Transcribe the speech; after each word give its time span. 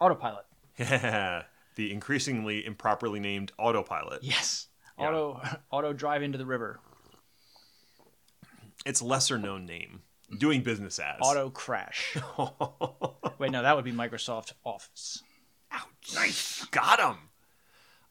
Autopilot. 0.00 0.46
Yeah, 0.78 1.42
the 1.74 1.92
increasingly 1.92 2.64
improperly 2.64 3.20
named 3.20 3.52
autopilot. 3.58 4.22
Yes. 4.22 4.68
Yeah. 4.98 5.08
Auto 5.08 5.40
auto 5.70 5.92
drive 5.92 6.22
into 6.22 6.38
the 6.38 6.46
river. 6.46 6.80
Its 8.86 9.02
lesser 9.02 9.38
known 9.38 9.66
name, 9.66 10.00
doing 10.38 10.62
business 10.62 10.98
as. 10.98 11.18
Auto 11.20 11.50
crash. 11.50 12.16
Wait, 13.38 13.50
no, 13.50 13.62
that 13.62 13.76
would 13.76 13.84
be 13.84 13.92
Microsoft 13.92 14.54
Office. 14.64 15.22
Ouch. 15.70 16.14
Nice. 16.14 16.64
Got 16.70 16.98
him. 16.98 17.18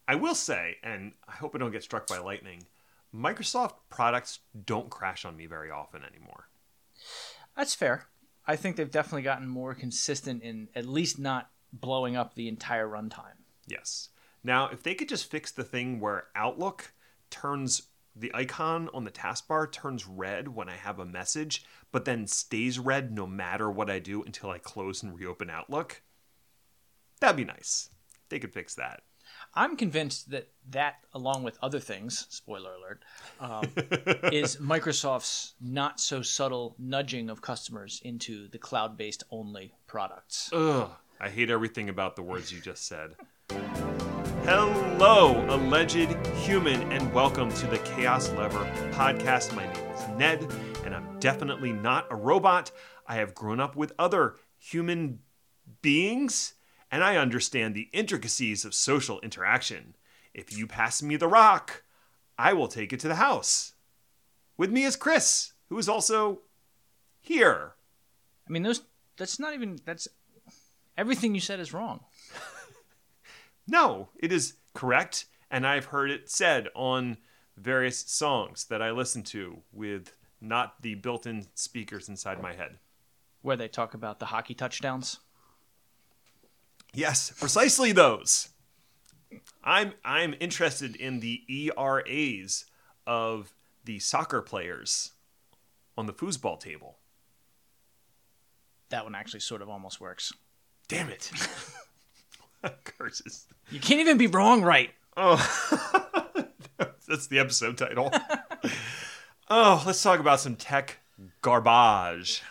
I 0.07 0.15
will 0.15 0.35
say, 0.35 0.77
and 0.83 1.13
I 1.27 1.33
hope 1.33 1.55
I 1.55 1.59
don't 1.59 1.71
get 1.71 1.83
struck 1.83 2.07
by 2.07 2.19
lightning, 2.19 2.63
Microsoft 3.13 3.73
products 3.89 4.39
don't 4.65 4.89
crash 4.89 5.25
on 5.25 5.35
me 5.35 5.45
very 5.47 5.71
often 5.71 6.01
anymore. 6.03 6.49
That's 7.55 7.75
fair. 7.75 8.05
I 8.45 8.55
think 8.55 8.75
they've 8.75 8.89
definitely 8.89 9.21
gotten 9.23 9.47
more 9.47 9.75
consistent 9.75 10.41
in 10.43 10.69
at 10.75 10.85
least 10.85 11.19
not 11.19 11.49
blowing 11.73 12.15
up 12.15 12.35
the 12.35 12.47
entire 12.47 12.87
runtime. 12.87 13.37
Yes. 13.67 14.09
Now, 14.43 14.69
if 14.69 14.83
they 14.83 14.95
could 14.95 15.09
just 15.09 15.29
fix 15.29 15.51
the 15.51 15.63
thing 15.63 15.99
where 15.99 16.25
Outlook 16.35 16.93
turns 17.29 17.83
the 18.15 18.31
icon 18.33 18.89
on 18.93 19.03
the 19.03 19.11
taskbar 19.11 19.71
turns 19.71 20.05
red 20.05 20.49
when 20.49 20.67
I 20.67 20.75
have 20.75 20.99
a 20.99 21.05
message, 21.05 21.63
but 21.91 22.05
then 22.05 22.27
stays 22.27 22.77
red 22.79 23.11
no 23.13 23.25
matter 23.25 23.69
what 23.69 23.89
I 23.89 23.99
do 23.99 24.23
until 24.23 24.49
I 24.49 24.57
close 24.57 25.03
and 25.03 25.17
reopen 25.17 25.49
Outlook, 25.49 26.01
that'd 27.19 27.37
be 27.37 27.45
nice. 27.45 27.89
They 28.29 28.39
could 28.39 28.53
fix 28.53 28.75
that. 28.75 29.03
I'm 29.53 29.75
convinced 29.75 30.31
that 30.31 30.49
that, 30.71 30.95
along 31.13 31.43
with 31.43 31.57
other 31.61 31.79
things, 31.79 32.27
spoiler 32.29 32.73
alert, 32.73 33.03
um, 33.39 33.63
is 34.33 34.57
Microsoft's 34.57 35.53
not 35.61 35.99
so 35.99 36.21
subtle 36.21 36.75
nudging 36.77 37.29
of 37.29 37.41
customers 37.41 38.01
into 38.03 38.47
the 38.49 38.57
cloud 38.57 38.97
based 38.97 39.23
only 39.31 39.73
products. 39.87 40.49
Ugh, 40.53 40.89
I 41.21 41.27
hate 41.27 41.49
everything 41.49 41.89
about 41.89 42.15
the 42.15 42.23
words 42.23 42.49
you 42.49 42.61
just 42.61 42.87
said. 42.87 43.15
Hello, 44.45 45.45
alleged 45.53 46.15
human, 46.37 46.89
and 46.93 47.13
welcome 47.13 47.51
to 47.55 47.67
the 47.67 47.77
Chaos 47.79 48.29
Lever 48.29 48.63
podcast. 48.93 49.53
My 49.53 49.65
name 49.65 49.91
is 49.91 50.07
Ned, 50.17 50.47
and 50.85 50.95
I'm 50.95 51.19
definitely 51.19 51.73
not 51.73 52.07
a 52.09 52.15
robot. 52.15 52.71
I 53.05 53.15
have 53.15 53.35
grown 53.35 53.59
up 53.59 53.75
with 53.75 53.91
other 53.99 54.35
human 54.57 55.19
beings, 55.81 56.53
and 56.89 57.03
I 57.03 57.17
understand 57.17 57.75
the 57.75 57.89
intricacies 57.91 58.63
of 58.63 58.73
social 58.73 59.19
interaction. 59.19 59.95
If 60.33 60.57
you 60.57 60.67
pass 60.67 61.03
me 61.03 61.17
the 61.17 61.27
rock, 61.27 61.83
I 62.37 62.53
will 62.53 62.69
take 62.69 62.93
it 62.93 62.99
to 63.01 63.09
the 63.09 63.15
house. 63.15 63.73
With 64.55 64.71
me 64.71 64.85
is 64.85 64.95
Chris, 64.95 65.51
who 65.67 65.77
is 65.77 65.89
also 65.89 66.43
here. 67.19 67.73
I 68.47 68.51
mean, 68.53 68.63
those 68.63 68.83
that's 69.17 69.37
not 69.37 69.53
even 69.53 69.79
that's 69.83 70.07
everything 70.99 71.33
you 71.33 71.41
said 71.41 71.59
is 71.59 71.73
wrong. 71.73 72.01
No, 73.71 74.09
it 74.19 74.31
is 74.31 74.55
correct, 74.73 75.25
and 75.51 75.67
I've 75.67 75.85
heard 75.85 76.09
it 76.09 76.27
said 76.27 76.69
on 76.73 77.17
various 77.55 77.99
songs 77.99 78.65
that 78.65 78.81
I 78.81 78.89
listen 78.89 79.21
to 79.25 79.59
with 79.71 80.13
not 80.41 80.81
the 80.81 80.95
built-in 80.95 81.45
speakers 81.53 82.09
inside 82.09 82.41
my 82.41 82.53
head. 82.53 82.79
Where 83.43 83.55
they 83.55 83.67
talk 83.67 83.93
about 83.93 84.17
the 84.17 84.25
hockey 84.25 84.55
touchdowns. 84.55 85.19
Yes, 86.95 87.31
precisely 87.39 87.91
those. 87.91 88.49
I'm 89.63 89.93
I'm 90.03 90.33
interested 90.39 90.95
in 90.95 91.19
the 91.19 91.43
ERAs 91.47 92.65
of 93.05 93.53
the 93.85 93.99
soccer 93.99 94.41
players 94.41 95.11
on 95.95 96.07
the 96.07 96.13
foosball 96.13 96.59
table. 96.59 96.97
That 98.89 99.03
one 99.03 99.13
actually 99.13 99.41
sort 99.41 99.61
of 99.61 99.69
almost 99.69 100.01
works. 100.01 100.33
Damn 100.89 101.09
it. 101.09 101.31
Curses. 102.83 103.45
You 103.71 103.79
can't 103.79 104.01
even 104.01 104.17
be 104.17 104.27
wrong 104.27 104.63
right. 104.63 104.89
Oh, 105.15 105.37
that's 107.07 107.27
the 107.27 107.39
episode 107.39 107.77
title. 107.77 108.11
oh, 109.49 109.83
let's 109.85 110.01
talk 110.01 110.19
about 110.19 110.39
some 110.39 110.55
tech 110.55 110.97
garbage. 111.41 112.41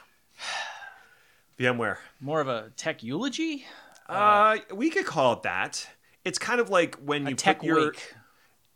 VMware. 1.58 1.96
More 2.20 2.40
of 2.40 2.46
a 2.46 2.70
tech 2.76 3.02
eulogy? 3.02 3.66
Uh, 4.08 4.58
we 4.72 4.88
could 4.88 5.04
call 5.04 5.32
it 5.32 5.42
that. 5.42 5.88
It's 6.24 6.38
kind 6.38 6.60
of 6.60 6.70
like 6.70 6.94
when 6.96 7.26
you 7.26 7.34
tech 7.34 7.58
put 7.58 7.66
your. 7.66 7.86
week. 7.86 8.14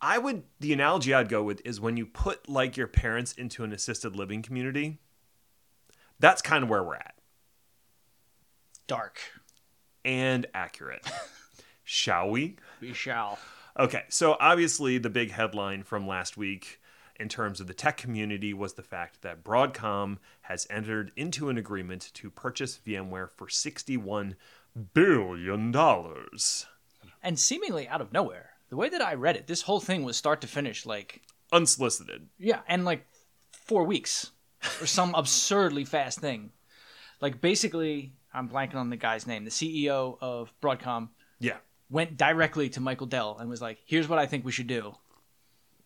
I 0.00 0.18
would. 0.18 0.42
The 0.58 0.72
analogy 0.72 1.14
I'd 1.14 1.28
go 1.28 1.44
with 1.44 1.62
is 1.64 1.80
when 1.80 1.96
you 1.96 2.04
put 2.04 2.48
like 2.48 2.76
your 2.76 2.88
parents 2.88 3.32
into 3.34 3.62
an 3.62 3.72
assisted 3.72 4.16
living 4.16 4.42
community. 4.42 4.98
That's 6.18 6.42
kind 6.42 6.64
of 6.64 6.70
where 6.70 6.82
we're 6.82 6.96
at, 6.96 7.14
Dark. 8.88 9.20
And 10.04 10.46
accurate. 10.54 11.06
Shall 11.84 12.30
we? 12.30 12.56
We 12.80 12.92
shall. 12.94 13.38
Okay, 13.78 14.02
so 14.08 14.36
obviously 14.38 14.98
the 14.98 15.10
big 15.10 15.30
headline 15.32 15.82
from 15.82 16.06
last 16.06 16.36
week 16.36 16.80
in 17.18 17.28
terms 17.28 17.60
of 17.60 17.66
the 17.66 17.74
tech 17.74 17.96
community 17.96 18.54
was 18.54 18.74
the 18.74 18.82
fact 18.82 19.22
that 19.22 19.42
Broadcom 19.44 20.18
has 20.42 20.66
entered 20.70 21.12
into 21.16 21.48
an 21.48 21.58
agreement 21.58 22.10
to 22.14 22.30
purchase 22.30 22.78
VMware 22.86 23.30
for 23.30 23.48
61 23.48 24.36
billion 24.94 25.70
dollars. 25.70 26.66
And 27.22 27.38
seemingly 27.38 27.86
out 27.88 28.00
of 28.00 28.12
nowhere. 28.12 28.50
The 28.70 28.76
way 28.76 28.88
that 28.88 29.02
I 29.02 29.14
read 29.14 29.36
it, 29.36 29.46
this 29.46 29.62
whole 29.62 29.80
thing 29.80 30.02
was 30.02 30.16
start 30.16 30.40
to 30.42 30.46
finish 30.46 30.86
like 30.86 31.22
Unsolicited. 31.52 32.28
yeah, 32.38 32.60
and 32.66 32.84
like 32.84 33.06
four 33.52 33.84
weeks 33.84 34.30
or 34.80 34.86
some 34.86 35.14
absurdly 35.16 35.84
fast 35.84 36.20
thing. 36.20 36.52
Like 37.20 37.40
basically, 37.40 38.14
I'm 38.34 38.48
blanking 38.48 38.76
on 38.76 38.90
the 38.90 38.96
guy's 38.96 39.26
name. 39.26 39.44
The 39.44 39.50
CEO 39.50 40.16
of 40.20 40.52
Broadcom 40.60 41.10
Yeah. 41.38 41.56
went 41.90 42.16
directly 42.16 42.68
to 42.70 42.80
Michael 42.80 43.06
Dell 43.06 43.36
and 43.38 43.48
was 43.50 43.60
like, 43.60 43.78
"Here's 43.84 44.08
what 44.08 44.18
I 44.18 44.26
think 44.26 44.44
we 44.44 44.52
should 44.52 44.66
do, 44.66 44.96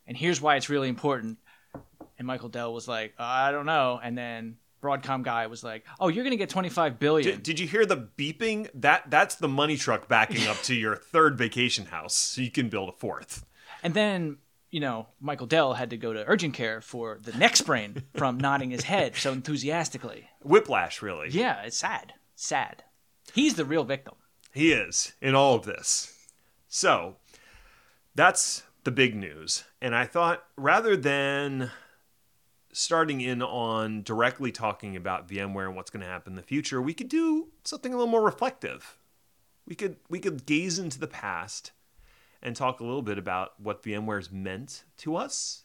and 0.07 0.17
here's 0.17 0.41
why 0.41 0.57
it's 0.57 0.69
really 0.69 0.89
important." 0.89 1.39
And 2.19 2.27
Michael 2.27 2.49
Dell 2.49 2.73
was 2.73 2.87
like, 2.89 3.15
"I 3.19 3.51
don't 3.51 3.67
know," 3.67 4.01
and 4.03 4.17
then 4.17 4.57
Broadcom 4.83 5.23
guy 5.23 5.47
was 5.49 5.65
like, 5.65 5.85
"Oh, 5.99 6.09
you're 6.09 6.23
gonna 6.25 6.37
get 6.37 6.49
25 6.51 6.99
billion." 6.99 7.31
Did, 7.31 7.43
did 7.43 7.59
you 7.61 7.67
hear 7.67 7.85
the 7.85 7.97
beeping? 8.17 8.69
That 8.75 9.11
that's 9.11 9.35
the 9.35 9.49
money 9.49 9.77
truck 9.77 10.07
backing 10.09 10.47
up 10.47 10.59
to 10.65 10.75
your 10.75 10.97
third 11.13 11.37
vacation 11.37 11.87
house 11.87 12.15
so 12.15 12.41
you 12.41 12.51
can 12.51 12.69
build 12.69 12.89
a 12.89 12.93
fourth. 12.93 13.45
And 13.83 13.95
then, 13.95 14.39
you 14.71 14.81
know, 14.81 15.09
Michael 15.21 15.47
Dell 15.47 15.75
had 15.75 15.91
to 15.91 15.97
go 15.97 16.13
to 16.13 16.25
urgent 16.27 16.55
care 16.55 16.81
for 16.81 17.19
the 17.21 17.33
neck 17.37 17.57
sprain 17.57 18.05
from 18.15 18.39
nodding 18.49 18.71
his 18.71 18.85
head 18.85 19.17
so 19.17 19.33
enthusiastically. 19.33 20.29
Whiplash, 20.43 21.03
really. 21.03 21.29
Yeah, 21.31 21.63
it's 21.63 21.77
sad. 21.79 22.15
Sad. 22.37 22.85
He's 23.33 23.55
the 23.55 23.65
real 23.65 23.83
victim. 23.83 24.15
He 24.53 24.71
is 24.71 25.15
in 25.21 25.35
all 25.35 25.55
of 25.55 25.65
this. 25.65 26.13
So 26.69 27.17
that's 28.15 28.63
the 28.85 28.91
big 28.91 29.17
news. 29.17 29.65
And 29.81 29.95
I 29.97 30.05
thought 30.05 30.45
rather 30.57 30.97
than 30.97 31.71
starting 32.73 33.23
in 33.23 33.43
on 33.43 34.03
directly 34.03 34.53
talking 34.53 34.97
about 34.97 35.27
VMware 35.29 35.67
and 35.67 35.75
what's 35.75 35.91
going 35.91 36.03
to 36.03 36.07
happen 36.07 36.35
in 36.35 36.37
the 36.37 36.43
future, 36.43 36.81
we 36.81 36.93
could 36.93 37.09
do 37.09 37.49
something 37.65 37.93
a 37.93 37.97
little 37.97 38.11
more 38.11 38.23
reflective. 38.23 38.99
We 39.67 39.75
could 39.75 39.97
we 40.09 40.21
could 40.21 40.47
gaze 40.47 40.79
into 40.79 41.01
the 41.01 41.09
past 41.09 41.73
and 42.43 42.55
talk 42.55 42.81
a 42.81 42.85
little 42.85 43.03
bit 43.03 43.19
about 43.19 43.59
what 43.59 43.83
VMware's 43.83 44.31
meant 44.31 44.85
to 44.99 45.17
us. 45.17 45.65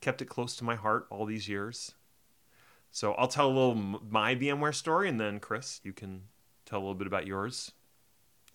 Kept 0.00 0.20
it 0.20 0.26
close 0.26 0.56
to 0.56 0.64
my 0.64 0.74
heart 0.74 1.06
all 1.10 1.24
these 1.26 1.48
years. 1.48 1.94
So 2.98 3.12
I'll 3.12 3.28
tell 3.28 3.46
a 3.46 3.54
little 3.54 3.76
my 3.76 4.34
VMware 4.34 4.74
story, 4.74 5.08
and 5.08 5.20
then 5.20 5.38
Chris, 5.38 5.80
you 5.84 5.92
can 5.92 6.22
tell 6.66 6.80
a 6.80 6.82
little 6.82 6.96
bit 6.96 7.06
about 7.06 7.28
yours, 7.28 7.70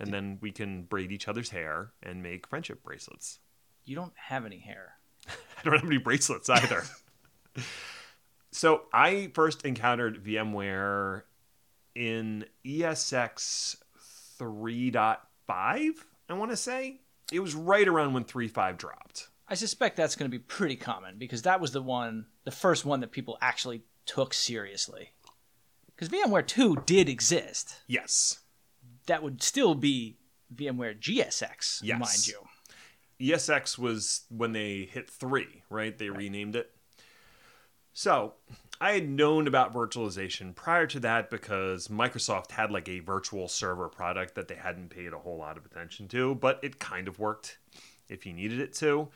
and 0.01 0.13
then 0.13 0.37
we 0.41 0.51
can 0.51 0.83
braid 0.83 1.13
each 1.13 1.29
other's 1.29 1.51
hair 1.51 1.93
and 2.03 2.21
make 2.21 2.45
friendship 2.47 2.83
bracelets. 2.83 3.39
You 3.85 3.95
don't 3.95 4.11
have 4.17 4.45
any 4.45 4.59
hair. 4.59 4.95
I 5.29 5.63
don't 5.63 5.79
have 5.79 5.85
any 5.85 5.97
bracelets 5.97 6.49
either. 6.49 6.83
so 8.51 8.81
I 8.91 9.31
first 9.33 9.65
encountered 9.65 10.21
VMware 10.21 11.21
in 11.95 12.43
ESX 12.65 13.77
3.5, 14.41 15.17
I 15.47 16.34
want 16.34 16.51
to 16.51 16.57
say. 16.57 16.99
It 17.31 17.39
was 17.39 17.55
right 17.55 17.87
around 17.87 18.11
when 18.11 18.25
3.5 18.25 18.78
dropped. 18.78 19.29
I 19.47 19.55
suspect 19.55 19.96
that's 19.96 20.17
going 20.17 20.29
to 20.29 20.37
be 20.37 20.43
pretty 20.43 20.75
common 20.75 21.17
because 21.17 21.43
that 21.43 21.61
was 21.61 21.72
the 21.72 21.81
one, 21.81 22.25
the 22.43 22.51
first 22.51 22.84
one 22.84 22.99
that 22.99 23.13
people 23.13 23.37
actually 23.41 23.84
took 24.05 24.34
seriously. 24.34 25.11
Because 25.88 26.09
VMware 26.09 26.46
2 26.46 26.84
did 26.85 27.08
exist. 27.09 27.82
Yes. 27.88 28.40
That 29.08 29.22
would 29.23 29.44
still 29.44 29.76
be 29.76 30.17
VMware 30.53 31.00
GSX, 31.00 31.82
Yes. 31.84 32.00
mind 32.00 32.28
you. 32.28 32.47
ESX 33.34 33.78
was 33.78 34.22
when 34.29 34.52
they 34.53 34.90
hit 34.91 35.09
three, 35.09 35.64
right? 35.70 35.97
They 35.97 36.09
renamed 36.09 36.55
it. 36.55 36.72
So 37.94 38.34
I 38.82 38.94
had 38.94 39.08
known 39.08 39.47
about 39.47 39.73
virtualization 39.73 40.53
prior 40.56 40.88
to 40.88 40.99
that 41.02 41.29
because 41.29 41.88
Microsoft 41.88 42.52
had 42.52 42.72
like 42.72 42.90
a 42.90 42.99
virtual 42.99 43.47
server 43.47 43.88
product 43.88 44.35
that 44.35 44.47
they 44.47 44.56
hadn't 44.56 44.90
paid 44.90 45.14
a 45.14 45.20
whole 45.20 45.38
lot 45.38 45.58
of 45.58 45.66
attention 45.66 46.08
to, 46.09 46.35
but 46.35 46.59
it 46.64 46.79
kind 46.79 47.08
of 47.08 47.20
worked 47.20 47.59
if 48.09 48.26
you 48.26 48.34
needed 48.34 48.59
it 48.59 48.73
to. 48.73 49.09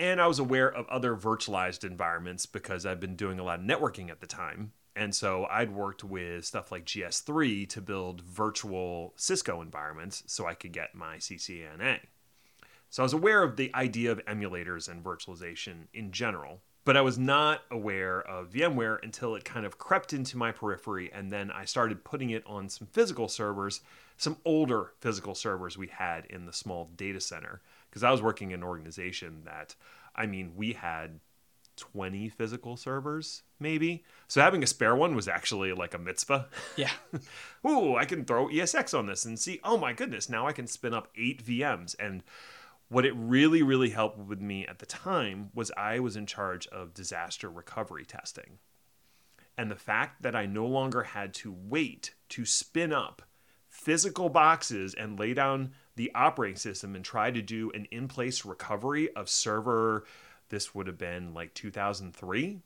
And 0.00 0.18
I 0.18 0.26
was 0.26 0.38
aware 0.38 0.72
of 0.72 0.88
other 0.88 1.14
virtualized 1.14 1.84
environments 1.84 2.46
because 2.46 2.86
I've 2.86 3.00
been 3.00 3.16
doing 3.16 3.38
a 3.38 3.44
lot 3.44 3.58
of 3.58 3.66
networking 3.66 4.08
at 4.08 4.22
the 4.22 4.26
time. 4.26 4.72
And 4.96 5.14
so 5.14 5.46
I'd 5.50 5.70
worked 5.74 6.02
with 6.02 6.46
stuff 6.46 6.72
like 6.72 6.86
GNS3 6.86 7.68
to 7.68 7.82
build 7.82 8.22
virtual 8.22 9.12
Cisco 9.16 9.60
environments 9.60 10.22
so 10.26 10.46
I 10.46 10.54
could 10.54 10.72
get 10.72 10.94
my 10.94 11.16
CCNA. 11.16 11.98
So 12.88 13.02
I 13.02 13.04
was 13.04 13.12
aware 13.12 13.42
of 13.42 13.56
the 13.56 13.70
idea 13.74 14.10
of 14.10 14.24
emulators 14.24 14.88
and 14.88 15.04
virtualization 15.04 15.88
in 15.92 16.12
general, 16.12 16.62
but 16.86 16.96
I 16.96 17.02
was 17.02 17.18
not 17.18 17.60
aware 17.70 18.22
of 18.22 18.52
VMware 18.52 19.02
until 19.02 19.34
it 19.34 19.44
kind 19.44 19.66
of 19.66 19.76
crept 19.76 20.14
into 20.14 20.38
my 20.38 20.50
periphery 20.50 21.12
and 21.12 21.30
then 21.30 21.50
I 21.50 21.66
started 21.66 22.04
putting 22.04 22.30
it 22.30 22.42
on 22.46 22.70
some 22.70 22.88
physical 22.90 23.28
servers, 23.28 23.82
some 24.16 24.38
older 24.46 24.92
physical 24.98 25.34
servers 25.34 25.76
we 25.76 25.88
had 25.88 26.24
in 26.24 26.46
the 26.46 26.54
small 26.54 26.88
data 26.96 27.20
center 27.20 27.60
because 27.90 28.04
I 28.04 28.10
was 28.10 28.22
working 28.22 28.52
in 28.52 28.60
an 28.60 28.64
organization 28.64 29.42
that 29.44 29.74
I 30.14 30.26
mean, 30.26 30.52
we 30.56 30.72
had 30.72 31.20
20 31.76 32.28
physical 32.28 32.76
servers, 32.76 33.42
maybe. 33.58 34.04
So 34.28 34.40
having 34.40 34.62
a 34.62 34.66
spare 34.66 34.94
one 34.94 35.16
was 35.16 35.28
actually 35.28 35.72
like 35.72 35.94
a 35.94 35.98
mitzvah. 35.98 36.48
Yeah. 36.76 36.90
Ooh, 37.66 37.96
I 37.96 38.04
can 38.04 38.24
throw 38.24 38.48
ESX 38.48 38.96
on 38.96 39.06
this 39.06 39.24
and 39.24 39.38
see, 39.38 39.60
oh 39.64 39.78
my 39.78 39.92
goodness, 39.92 40.28
now 40.28 40.46
I 40.46 40.52
can 40.52 40.66
spin 40.66 40.94
up 40.94 41.08
eight 41.16 41.44
VMs. 41.44 41.96
And 41.98 42.22
what 42.88 43.06
it 43.06 43.14
really, 43.16 43.62
really 43.62 43.90
helped 43.90 44.18
with 44.18 44.40
me 44.40 44.66
at 44.66 44.78
the 44.78 44.86
time 44.86 45.50
was 45.54 45.72
I 45.76 46.00
was 46.00 46.16
in 46.16 46.26
charge 46.26 46.66
of 46.68 46.94
disaster 46.94 47.48
recovery 47.48 48.04
testing. 48.04 48.58
And 49.56 49.70
the 49.70 49.76
fact 49.76 50.22
that 50.22 50.36
I 50.36 50.46
no 50.46 50.66
longer 50.66 51.02
had 51.02 51.34
to 51.34 51.52
wait 51.52 52.14
to 52.30 52.44
spin 52.44 52.92
up 52.92 53.22
physical 53.68 54.28
boxes 54.28 54.94
and 54.94 55.18
lay 55.18 55.32
down 55.32 55.72
the 56.00 56.10
operating 56.14 56.56
system 56.56 56.96
and 56.96 57.04
try 57.04 57.30
to 57.30 57.42
do 57.42 57.70
an 57.74 57.86
in 57.90 58.08
place 58.08 58.46
recovery 58.46 59.14
of 59.14 59.28
server, 59.28 60.06
this 60.48 60.74
would 60.74 60.86
have 60.86 60.96
been 60.96 61.34
like 61.34 61.52
2003, 61.52 62.62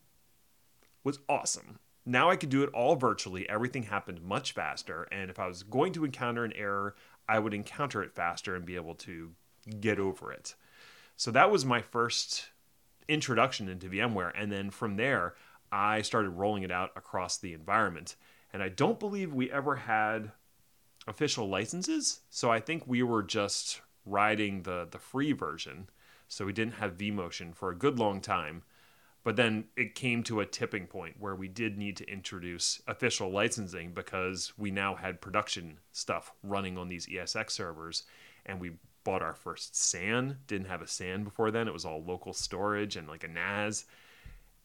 was 1.02 1.18
awesome. 1.28 1.80
Now 2.06 2.30
I 2.30 2.36
could 2.36 2.48
do 2.48 2.62
it 2.62 2.70
all 2.72 2.94
virtually. 2.94 3.48
Everything 3.48 3.82
happened 3.82 4.22
much 4.22 4.52
faster. 4.52 5.08
And 5.10 5.30
if 5.30 5.40
I 5.40 5.48
was 5.48 5.64
going 5.64 5.92
to 5.94 6.04
encounter 6.04 6.44
an 6.44 6.52
error, 6.52 6.94
I 7.28 7.40
would 7.40 7.52
encounter 7.52 8.04
it 8.04 8.14
faster 8.14 8.54
and 8.54 8.64
be 8.64 8.76
able 8.76 8.94
to 8.94 9.32
get 9.80 9.98
over 9.98 10.30
it. 10.30 10.54
So 11.16 11.32
that 11.32 11.50
was 11.50 11.64
my 11.64 11.82
first 11.82 12.50
introduction 13.08 13.68
into 13.68 13.88
VMware. 13.88 14.30
And 14.36 14.52
then 14.52 14.70
from 14.70 14.94
there, 14.94 15.34
I 15.72 16.02
started 16.02 16.30
rolling 16.30 16.62
it 16.62 16.70
out 16.70 16.92
across 16.94 17.36
the 17.36 17.52
environment. 17.52 18.14
And 18.52 18.62
I 18.62 18.68
don't 18.68 19.00
believe 19.00 19.34
we 19.34 19.50
ever 19.50 19.74
had 19.74 20.30
official 21.06 21.48
licenses. 21.48 22.20
So 22.30 22.50
I 22.50 22.60
think 22.60 22.86
we 22.86 23.02
were 23.02 23.22
just 23.22 23.80
riding 24.06 24.62
the 24.62 24.86
the 24.90 24.98
free 24.98 25.32
version. 25.32 25.88
So 26.28 26.46
we 26.46 26.52
didn't 26.52 26.74
have 26.74 26.96
vMotion 26.96 27.54
for 27.54 27.70
a 27.70 27.76
good 27.76 27.98
long 27.98 28.20
time. 28.20 28.62
But 29.22 29.36
then 29.36 29.64
it 29.74 29.94
came 29.94 30.22
to 30.24 30.40
a 30.40 30.46
tipping 30.46 30.86
point 30.86 31.16
where 31.18 31.34
we 31.34 31.48
did 31.48 31.78
need 31.78 31.96
to 31.96 32.10
introduce 32.10 32.82
official 32.86 33.30
licensing 33.30 33.92
because 33.92 34.52
we 34.58 34.70
now 34.70 34.94
had 34.94 35.22
production 35.22 35.78
stuff 35.92 36.32
running 36.42 36.76
on 36.76 36.88
these 36.88 37.06
ESX 37.06 37.50
servers 37.52 38.02
and 38.44 38.60
we 38.60 38.72
bought 39.02 39.22
our 39.22 39.34
first 39.34 39.74
SAN. 39.74 40.38
Didn't 40.46 40.68
have 40.68 40.82
a 40.82 40.86
SAN 40.86 41.24
before 41.24 41.50
then. 41.50 41.68
It 41.68 41.72
was 41.72 41.86
all 41.86 42.04
local 42.04 42.34
storage 42.34 42.96
and 42.96 43.08
like 43.08 43.24
a 43.24 43.28
NAS 43.28 43.86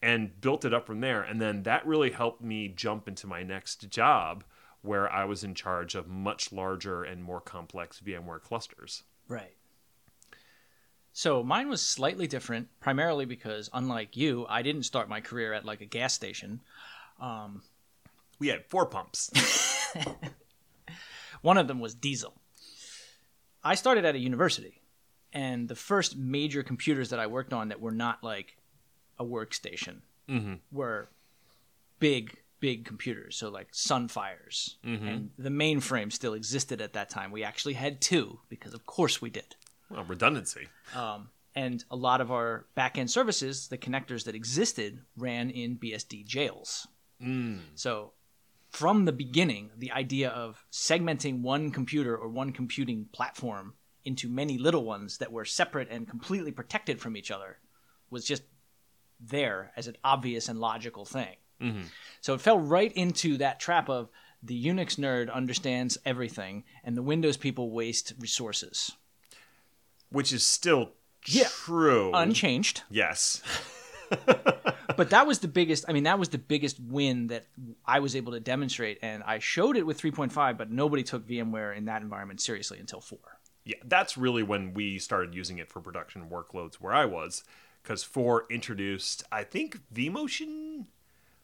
and 0.02 0.38
built 0.40 0.66
it 0.66 0.74
up 0.74 0.86
from 0.86 1.00
there. 1.00 1.22
And 1.22 1.40
then 1.40 1.62
that 1.62 1.86
really 1.86 2.10
helped 2.10 2.42
me 2.42 2.68
jump 2.68 3.08
into 3.08 3.26
my 3.26 3.42
next 3.42 3.88
job 3.88 4.44
where 4.82 5.10
I 5.12 5.24
was 5.24 5.44
in 5.44 5.54
charge 5.54 5.94
of 5.94 6.08
much 6.08 6.52
larger 6.52 7.02
and 7.02 7.22
more 7.22 7.40
complex 7.40 8.00
VMware 8.00 8.40
clusters. 8.40 9.02
Right. 9.28 9.54
So 11.12 11.42
mine 11.42 11.68
was 11.68 11.82
slightly 11.82 12.26
different, 12.26 12.68
primarily 12.80 13.24
because, 13.24 13.68
unlike 13.72 14.16
you, 14.16 14.46
I 14.48 14.62
didn't 14.62 14.84
start 14.84 15.08
my 15.08 15.20
career 15.20 15.52
at 15.52 15.64
like 15.64 15.80
a 15.80 15.86
gas 15.86 16.14
station. 16.14 16.60
Um, 17.20 17.62
we 18.38 18.48
had 18.48 18.64
four 18.66 18.86
pumps. 18.86 19.30
One 21.42 21.58
of 21.58 21.68
them 21.68 21.80
was 21.80 21.94
diesel. 21.94 22.40
I 23.62 23.74
started 23.74 24.04
at 24.04 24.14
a 24.14 24.18
university, 24.18 24.80
and 25.32 25.68
the 25.68 25.74
first 25.74 26.16
major 26.16 26.62
computers 26.62 27.10
that 27.10 27.18
I 27.18 27.26
worked 27.26 27.52
on 27.52 27.68
that 27.68 27.80
were 27.80 27.92
not 27.92 28.22
like 28.24 28.56
a 29.18 29.24
workstation 29.24 30.00
mm-hmm. 30.28 30.54
were 30.72 31.08
big 31.98 32.38
big 32.60 32.84
computers, 32.84 33.36
so 33.36 33.48
like 33.48 33.72
Sunfires, 33.72 34.76
mm-hmm. 34.84 35.06
and 35.06 35.30
the 35.38 35.50
mainframe 35.50 36.12
still 36.12 36.34
existed 36.34 36.80
at 36.80 36.92
that 36.92 37.10
time. 37.10 37.32
We 37.32 37.42
actually 37.42 37.74
had 37.74 38.00
two 38.00 38.38
because, 38.48 38.74
of 38.74 38.86
course, 38.86 39.20
we 39.20 39.30
did. 39.30 39.56
Well, 39.90 40.04
redundancy. 40.04 40.68
Um, 40.94 41.30
and 41.56 41.84
a 41.90 41.96
lot 41.96 42.20
of 42.20 42.30
our 42.30 42.66
backend 42.76 43.10
services, 43.10 43.68
the 43.68 43.78
connectors 43.78 44.24
that 44.24 44.34
existed, 44.34 45.00
ran 45.16 45.50
in 45.50 45.78
BSD 45.78 46.24
jails. 46.24 46.86
Mm. 47.22 47.60
So, 47.74 48.12
from 48.70 49.04
the 49.04 49.12
beginning, 49.12 49.70
the 49.76 49.90
idea 49.90 50.30
of 50.30 50.64
segmenting 50.70 51.42
one 51.42 51.72
computer 51.72 52.16
or 52.16 52.28
one 52.28 52.52
computing 52.52 53.06
platform 53.12 53.74
into 54.04 54.28
many 54.28 54.58
little 54.58 54.84
ones 54.84 55.18
that 55.18 55.32
were 55.32 55.44
separate 55.44 55.88
and 55.90 56.08
completely 56.08 56.52
protected 56.52 57.00
from 57.00 57.16
each 57.16 57.30
other 57.30 57.58
was 58.10 58.24
just 58.24 58.42
there 59.20 59.72
as 59.76 59.86
an 59.86 59.96
obvious 60.04 60.48
and 60.48 60.58
logical 60.58 61.04
thing. 61.04 61.36
Mm-hmm. 61.60 61.82
So 62.20 62.34
it 62.34 62.40
fell 62.40 62.58
right 62.58 62.92
into 62.92 63.36
that 63.38 63.60
trap 63.60 63.88
of 63.88 64.08
the 64.42 64.66
Unix 64.66 64.96
nerd 64.96 65.32
understands 65.32 65.98
everything 66.04 66.64
and 66.84 66.96
the 66.96 67.02
Windows 67.02 67.36
people 67.36 67.70
waste 67.70 68.14
resources. 68.18 68.92
Which 70.10 70.32
is 70.32 70.42
still 70.42 70.92
Yeah. 71.26 71.48
true. 71.48 72.10
Unchanged. 72.14 72.82
yes. 72.90 73.42
But 74.96 75.10
that 75.10 75.26
was 75.26 75.38
the 75.38 75.48
biggest, 75.48 75.84
I 75.88 75.92
mean, 75.92 76.02
that 76.02 76.18
was 76.18 76.28
the 76.30 76.36
biggest 76.36 76.78
win 76.80 77.28
that 77.28 77.46
I 77.86 78.00
was 78.00 78.16
able 78.16 78.32
to 78.32 78.40
demonstrate. 78.40 78.98
And 79.02 79.22
I 79.22 79.38
showed 79.38 79.76
it 79.76 79.86
with 79.86 80.00
3.5, 80.00 80.58
but 80.58 80.70
nobody 80.70 81.02
took 81.04 81.26
VMware 81.26 81.74
in 81.76 81.84
that 81.86 82.02
environment 82.02 82.40
seriously 82.40 82.78
until 82.78 83.00
4. 83.00 83.18
Yeah, 83.64 83.76
that's 83.84 84.18
really 84.18 84.42
when 84.42 84.74
we 84.74 84.98
started 84.98 85.34
using 85.34 85.58
it 85.58 85.70
for 85.70 85.80
production 85.80 86.28
workloads 86.28 86.74
where 86.74 86.92
I 86.92 87.04
was. 87.06 87.44
Because 87.82 88.02
4 88.02 88.46
introduced, 88.50 89.22
I 89.32 89.44
think, 89.44 89.78
vMotion 89.94 90.86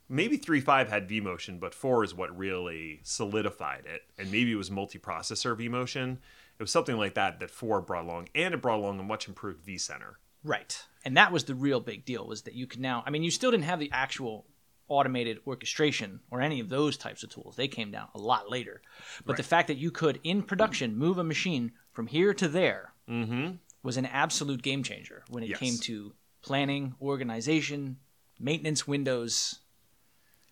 maybe 0.08 0.38
3.5 0.38 0.88
had 0.88 1.08
vmotion 1.08 1.58
but 1.58 1.75
4 1.75 2.05
is 2.05 2.14
what 2.14 2.37
really 2.37 3.00
solidified 3.03 3.85
it 3.87 4.03
and 4.19 4.31
maybe 4.31 4.53
it 4.53 4.56
was 4.56 4.70
multiprocessor 4.70 5.56
vmotion 5.56 6.19
it 6.58 6.62
was 6.62 6.70
something 6.70 6.97
like 6.97 7.14
that 7.14 7.41
that 7.41 7.50
4 7.50 7.81
brought 7.81 8.05
along 8.05 8.29
and 8.35 8.55
it 8.55 8.62
brought 8.62 8.79
along 8.79 8.99
a 9.00 9.03
much 9.03 9.29
improved 9.29 9.67
vcenter 9.67 10.14
Right. 10.44 10.81
And 11.05 11.17
that 11.17 11.32
was 11.32 11.43
the 11.44 11.56
real 11.56 11.81
big 11.81 12.05
deal 12.05 12.25
was 12.25 12.43
that 12.43 12.55
you 12.55 12.69
could 12.69 12.79
now, 12.79 13.03
I 13.05 13.11
mean, 13.11 13.25
you 13.25 13.32
still 13.32 13.50
didn't 13.50 13.64
have 13.64 13.81
the 13.81 13.91
actual 13.93 14.47
automated 14.87 15.41
orchestration 15.44 16.20
or 16.31 16.41
any 16.41 16.61
of 16.61 16.69
those 16.69 16.97
types 16.97 17.25
of 17.25 17.31
tools. 17.31 17.56
They 17.56 17.67
came 17.67 17.91
down 17.91 18.09
a 18.14 18.19
lot 18.19 18.49
later. 18.49 18.81
But 19.25 19.37
the 19.37 19.43
fact 19.43 19.67
that 19.67 19.76
you 19.79 19.91
could, 19.91 20.20
in 20.23 20.43
production, 20.44 20.97
move 20.97 21.19
a 21.19 21.25
machine 21.25 21.73
from 21.90 22.07
here 22.07 22.33
to 22.35 22.47
there 22.47 22.92
mm-hmm 23.11 23.54
was 23.83 23.97
an 23.97 24.07
absolute 24.07 24.62
game 24.62 24.85
changer 24.85 25.25
when 25.31 25.42
it 25.42 25.50
Yes. 25.50 25.59
came 25.59 25.78
to 25.78 26.12
planning, 26.42 26.95
organization, 27.00 27.97
maintenance 28.38 28.87
windows, 28.87 29.61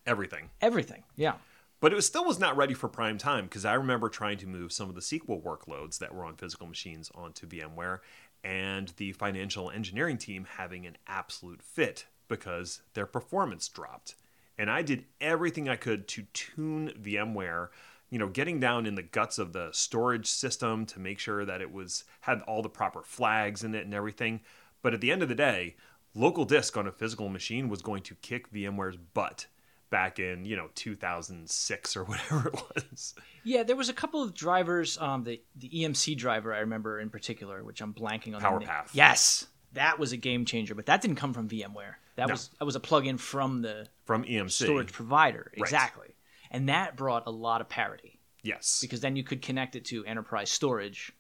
everything 0.07 0.51
everything. 0.61 1.03
Yeah. 1.17 1.35
but 1.81 1.93
it 1.93 1.97
was, 1.97 2.07
still 2.07 2.25
was 2.25 2.39
not 2.39 2.57
ready 2.57 2.75
for 2.75 2.89
prime 2.89 3.19
time 3.19 3.45
because 3.45 3.65
i 3.65 3.75
remember 3.75 4.09
trying 4.09 4.39
to 4.39 4.47
move 4.47 4.73
some 4.73 4.89
of 4.89 4.95
the 4.95 5.01
sql 5.01 5.43
workloads 5.43 5.99
that 5.99 6.15
were 6.15 6.25
on 6.25 6.37
physical 6.37 6.67
machines 6.67 7.11
onto 7.15 7.47
vmware 7.47 8.01
and 8.43 8.93
the 8.97 9.13
financial 9.13 9.71
engineering 9.71 10.19
team 10.19 10.47
having 10.57 10.87
an 10.87 10.97
absolute 11.07 11.63
fit 11.63 12.07
because 12.29 12.83
their 12.95 13.07
performance 13.07 13.69
dropped 13.69 14.15
and 14.59 14.71
i 14.71 14.83
did 14.83 15.05
everything 15.21 15.69
i 15.69 15.77
could 15.77 16.07
to 16.09 16.23
tune 16.33 16.93
vmware 17.03 17.69
you 18.11 18.19
know 18.19 18.29
getting 18.29 18.61
down 18.61 18.87
in 18.87 18.95
the 18.95 19.03
guts 19.03 19.39
of 19.39 19.53
the 19.53 19.69
storage 19.73 20.27
system 20.27 20.87
to 20.87 21.01
make 21.01 21.19
sure 21.19 21.45
that 21.45 21.61
it 21.61 21.73
was 21.73 22.05
had 22.21 22.41
all 22.43 22.63
the 22.63 22.69
proper 22.69 23.03
flags 23.03 23.65
in 23.65 23.75
it 23.75 23.85
and 23.85 23.95
everything 23.95 24.41
but 24.83 24.95
at 24.95 25.01
the 25.01 25.11
end 25.11 25.23
of 25.23 25.29
the 25.29 25.35
day 25.35 25.75
local 26.15 26.45
disk 26.45 26.77
on 26.77 26.87
a 26.87 26.93
physical 26.93 27.29
machine 27.29 27.69
was 27.69 27.83
going 27.83 28.03
to 28.03 28.15
kick 28.17 28.53
vmware's 28.53 28.97
butt 28.97 29.47
back 29.95 30.19
in 30.19 30.45
you 30.45 30.57
know 30.57 30.69
2006 30.75 31.97
or 31.97 32.05
whatever 32.11 32.49
it 32.49 32.55
was 32.75 33.15
Yeah, 33.45 33.63
there 33.63 33.77
was 33.77 33.89
a 33.89 33.93
couple 33.93 34.23
of 34.23 34.35
drivers. 34.35 34.99
Um, 34.99 35.23
the 35.25 35.41
the 35.57 35.69
EMC 35.69 36.17
driver 36.17 36.53
I 36.53 36.59
remember 36.61 36.99
in 36.99 37.11
particular, 37.11 37.63
which 37.63 37.81
I'm 37.81 37.95
blanking 37.95 38.35
on. 38.35 38.41
PowerPath. 38.43 38.89
Yes, 38.93 39.47
that 39.73 39.99
was 39.99 40.13
a 40.13 40.17
game 40.17 40.45
changer, 40.45 40.75
but 40.75 40.87
that 40.87 41.01
didn't 41.01 41.17
come 41.17 41.33
from 41.33 41.49
VMware. 41.49 41.95
That 42.17 42.29
No. 42.29 42.33
was 42.35 42.51
that 42.59 42.65
was 42.65 42.75
a 42.77 42.81
plug-in 42.81 43.19
from 43.19 43.63
the 43.63 43.87
from 44.05 44.25
emc 44.25 44.51
storage 44.51 44.93
provider, 44.93 45.53
exactly, 45.55 46.15
and 46.51 46.69
that 46.69 46.97
brought 46.97 47.25
a 47.27 47.31
lot 47.31 47.61
of 47.61 47.69
parity 47.69 48.21
yes 48.43 48.79
because 48.83 49.01
then 49.01 49.17
you 49.17 49.25
could 49.25 49.41
connect 49.43 49.75
it 49.77 49.85
to 49.87 50.05
enterprise 50.05 50.51
storage, 50.51 51.13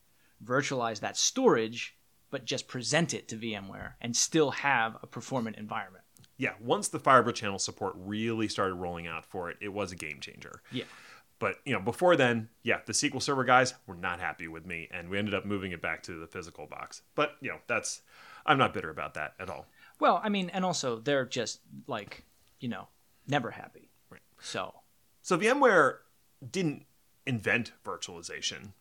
virtualize 0.44 1.00
that 1.00 1.16
storage, 1.16 1.96
but 2.30 2.44
just 2.44 2.68
present 2.68 3.14
it 3.14 3.28
to 3.28 3.36
VMware 3.36 3.92
and 4.00 4.16
still 4.16 4.50
have 4.50 4.96
a 5.02 5.06
performant 5.06 5.56
environment. 5.56 6.03
Yeah 6.36 6.52
once 6.60 6.88
the 6.88 6.98
fiber 6.98 7.32
channel 7.32 7.58
support 7.58 7.94
really 7.96 8.48
started 8.48 8.74
rolling 8.74 9.06
out 9.06 9.24
for 9.24 9.50
it 9.50 9.56
it 9.60 9.68
was 9.72 9.92
a 9.92 9.96
game 9.96 10.20
changer 10.20 10.60
Yeah. 10.72 10.84
but 11.38 11.56
you 11.64 11.72
know 11.72 11.80
before 11.80 12.16
then 12.16 12.48
yeah 12.62 12.80
the 12.86 12.92
sql 12.92 13.22
server 13.22 13.44
guys 13.44 13.74
were 13.86 13.94
not 13.94 14.20
happy 14.20 14.48
with 14.48 14.66
me 14.66 14.88
and 14.90 15.08
we 15.08 15.18
ended 15.18 15.34
up 15.34 15.44
moving 15.44 15.72
it 15.72 15.80
back 15.82 16.02
to 16.04 16.18
the 16.18 16.26
physical 16.26 16.66
box 16.66 17.02
but 17.14 17.32
you 17.40 17.50
know 17.50 17.58
that's 17.66 18.02
i'm 18.46 18.58
not 18.58 18.74
bitter 18.74 18.90
about 18.90 19.14
that 19.14 19.34
at 19.38 19.48
all 19.50 19.66
Well, 20.00 20.20
I 20.24 20.28
mean, 20.28 20.50
and 20.50 20.64
also 20.64 20.98
they're 20.98 21.24
just 21.24 21.60
like, 21.86 22.24
you 22.58 22.68
know, 22.68 22.88
never 23.28 23.52
happy. 23.52 23.90
Right. 24.10 24.20
So 24.40 24.74
So 25.22 25.38
VMware 25.38 25.98
didn't 26.50 26.84
invent 27.26 27.72
virtualization, 27.86 28.72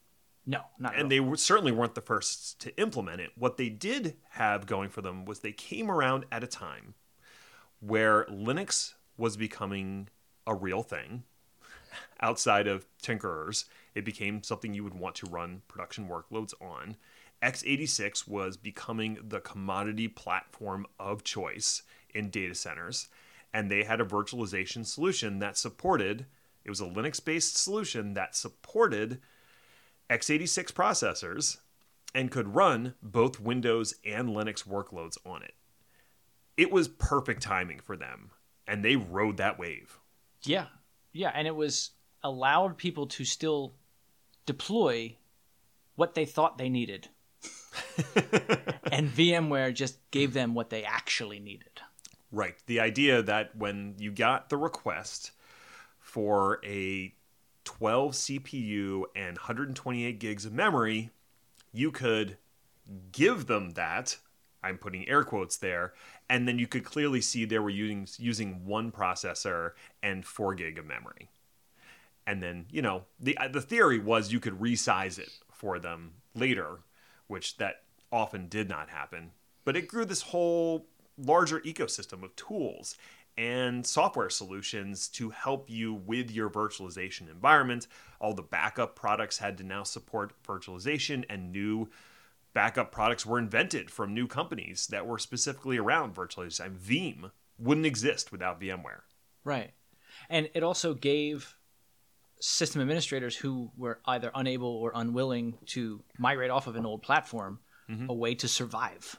no, 0.46 0.62
not 0.80 0.96
at 0.96 1.00
and 1.02 1.12
they 1.12 1.20
were, 1.20 1.38
certainly 1.38 1.72
weren't 1.72 1.94
the 1.96 2.02
first 2.02 2.60
to 2.62 2.76
implement 2.78 3.22
it. 3.22 3.30
What 3.38 3.58
they 3.58 3.70
did 3.70 4.16
have 4.32 4.66
going 4.66 4.90
for 4.90 5.02
them 5.02 5.24
was 5.24 5.40
they 5.40 5.54
came 5.54 5.90
around 5.92 6.26
at 6.32 6.44
a 6.44 6.48
time 6.48 6.96
where 7.86 8.26
Linux 8.26 8.94
was 9.18 9.36
becoming 9.36 10.08
a 10.48 10.56
real 10.56 10.84
thing. 10.84 11.24
Outside 12.22 12.68
of 12.68 12.86
tinkerers, 13.02 13.66
it 13.94 14.06
became 14.06 14.42
something 14.42 14.74
you 14.74 14.84
would 14.84 14.94
want 14.94 15.16
to 15.16 15.26
run 15.26 15.62
production 15.68 16.08
workloads 16.08 16.54
on. 16.62 16.96
x86 17.42 18.28
was 18.28 18.56
becoming 18.56 19.18
the 19.22 19.42
commodity 19.42 20.08
platform 20.08 20.86
of 21.00 21.24
choice 21.24 21.84
in 22.14 22.30
data 22.30 22.56
centers, 22.56 23.10
and 23.54 23.70
they 23.70 23.84
had 23.84 24.00
a 24.00 24.06
virtualization 24.06 24.86
solution 24.86 25.40
that 25.40 25.58
supported 25.58 26.26
it 26.64 26.70
was 26.70 26.80
a 26.80 26.86
Linux 26.86 27.24
based 27.24 27.58
solution 27.58 28.14
that 28.14 28.36
supported 28.36 29.20
x86 30.10 30.72
processors 30.72 31.58
and 32.16 32.32
could 32.32 32.56
run 32.56 32.94
both 33.02 33.40
Windows 33.40 33.96
and 34.06 34.30
Linux 34.30 34.66
workloads 34.66 35.18
on 35.26 35.44
it. 35.44 35.56
It 36.58 36.72
was 36.72 36.88
perfect 36.88 37.42
timing 37.42 37.80
for 37.80 37.98
them, 37.98 38.32
and 38.68 38.84
they 38.84 38.96
rode 38.96 39.38
that 39.38 39.58
wave. 39.58 40.00
Yeah, 40.44 40.68
yeah, 41.12 41.32
and 41.34 41.48
it 41.48 41.56
was 41.56 41.92
allowed 42.24 42.78
people 42.78 43.08
to 43.08 43.26
still 43.26 43.74
deploy 44.46 45.18
what 45.96 46.16
they 46.16 46.26
thought 46.26 46.58
they 46.58 46.70
needed, 46.70 47.10
and 48.92 49.10
VMware 49.10 49.74
just 49.74 49.98
gave 50.12 50.34
them 50.34 50.54
what 50.54 50.70
they 50.70 50.84
actually 50.84 51.40
needed. 51.40 51.82
Right. 52.34 52.56
The 52.66 52.80
idea 52.80 53.22
that 53.22 53.56
when 53.56 53.94
you 54.00 54.12
got 54.12 54.50
the 54.50 54.58
request 54.58 55.32
for 56.00 56.60
a 56.66 57.14
12 57.64 58.14
CPU 58.14 59.04
and 59.16 59.38
128 59.38 60.20
gigs 60.20 60.44
of 60.44 60.52
memory, 60.52 61.12
you 61.72 61.92
could 61.92 62.38
give 63.12 63.46
them 63.46 63.72
that. 63.72 64.18
I'm 64.64 64.80
putting 64.80 65.08
air 65.08 65.24
quotes 65.24 65.58
there, 65.58 65.94
and 66.30 66.48
then 66.48 66.60
you 66.60 66.68
could 66.68 66.84
clearly 66.84 67.22
see 67.22 67.46
they 67.46 67.60
were 67.60 67.70
using 67.70 68.08
using 68.18 68.66
one 68.66 68.92
processor 68.92 69.72
and 70.02 70.26
four 70.26 70.56
gig 70.56 70.78
of 70.78 70.86
memory. 70.86 71.30
And 72.26 72.42
then 72.42 72.66
you 72.70 72.82
know 72.82 73.04
the 73.20 73.38
uh, 73.38 73.48
the 73.48 73.62
theory 73.62 74.00
was 74.00 74.32
you 74.32 74.40
could 74.40 74.60
resize 74.60 75.20
it 75.20 75.32
for 75.52 75.80
them 75.80 76.14
later, 76.36 76.80
which 77.28 77.58
that 77.58 77.84
often 78.12 78.48
did 78.48 78.70
not 78.70 78.90
happen. 78.90 79.32
But 79.66 79.78
it 79.78 79.88
grew 79.88 80.06
this 80.06 80.22
whole 80.22 80.88
larger 81.18 81.60
ecosystem 81.62 82.24
of 82.24 82.36
tools 82.36 82.96
and 83.38 83.86
software 83.86 84.30
solutions 84.30 85.08
to 85.08 85.32
help 85.32 85.70
you 85.70 85.94
with 85.94 86.30
your 86.30 86.50
virtualization 86.50 87.30
environment. 87.30 87.88
All 88.20 88.34
the 88.34 88.44
backup 88.44 88.96
products 88.96 89.40
had 89.40 89.58
to 89.58 89.64
now 89.64 89.84
support 89.84 90.34
virtualization, 90.48 91.26
and 91.30 91.52
new 91.52 91.90
backup 92.54 92.92
products 92.92 93.26
were 93.26 93.40
invented 93.40 93.90
from 93.92 94.14
new 94.14 94.28
companies 94.28 94.88
that 94.88 95.06
were 95.08 95.18
specifically 95.18 95.78
around 95.78 96.16
virtualization. 96.16 96.78
Veeam 96.78 97.32
wouldn't 97.58 97.86
exist 97.86 98.32
without 98.32 98.60
VMware. 98.62 99.02
Right. 99.44 99.72
And 100.30 100.50
it 100.54 100.64
also 100.64 100.94
gave 100.94 101.56
system 102.40 102.82
administrators 102.82 103.36
who 103.38 103.72
were 103.78 104.00
either 104.06 104.30
unable 104.36 104.68
or 104.70 104.92
unwilling 104.94 105.58
to 105.68 106.04
migrate 106.18 106.52
off 106.52 106.68
of 106.68 106.76
an 106.76 106.86
old 106.86 107.02
platform 107.02 107.60
a 108.10 108.14
way 108.14 108.34
to 108.34 108.48
survive. 108.48 109.18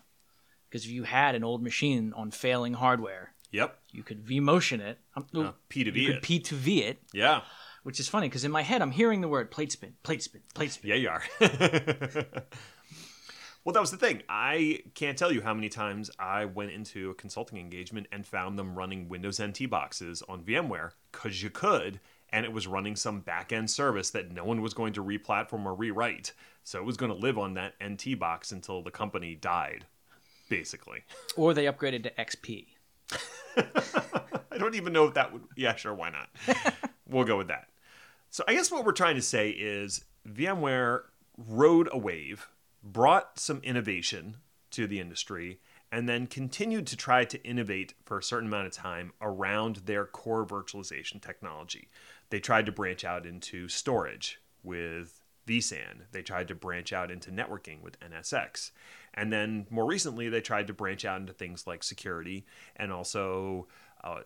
Because 0.68 0.84
if 0.84 0.90
you 0.90 1.04
had 1.04 1.34
an 1.36 1.44
old 1.44 1.62
machine 1.62 2.12
on 2.16 2.30
failing 2.32 2.74
hardware, 2.74 3.32
Yep. 3.52 3.78
you 3.92 4.02
could 4.02 4.24
vMotion 4.26 4.80
it. 4.80 4.98
Um, 5.14 5.26
Uh, 5.34 5.52
P2V 5.70 5.96
you 6.00 6.06
could 6.08 6.16
it. 6.16 6.22
P2V 6.22 6.78
it, 6.82 7.02
Yeah. 7.12 7.42
which 7.84 8.00
is 8.00 8.08
funny 8.08 8.28
because 8.28 8.44
in 8.44 8.50
my 8.50 8.62
head 8.62 8.82
I'm 8.82 8.90
hearing 8.90 9.20
the 9.20 9.28
word 9.28 9.50
PlateSpin, 9.52 9.94
plate 10.02 10.22
spin, 10.24 10.42
PlateSpin. 10.54 10.88
Yeah, 10.90 10.96
you 10.96 11.08
are. 11.08 11.22
well, 13.64 13.72
that 13.72 13.80
was 13.80 13.90
the 13.90 13.96
thing. 13.96 14.22
I 14.28 14.80
can't 14.94 15.16
tell 15.16 15.32
you 15.32 15.40
how 15.40 15.54
many 15.54 15.70
times 15.70 16.10
I 16.18 16.44
went 16.44 16.72
into 16.72 17.10
a 17.10 17.14
consulting 17.14 17.58
engagement 17.58 18.06
and 18.12 18.26
found 18.26 18.58
them 18.58 18.74
running 18.74 19.08
Windows 19.08 19.40
NT 19.40 19.70
boxes 19.70 20.22
on 20.28 20.42
VMware 20.42 20.90
because 21.10 21.42
you 21.42 21.48
could, 21.48 21.98
and 22.28 22.44
it 22.44 22.52
was 22.52 22.66
running 22.66 22.94
some 22.94 23.20
back 23.20 23.52
end 23.52 23.70
service 23.70 24.10
that 24.10 24.30
no 24.30 24.44
one 24.44 24.60
was 24.60 24.74
going 24.74 24.92
to 24.94 25.04
replatform 25.04 25.64
or 25.64 25.74
rewrite. 25.74 26.32
So 26.62 26.78
it 26.78 26.84
was 26.84 26.98
going 26.98 27.10
to 27.10 27.18
live 27.18 27.38
on 27.38 27.54
that 27.54 27.74
NT 27.82 28.18
box 28.18 28.52
until 28.52 28.82
the 28.82 28.90
company 28.90 29.34
died, 29.34 29.86
basically. 30.50 31.04
Or 31.36 31.54
they 31.54 31.64
upgraded 31.64 32.02
to 32.02 32.10
XP. 32.10 32.66
I 34.52 34.58
don't 34.58 34.74
even 34.74 34.92
know 34.92 35.06
if 35.06 35.14
that 35.14 35.32
would. 35.32 35.42
Yeah, 35.56 35.74
sure, 35.74 35.94
why 35.94 36.10
not? 36.10 36.28
we'll 37.08 37.24
go 37.24 37.38
with 37.38 37.48
that. 37.48 37.68
So 38.28 38.44
I 38.46 38.54
guess 38.54 38.70
what 38.70 38.84
we're 38.84 38.92
trying 38.92 39.16
to 39.16 39.22
say 39.22 39.50
is 39.50 40.04
VMware 40.28 41.02
rode 41.36 41.88
a 41.92 41.98
wave, 41.98 42.48
brought 42.84 43.38
some 43.38 43.60
innovation 43.62 44.36
to 44.70 44.86
the 44.86 45.00
industry, 45.00 45.60
and 45.90 46.08
then 46.08 46.26
continued 46.26 46.86
to 46.88 46.96
try 46.96 47.24
to 47.24 47.42
innovate 47.44 47.94
for 48.04 48.18
a 48.18 48.22
certain 48.22 48.48
amount 48.48 48.66
of 48.66 48.72
time 48.72 49.12
around 49.20 49.76
their 49.86 50.04
core 50.04 50.44
virtualization 50.44 51.20
technology. 51.22 51.88
They 52.30 52.40
tried 52.40 52.66
to 52.66 52.72
branch 52.72 53.04
out 53.04 53.26
into 53.26 53.68
storage 53.68 54.40
with 54.64 55.20
vSAN. 55.46 56.10
They 56.10 56.22
tried 56.22 56.48
to 56.48 56.54
branch 56.54 56.92
out 56.92 57.10
into 57.10 57.30
networking 57.30 57.80
with 57.82 58.00
NSX. 58.00 58.72
And 59.12 59.32
then 59.32 59.66
more 59.70 59.86
recently, 59.86 60.28
they 60.28 60.40
tried 60.40 60.66
to 60.66 60.72
branch 60.72 61.04
out 61.04 61.20
into 61.20 61.32
things 61.32 61.66
like 61.66 61.84
security 61.84 62.44
and 62.74 62.92
also 62.92 63.68
uh, 64.02 64.22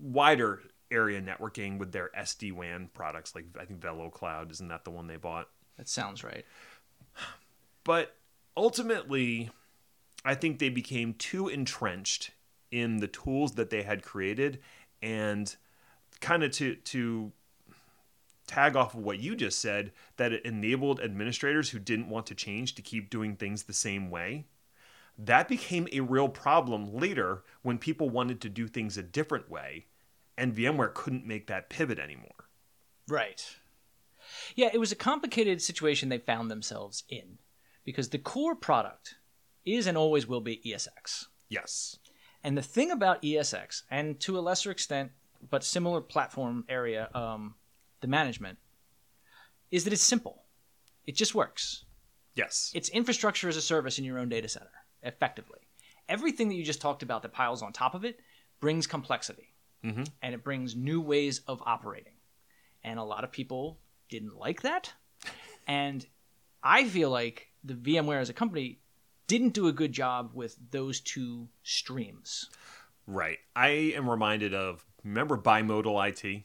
wider 0.00 0.62
area 0.90 1.20
networking 1.20 1.78
with 1.78 1.92
their 1.92 2.10
SD 2.18 2.52
WAN 2.52 2.90
products, 2.92 3.34
like 3.34 3.44
I 3.58 3.64
think 3.64 3.80
VeloCloud, 3.80 4.50
isn't 4.50 4.68
that 4.68 4.84
the 4.84 4.90
one 4.90 5.06
they 5.06 5.16
bought? 5.16 5.48
That 5.76 5.88
sounds 5.88 6.24
right. 6.24 6.44
But 7.86 8.16
ultimately, 8.56 9.48
I 10.24 10.34
think 10.34 10.58
they 10.58 10.70
became 10.70 11.14
too 11.14 11.46
entrenched 11.46 12.32
in 12.72 12.96
the 12.96 13.06
tools 13.06 13.52
that 13.52 13.70
they 13.70 13.84
had 13.84 14.02
created 14.02 14.58
and 15.00 15.54
kind 16.20 16.42
of 16.42 16.50
to 16.50 16.74
to 16.74 17.30
tag 18.48 18.74
off 18.74 18.94
of 18.94 19.00
what 19.00 19.20
you 19.20 19.36
just 19.36 19.60
said 19.60 19.92
that 20.16 20.32
it 20.32 20.44
enabled 20.44 21.00
administrators 21.00 21.70
who 21.70 21.78
didn't 21.78 22.08
want 22.08 22.26
to 22.26 22.34
change 22.34 22.74
to 22.74 22.82
keep 22.82 23.08
doing 23.08 23.36
things 23.36 23.62
the 23.62 23.72
same 23.72 24.10
way. 24.10 24.46
That 25.16 25.46
became 25.46 25.86
a 25.92 26.00
real 26.00 26.28
problem 26.28 26.92
later 26.92 27.44
when 27.62 27.78
people 27.78 28.10
wanted 28.10 28.40
to 28.40 28.48
do 28.48 28.66
things 28.66 28.98
a 28.98 29.02
different 29.02 29.48
way 29.48 29.86
and 30.36 30.54
VMware 30.54 30.92
couldn't 30.92 31.24
make 31.24 31.46
that 31.46 31.70
pivot 31.70 32.00
anymore. 32.00 32.48
Right. 33.08 33.56
Yeah, 34.56 34.70
it 34.72 34.78
was 34.78 34.90
a 34.90 34.96
complicated 34.96 35.62
situation 35.62 36.08
they 36.08 36.18
found 36.18 36.50
themselves 36.50 37.04
in 37.08 37.38
because 37.86 38.10
the 38.10 38.18
core 38.18 38.54
product 38.54 39.14
is 39.64 39.86
and 39.86 39.96
always 39.96 40.26
will 40.26 40.42
be 40.42 40.60
ESX. 40.66 41.24
Yes. 41.48 41.98
And 42.44 42.58
the 42.58 42.62
thing 42.62 42.90
about 42.90 43.22
ESX, 43.22 43.82
and 43.90 44.20
to 44.20 44.38
a 44.38 44.40
lesser 44.40 44.70
extent, 44.70 45.12
but 45.50 45.64
similar 45.64 46.00
platform 46.00 46.64
area, 46.68 47.08
um, 47.14 47.54
the 48.00 48.06
management, 48.08 48.58
is 49.70 49.84
that 49.84 49.92
it's 49.92 50.02
simple. 50.02 50.44
It 51.06 51.16
just 51.16 51.34
works. 51.34 51.84
Yes. 52.34 52.70
It's 52.74 52.88
infrastructure 52.90 53.48
as 53.48 53.56
a 53.56 53.62
service 53.62 53.98
in 53.98 54.04
your 54.04 54.18
own 54.18 54.28
data 54.28 54.48
center, 54.48 54.70
effectively. 55.02 55.60
Everything 56.08 56.48
that 56.48 56.54
you 56.54 56.64
just 56.64 56.80
talked 56.80 57.02
about 57.02 57.22
that 57.22 57.32
piles 57.32 57.62
on 57.62 57.72
top 57.72 57.94
of 57.94 58.04
it 58.04 58.20
brings 58.60 58.86
complexity 58.86 59.54
Mhm. 59.84 60.08
and 60.22 60.34
it 60.34 60.42
brings 60.44 60.74
new 60.76 61.00
ways 61.00 61.40
of 61.46 61.62
operating. 61.64 62.14
And 62.82 62.98
a 62.98 63.04
lot 63.04 63.24
of 63.24 63.32
people 63.32 63.80
didn't 64.08 64.36
like 64.36 64.62
that. 64.62 64.92
And 65.68 66.06
I 66.62 66.88
feel 66.88 67.10
like 67.10 67.48
the 67.66 67.74
VMware 67.74 68.20
as 68.20 68.30
a 68.30 68.34
company 68.34 68.78
didn't 69.26 69.50
do 69.54 69.66
a 69.66 69.72
good 69.72 69.92
job 69.92 70.30
with 70.34 70.56
those 70.70 71.00
two 71.00 71.48
streams. 71.62 72.48
Right. 73.06 73.38
I 73.54 73.68
am 73.68 74.08
reminded 74.08 74.54
of 74.54 74.84
remember 75.04 75.36
bimodal 75.36 76.08
IT? 76.08 76.44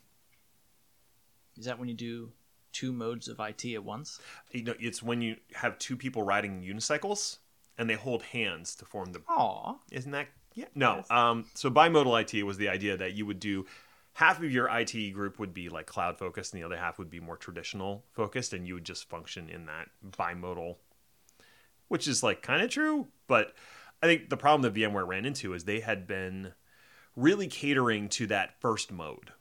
Is 1.58 1.66
that 1.66 1.80
when 1.80 1.88
you 1.88 1.94
do 1.94 2.32
two 2.72 2.92
modes 2.92 3.28
of 3.28 3.40
IT 3.40 3.66
at 3.66 3.84
once? 3.84 4.20
You 4.52 4.64
know, 4.64 4.76
it's 4.80 5.04
when 5.04 5.22
you 5.22 5.38
have 5.54 5.78
two 5.78 5.96
people 5.96 6.24
riding 6.24 6.62
unicycles 6.62 7.38
and 7.78 7.90
they 7.90 7.96
hold 7.96 8.24
hands 8.24 8.76
to 8.76 8.86
form 8.86 9.12
the 9.12 9.22
Aw. 9.28 9.76
Isn't 9.92 10.12
that 10.12 10.28
yeah? 10.54 10.66
No. 10.76 11.04
Um 11.10 11.46
so 11.54 11.70
bimodal 11.70 12.20
IT 12.22 12.44
was 12.44 12.58
the 12.58 12.70
idea 12.70 12.98
that 12.98 13.14
you 13.14 13.26
would 13.26 13.40
do 13.40 13.66
half 14.14 14.42
of 14.42 14.52
your 14.52 14.68
IT 14.70 15.14
group 15.14 15.40
would 15.40 15.54
be 15.54 15.70
like 15.70 15.86
cloud 15.86 16.18
focused 16.18 16.54
and 16.54 16.62
the 16.62 16.66
other 16.66 16.78
half 16.78 17.00
would 17.00 17.10
be 17.10 17.20
more 17.20 17.38
traditional 17.38 18.04
focused 18.12 18.54
and 18.54 18.68
you 18.68 18.74
would 18.74 18.84
just 18.84 19.10
function 19.10 19.50
in 19.50 19.66
that 19.66 19.90
bimodal 20.06 20.78
which 21.92 22.08
is 22.08 22.24
like 22.24 22.42
kind 22.42 22.62
of 22.64 22.70
true, 22.70 23.08
but 23.28 23.54
I 24.02 24.08
think 24.08 24.30
the 24.30 24.38
problem 24.38 24.62
that 24.62 24.80
VMware 24.80 25.06
ran 25.06 25.26
into 25.26 25.54
is 25.54 25.66
they 25.66 25.82
had 25.82 26.08
been 26.08 26.54
really 27.18 27.48
catering 27.48 28.08
to 28.08 28.28
that 28.28 28.62
first 28.62 28.94
mode 28.94 29.32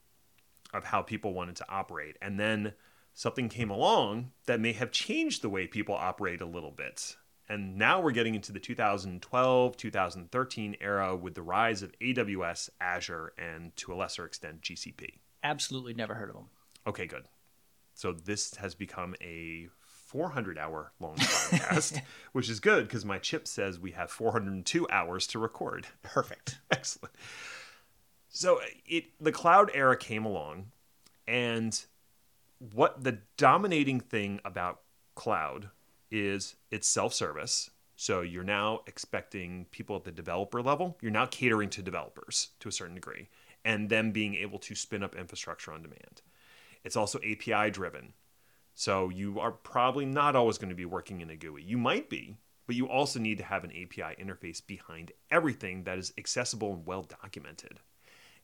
of 0.75 0.83
how 0.83 1.01
people 1.01 1.33
wanted 1.33 1.55
to 1.57 1.71
operate. 1.71 2.17
And 2.21 2.41
then 2.41 2.73
something 3.15 3.49
came 3.49 3.71
along 3.71 4.33
that 4.47 4.59
may 4.59 4.73
have 4.73 4.91
changed 4.91 5.43
the 5.43 5.49
way 5.49 5.69
people 5.69 5.95
operate 5.95 6.41
a 6.41 6.45
little 6.45 6.73
bit. 6.73 7.15
And 7.49 7.79
now 7.79 8.01
we're 8.01 8.11
getting 8.11 8.35
into 8.35 8.51
the 8.51 8.59
2012, 8.59 9.77
2013 9.77 10.77
era 10.81 11.15
with 11.15 11.37
the 11.37 11.43
rise 11.43 11.85
of 11.85 11.97
AWS, 12.01 12.69
Azure, 12.81 13.33
and 13.39 13.77
to 13.77 13.93
a 13.93 13.95
lesser 13.95 14.25
extent, 14.25 14.63
GCP. 14.63 15.21
Absolutely 15.45 15.95
never 15.95 16.15
heard 16.15 16.31
of 16.31 16.35
them. 16.35 16.49
Okay, 16.85 17.07
good. 17.07 17.27
So 17.95 18.13
this 18.13 18.57
has 18.57 18.75
become 18.75 19.15
a 19.23 19.69
400 20.11 20.59
hour 20.59 20.91
long 20.99 21.15
podcast, 21.15 22.03
which 22.33 22.51
is 22.51 22.59
good 22.59 22.89
because 22.89 23.05
my 23.05 23.19
chip 23.19 23.47
says 23.47 23.79
we 23.79 23.93
have 23.93 24.11
402 24.11 24.89
hours 24.91 25.25
to 25.29 25.39
record. 25.39 25.87
Perfect. 26.03 26.59
Excellent. 26.73 27.15
So 28.29 28.57
uh, 28.57 28.65
it 28.87 29.05
the 29.21 29.31
cloud 29.31 29.71
era 29.73 29.97
came 29.97 30.25
along, 30.25 30.73
and 31.29 31.81
what 32.73 33.05
the 33.05 33.19
dominating 33.37 34.01
thing 34.01 34.41
about 34.45 34.81
cloud 35.15 35.71
is 36.11 36.57
it's 36.73 36.89
self-service. 36.89 37.71
So 37.95 38.23
you're 38.23 38.43
now 38.43 38.81
expecting 38.89 39.67
people 39.71 39.95
at 39.95 40.03
the 40.03 40.11
developer 40.11 40.61
level, 40.61 40.99
you're 41.01 41.13
now 41.13 41.27
catering 41.27 41.71
to 41.71 41.83
developers 41.83 42.49
to 42.59 42.69
a 42.69 42.73
certain 42.73 42.97
degree, 42.97 43.29
and 43.65 43.89
them 43.89 44.11
being 44.11 44.35
able 44.35 44.59
to 44.61 44.75
spin 44.75 45.05
up 45.05 45.15
infrastructure 45.15 45.73
on 45.73 45.83
demand. 45.83 46.23
It's 46.83 46.97
also 46.97 47.19
API 47.19 47.71
driven. 47.71 48.15
So 48.75 49.09
you 49.09 49.39
are 49.41 49.53
probably 49.53 50.07
not 50.07 50.37
always 50.37 50.59
going 50.59 50.71
to 50.71 50.75
be 50.75 50.85
working 50.85 51.21
in 51.21 51.31
a 51.31 51.37
GUI. 51.37 51.63
You 51.63 51.77
might 51.77 52.09
be, 52.09 52.37
but 52.67 52.77
you 52.77 52.89
also 52.89 53.19
need 53.19 53.39
to 53.39 53.45
have 53.45 53.65
an 53.65 53.71
API 53.73 54.17
interface 54.23 54.65
behind 54.65 55.13
everything 55.31 55.85
that 55.85 55.99
is 55.99 56.13
accessible 56.17 56.73
and 56.73 56.87
well 56.87 57.03
documented. 57.03 57.81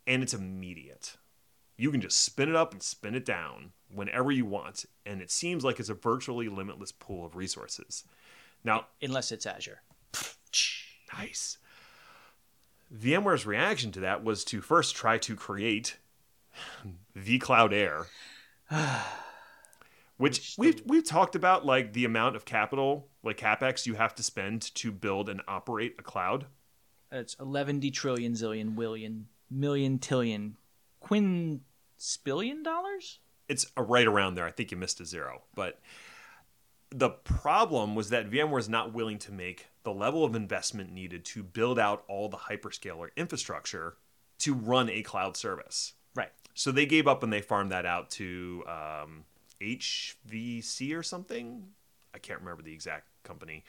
And 0.06 0.22
it's 0.22 0.34
immediate. 0.34 1.16
You 1.76 1.90
can 1.90 2.00
just 2.00 2.22
spin 2.22 2.48
it 2.48 2.56
up 2.56 2.72
and 2.72 2.82
spin 2.82 3.14
it 3.14 3.24
down 3.24 3.72
whenever 3.92 4.32
you 4.32 4.46
want, 4.46 4.84
and 5.04 5.20
it 5.20 5.30
seems 5.30 5.64
like 5.64 5.78
it's 5.78 5.88
a 5.88 5.94
virtually 5.94 6.48
limitless 6.48 6.90
pool 6.90 7.24
of 7.24 7.36
resources. 7.36 8.04
Now, 8.64 8.86
Unless 9.02 9.30
it's 9.32 9.46
Azure. 9.46 9.82
nice. 11.16 11.58
VMware's 12.94 13.46
reaction 13.46 13.92
to 13.92 14.00
that 14.00 14.24
was 14.24 14.44
to 14.44 14.60
first 14.60 14.94
try 14.96 15.18
to 15.18 15.36
create 15.36 15.98
vCloud 17.16 17.72
Air, 17.72 18.06
which 20.16 20.54
we've 20.58 20.82
we've 20.86 21.04
talked 21.04 21.34
about 21.34 21.66
like 21.66 21.92
the 21.92 22.04
amount 22.04 22.36
of 22.36 22.44
capital, 22.44 23.08
like 23.22 23.38
capex, 23.38 23.86
you 23.86 23.94
have 23.94 24.14
to 24.16 24.22
spend 24.22 24.74
to 24.76 24.90
build 24.90 25.28
and 25.28 25.42
operate 25.46 25.96
a 25.98 26.02
cloud. 26.02 26.46
It's 27.12 27.36
11 27.38 27.80
D 27.80 27.90
trillion 27.90 28.32
zillion 28.32 28.74
willion 28.74 29.26
million 29.50 29.98
tillion 29.98 30.54
quinspillion 31.02 32.64
dollars? 32.64 33.20
It's 33.48 33.66
right 33.76 34.06
around 34.06 34.34
there. 34.34 34.46
I 34.46 34.50
think 34.50 34.70
you 34.70 34.76
missed 34.76 35.00
a 35.00 35.06
zero, 35.06 35.42
but 35.54 35.80
the 36.90 37.10
problem 37.10 37.94
was 37.94 38.10
that 38.10 38.30
VMware 38.30 38.58
is 38.58 38.68
not 38.68 38.92
willing 38.92 39.18
to 39.20 39.32
make 39.32 39.66
the 39.82 39.92
level 39.92 40.24
of 40.24 40.34
investment 40.34 40.92
needed 40.92 41.24
to 41.26 41.42
build 41.42 41.78
out 41.78 42.04
all 42.08 42.28
the 42.28 42.36
hyperscaler 42.36 43.08
infrastructure 43.16 43.96
to 44.38 44.54
run 44.54 44.88
a 44.90 45.02
cloud 45.02 45.36
service. 45.36 45.94
Right. 46.14 46.30
So 46.54 46.72
they 46.72 46.86
gave 46.86 47.06
up 47.06 47.22
and 47.22 47.32
they 47.32 47.40
farmed 47.40 47.72
that 47.72 47.86
out 47.86 48.10
to 48.12 48.64
um, 48.66 49.24
HVC 49.60 50.96
or 50.96 51.02
something. 51.02 51.68
I 52.14 52.18
can't 52.18 52.40
remember 52.40 52.62
the 52.62 52.72
exact 52.72 53.08
company. 53.24 53.64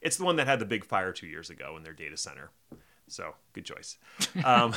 It's 0.00 0.16
the 0.16 0.24
one 0.24 0.36
that 0.36 0.46
had 0.46 0.58
the 0.58 0.64
big 0.64 0.84
fire 0.84 1.12
two 1.12 1.28
years 1.28 1.50
ago 1.50 1.76
in 1.76 1.84
their 1.84 1.92
data 1.92 2.16
center. 2.16 2.50
So 3.08 3.34
good 3.52 3.64
choice. 3.64 3.98
Um, 4.44 4.74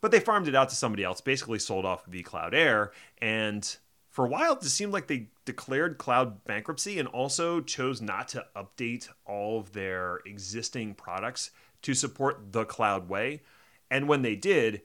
but 0.00 0.10
they 0.10 0.20
farmed 0.20 0.48
it 0.48 0.54
out 0.54 0.68
to 0.68 0.76
somebody 0.76 1.04
else, 1.04 1.20
basically 1.20 1.58
sold 1.58 1.84
off 1.84 2.04
vCloud 2.10 2.54
Air. 2.54 2.92
And 3.18 3.76
for 4.10 4.26
a 4.26 4.28
while, 4.28 4.52
it 4.52 4.64
seemed 4.64 4.92
like 4.92 5.06
they 5.06 5.28
declared 5.44 5.96
cloud 5.96 6.44
bankruptcy 6.44 6.98
and 6.98 7.08
also 7.08 7.60
chose 7.60 8.02
not 8.02 8.28
to 8.28 8.44
update 8.54 9.08
all 9.24 9.60
of 9.60 9.72
their 9.72 10.20
existing 10.26 10.94
products 10.94 11.50
to 11.82 11.94
support 11.94 12.52
the 12.52 12.64
cloud 12.64 13.08
way. 13.08 13.42
And 13.90 14.08
when 14.08 14.22
they 14.22 14.36
did, 14.36 14.82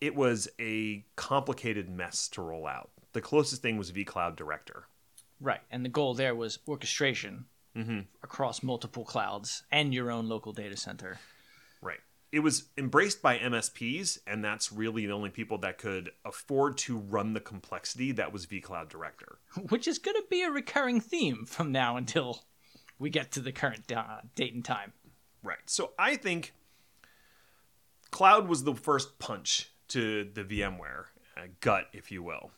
it 0.00 0.14
was 0.14 0.48
a 0.60 1.04
complicated 1.16 1.88
mess 1.88 2.28
to 2.30 2.42
roll 2.42 2.66
out. 2.66 2.90
The 3.18 3.22
closest 3.22 3.62
thing 3.62 3.76
was 3.76 3.90
vCloud 3.90 4.36
Director. 4.36 4.84
Right. 5.40 5.58
And 5.72 5.84
the 5.84 5.88
goal 5.88 6.14
there 6.14 6.36
was 6.36 6.60
orchestration 6.68 7.46
across 8.22 8.62
multiple 8.62 9.04
clouds 9.04 9.64
and 9.72 9.92
your 9.92 10.12
own 10.12 10.28
local 10.28 10.52
data 10.52 10.76
center. 10.76 11.18
Right. 11.82 11.98
It 12.30 12.38
was 12.38 12.68
embraced 12.78 13.20
by 13.20 13.38
MSPs, 13.38 14.20
and 14.24 14.44
that's 14.44 14.70
really 14.70 15.06
the 15.06 15.12
only 15.12 15.30
people 15.30 15.58
that 15.58 15.78
could 15.78 16.12
afford 16.24 16.78
to 16.78 16.96
run 16.96 17.32
the 17.32 17.40
complexity 17.40 18.12
that 18.12 18.32
was 18.32 18.46
vCloud 18.46 18.88
Director. 18.88 19.38
Which 19.68 19.88
is 19.88 19.98
going 19.98 20.14
to 20.14 20.24
be 20.30 20.44
a 20.44 20.50
recurring 20.52 21.00
theme 21.00 21.44
from 21.44 21.72
now 21.72 21.96
until 21.96 22.44
we 23.00 23.10
get 23.10 23.32
to 23.32 23.40
the 23.40 23.50
current 23.50 23.90
uh, 23.90 24.18
date 24.36 24.54
and 24.54 24.64
time. 24.64 24.92
Right. 25.42 25.58
So 25.66 25.90
I 25.98 26.14
think 26.14 26.54
cloud 28.12 28.46
was 28.46 28.62
the 28.62 28.76
first 28.76 29.18
punch 29.18 29.72
to 29.88 30.22
the 30.22 30.44
VMware 30.44 31.06
uh, 31.36 31.48
gut, 31.60 31.88
if 31.92 32.12
you 32.12 32.22
will. 32.22 32.52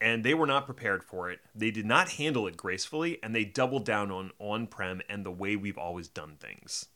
And 0.00 0.24
they 0.24 0.34
were 0.34 0.46
not 0.46 0.66
prepared 0.66 1.02
for 1.02 1.30
it. 1.30 1.40
They 1.54 1.70
did 1.70 1.86
not 1.86 2.10
handle 2.10 2.46
it 2.46 2.56
gracefully, 2.56 3.18
and 3.22 3.34
they 3.34 3.44
doubled 3.44 3.84
down 3.84 4.10
on 4.10 4.30
on 4.38 4.66
prem 4.66 5.00
and 5.08 5.24
the 5.24 5.30
way 5.30 5.56
we've 5.56 5.78
always 5.78 6.08
done 6.08 6.36
things. 6.38 6.86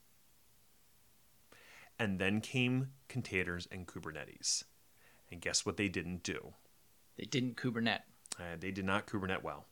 And 1.99 2.19
then 2.19 2.41
came 2.41 2.91
containers 3.09 3.69
and 3.71 3.87
Kubernetes. 3.87 4.65
And 5.31 5.41
guess 5.41 5.65
what 5.65 5.77
they 5.77 5.89
didn't 5.89 6.23
do? 6.23 6.55
They 7.17 7.25
didn't 7.25 7.57
Kubernetes. 7.57 8.01
Uh, 8.39 8.57
they 8.59 8.71
did 8.71 8.85
not 8.85 9.07
Kubernetes 9.07 9.43
well. 9.43 9.67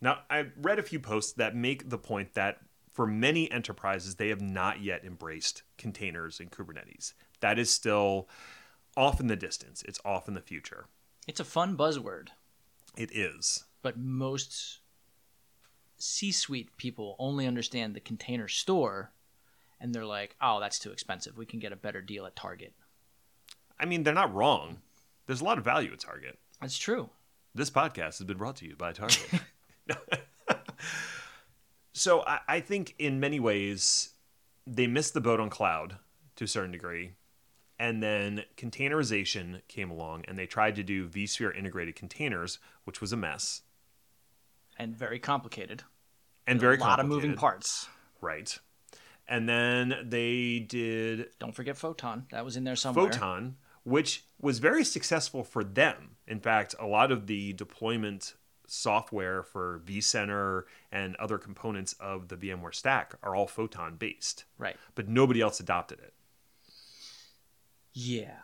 Now, 0.00 0.20
I 0.28 0.46
read 0.60 0.78
a 0.78 0.82
few 0.82 0.98
posts 0.98 1.32
that 1.34 1.54
make 1.54 1.88
the 1.88 1.98
point 1.98 2.34
that 2.34 2.58
for 2.92 3.06
many 3.06 3.50
enterprises, 3.50 4.16
they 4.16 4.28
have 4.28 4.40
not 4.40 4.82
yet 4.82 5.04
embraced 5.04 5.62
containers 5.78 6.40
and 6.40 6.50
Kubernetes. 6.50 7.14
That 7.40 7.58
is 7.58 7.70
still 7.70 8.28
off 8.96 9.20
in 9.20 9.28
the 9.28 9.36
distance, 9.36 9.82
it's 9.86 10.00
off 10.04 10.28
in 10.28 10.34
the 10.34 10.40
future. 10.40 10.86
It's 11.28 11.40
a 11.40 11.44
fun 11.44 11.76
buzzword, 11.76 12.28
It 12.96 13.10
is. 13.14 13.64
but 13.82 13.96
most 13.98 14.80
C 15.98 16.32
suite 16.32 16.76
people 16.76 17.14
only 17.18 17.46
understand 17.46 17.94
the 17.94 18.00
container 18.00 18.48
store 18.48 19.12
and 19.80 19.94
they're 19.94 20.04
like, 20.06 20.36
oh, 20.40 20.60
that's 20.60 20.78
too 20.78 20.90
expensive. 20.92 21.36
We 21.36 21.46
can 21.46 21.58
get 21.58 21.72
a 21.72 21.76
better 21.76 22.00
deal 22.00 22.24
at 22.26 22.36
Target. 22.36 22.72
I 23.78 23.84
mean, 23.84 24.02
they're 24.04 24.14
not 24.14 24.32
wrong. 24.34 24.78
There's 25.26 25.40
a 25.40 25.44
lot 25.44 25.58
of 25.58 25.64
value 25.64 25.92
at 25.92 26.00
Target. 26.00 26.38
That's 26.60 26.78
true. 26.78 27.10
This 27.54 27.70
podcast 27.70 28.18
has 28.18 28.24
been 28.24 28.36
brought 28.38 28.56
to 28.56 28.66
you 28.66 28.76
by 28.76 28.92
Target. 28.92 29.28
so 31.92 32.22
I, 32.26 32.40
I 32.48 32.60
think 32.60 32.94
in 32.98 33.20
many 33.20 33.40
ways 33.40 34.10
they 34.66 34.86
missed 34.86 35.14
the 35.14 35.20
boat 35.20 35.40
on 35.40 35.50
cloud 35.50 35.96
to 36.36 36.44
a 36.44 36.48
certain 36.48 36.72
degree. 36.72 37.12
And 37.82 38.00
then 38.00 38.44
containerization 38.56 39.60
came 39.66 39.90
along 39.90 40.24
and 40.28 40.38
they 40.38 40.46
tried 40.46 40.76
to 40.76 40.84
do 40.84 41.08
vSphere 41.08 41.52
integrated 41.56 41.96
containers, 41.96 42.60
which 42.84 43.00
was 43.00 43.12
a 43.12 43.16
mess 43.16 43.62
And 44.78 44.96
very 44.96 45.18
complicated. 45.18 45.82
and 46.46 46.60
very 46.60 46.78
complicated. 46.78 46.86
a 46.86 46.90
lot 46.90 47.00
of 47.00 47.06
moving 47.24 47.34
parts. 47.36 47.88
Right. 48.20 48.56
And 49.26 49.48
then 49.48 49.96
they 50.04 50.60
did 50.60 51.30
Don't 51.40 51.56
forget 51.56 51.76
Photon. 51.76 52.26
That 52.30 52.44
was 52.44 52.56
in 52.56 52.62
there 52.62 52.76
somewhere. 52.76 53.10
Photon, 53.10 53.56
which 53.82 54.24
was 54.40 54.60
very 54.60 54.84
successful 54.84 55.42
for 55.42 55.64
them. 55.64 56.16
In 56.28 56.38
fact, 56.38 56.76
a 56.78 56.86
lot 56.86 57.10
of 57.10 57.26
the 57.26 57.52
deployment 57.54 58.34
software 58.68 59.42
for 59.42 59.80
vCenter 59.84 60.62
and 60.92 61.16
other 61.16 61.36
components 61.36 61.94
of 61.98 62.28
the 62.28 62.36
VMware 62.36 62.74
stack 62.76 63.14
are 63.24 63.34
all 63.34 63.48
Photon 63.48 63.96
based, 63.96 64.44
Right. 64.56 64.76
but 64.94 65.08
nobody 65.08 65.40
else 65.40 65.58
adopted 65.58 65.98
it. 65.98 66.14
Yeah. 67.92 68.36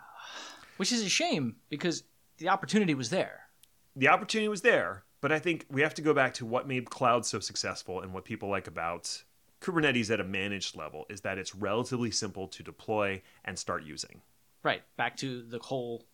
Which 0.77 0.93
is 0.93 1.03
a 1.03 1.09
shame 1.09 1.57
because 1.69 2.05
the 2.39 2.49
opportunity 2.49 2.95
was 2.95 3.11
there. 3.11 3.49
The 3.97 4.09
opportunity 4.09 4.49
was 4.49 4.63
there, 4.63 5.05
but 5.21 5.33
I 5.33 5.39
think 5.39 5.67
we 5.71 5.83
have 5.83 5.95
to 5.95 6.03
go 6.03 6.15
back 6.15 6.35
to 6.35 6.47
what 6.47 6.69
made 6.69 6.91
cloud 6.91 7.27
so 7.27 7.41
successful 7.41 8.01
and 8.01 8.15
what 8.15 8.25
people 8.25 8.49
like 8.49 8.67
about 8.67 9.23
Kubernetes 9.61 10.11
at 10.11 10.21
a 10.21 10.25
managed 10.25 10.77
level 10.77 11.05
is 11.11 11.23
that 11.23 11.39
it's 11.39 11.55
relatively 11.55 12.11
simple 12.11 12.47
to 12.49 12.63
deploy 12.63 13.23
and 13.45 13.59
start 13.59 13.83
using. 13.83 14.21
Right. 14.63 14.83
Back 14.97 15.17
to 15.19 15.43
the 15.43 15.59
whole 15.59 16.05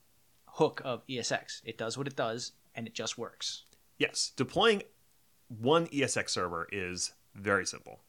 hook 0.46 0.80
of 0.84 1.06
ESX. 1.06 1.60
It 1.64 1.76
does 1.76 1.98
what 1.98 2.06
it 2.06 2.16
does 2.16 2.52
and 2.74 2.86
it 2.86 2.94
just 2.94 3.18
works. 3.18 3.64
Yes, 3.98 4.32
deploying 4.36 4.82
one 5.48 5.86
ESX 5.88 6.30
server 6.30 6.68
is 6.72 7.12
very 7.34 7.66
simple. 7.66 8.00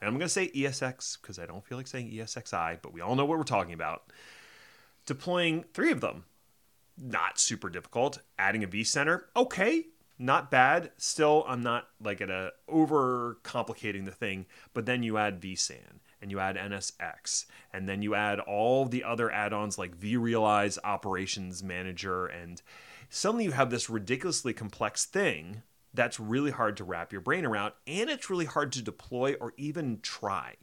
And 0.00 0.08
I'm 0.08 0.14
going 0.14 0.26
to 0.26 0.28
say 0.28 0.48
ESX 0.48 1.20
because 1.20 1.38
I 1.38 1.46
don't 1.46 1.64
feel 1.64 1.78
like 1.78 1.86
saying 1.86 2.10
ESXi, 2.10 2.78
but 2.82 2.92
we 2.92 3.00
all 3.00 3.14
know 3.14 3.24
what 3.24 3.38
we're 3.38 3.44
talking 3.44 3.72
about. 3.72 4.12
Deploying 5.06 5.64
three 5.74 5.90
of 5.90 6.00
them, 6.00 6.24
not 6.96 7.38
super 7.38 7.68
difficult. 7.68 8.20
Adding 8.38 8.64
a 8.64 8.68
vCenter, 8.68 9.24
okay, 9.36 9.86
not 10.18 10.50
bad. 10.50 10.92
Still, 10.96 11.44
I'm 11.48 11.62
not 11.62 11.88
like 12.02 12.20
at 12.20 12.30
a 12.30 12.52
over 12.68 13.38
complicating 13.42 14.04
the 14.04 14.12
thing. 14.12 14.46
But 14.74 14.86
then 14.86 15.02
you 15.02 15.18
add 15.18 15.40
vSAN 15.40 16.00
and 16.22 16.30
you 16.30 16.38
add 16.38 16.56
NSX, 16.56 17.46
and 17.72 17.88
then 17.88 18.00
you 18.00 18.14
add 18.14 18.38
all 18.38 18.84
the 18.84 19.02
other 19.02 19.30
add-ons 19.30 19.76
like 19.76 19.98
vRealize 19.98 20.78
Operations 20.84 21.64
Manager, 21.64 22.26
and 22.26 22.62
suddenly 23.10 23.44
you 23.44 23.50
have 23.50 23.70
this 23.70 23.90
ridiculously 23.90 24.52
complex 24.52 25.04
thing 25.04 25.62
that's 25.92 26.20
really 26.20 26.52
hard 26.52 26.76
to 26.76 26.84
wrap 26.84 27.10
your 27.10 27.20
brain 27.20 27.44
around, 27.44 27.72
and 27.88 28.08
it's 28.08 28.30
really 28.30 28.44
hard 28.44 28.70
to 28.72 28.82
deploy 28.82 29.34
or 29.40 29.52
even 29.56 29.98
try. 30.00 30.54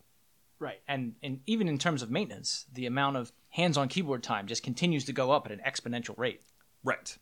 Right. 0.59 0.81
And 0.87 1.15
and 1.23 1.39
even 1.45 1.67
in 1.67 1.77
terms 1.77 2.01
of 2.01 2.11
maintenance, 2.11 2.65
the 2.71 2.85
amount 2.85 3.17
of 3.17 3.31
hands-on 3.49 3.87
keyboard 3.87 4.23
time 4.23 4.47
just 4.47 4.63
continues 4.63 5.05
to 5.05 5.13
go 5.13 5.31
up 5.31 5.45
at 5.45 5.51
an 5.51 5.61
exponential 5.65 6.17
rate. 6.17 6.41
Right. 6.83 7.17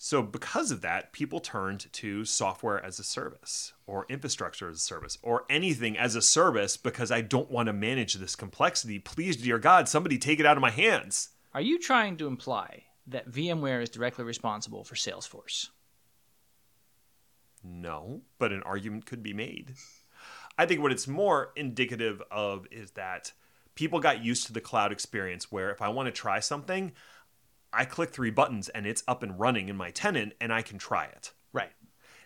So, 0.00 0.22
because 0.22 0.70
of 0.70 0.80
that, 0.82 1.12
people 1.12 1.40
turned 1.40 1.92
to 1.94 2.24
software 2.24 2.84
as 2.84 3.00
a 3.00 3.04
service 3.04 3.72
or 3.84 4.06
infrastructure 4.08 4.68
as 4.68 4.76
a 4.76 4.80
service 4.80 5.18
or 5.22 5.44
anything 5.50 5.98
as 5.98 6.14
a 6.14 6.22
service 6.22 6.76
because 6.76 7.10
I 7.10 7.20
don't 7.20 7.50
want 7.50 7.66
to 7.66 7.72
manage 7.72 8.14
this 8.14 8.36
complexity. 8.36 9.00
Please, 9.00 9.36
dear 9.36 9.58
God, 9.58 9.88
somebody 9.88 10.16
take 10.16 10.38
it 10.38 10.46
out 10.46 10.56
of 10.56 10.60
my 10.60 10.70
hands. 10.70 11.30
Are 11.52 11.60
you 11.60 11.80
trying 11.80 12.16
to 12.18 12.28
imply 12.28 12.84
that 13.08 13.28
VMware 13.28 13.82
is 13.82 13.90
directly 13.90 14.24
responsible 14.24 14.84
for 14.84 14.94
Salesforce? 14.94 15.70
No, 17.64 18.22
but 18.38 18.52
an 18.52 18.62
argument 18.62 19.04
could 19.04 19.24
be 19.24 19.32
made. 19.32 19.74
I 20.58 20.66
think 20.66 20.82
what 20.82 20.90
it's 20.90 21.06
more 21.06 21.52
indicative 21.54 22.20
of 22.32 22.66
is 22.72 22.90
that 22.92 23.32
people 23.76 24.00
got 24.00 24.24
used 24.24 24.46
to 24.48 24.52
the 24.52 24.60
cloud 24.60 24.90
experience 24.90 25.52
where 25.52 25.70
if 25.70 25.80
I 25.80 25.88
want 25.88 26.06
to 26.08 26.12
try 26.12 26.40
something, 26.40 26.90
I 27.72 27.84
click 27.84 28.10
three 28.10 28.30
buttons 28.30 28.68
and 28.68 28.84
it's 28.84 29.04
up 29.06 29.22
and 29.22 29.38
running 29.38 29.68
in 29.68 29.76
my 29.76 29.92
tenant 29.92 30.32
and 30.40 30.52
I 30.52 30.62
can 30.62 30.78
try 30.78 31.04
it. 31.04 31.32
Right. 31.52 31.70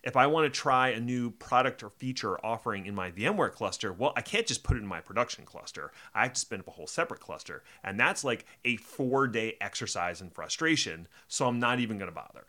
If 0.03 0.17
I 0.17 0.27
want 0.27 0.53
to 0.53 0.61
try 0.61 0.89
a 0.89 0.99
new 0.99 1.31
product 1.31 1.83
or 1.83 1.91
feature 1.91 2.45
offering 2.45 2.87
in 2.87 2.95
my 2.95 3.11
VMware 3.11 3.53
cluster, 3.53 3.93
well, 3.93 4.15
I 4.17 4.23
can't 4.23 4.47
just 4.47 4.65
put 4.65 4.77
it 4.77 4.81
in 4.81 4.87
my 4.87 5.01
production 5.01 5.45
cluster. 5.45 5.93
I 6.15 6.23
have 6.23 6.33
to 6.33 6.41
spin 6.41 6.61
up 6.61 6.69
a 6.69 6.73
whole 6.73 6.87
separate 6.87 7.21
cluster. 7.21 7.63
And 7.85 8.01
that's 8.01 8.25
like 8.25 8.47
a 8.65 8.77
four 8.77 9.29
day 9.29 9.59
exercise 9.61 10.23
in 10.23 10.31
frustration. 10.31 11.07
So 11.29 11.47
I'm 11.47 11.61
not 11.61 11.81
even 11.81 11.99
going 11.99 12.11
to 12.11 12.15
bother. 12.15 12.47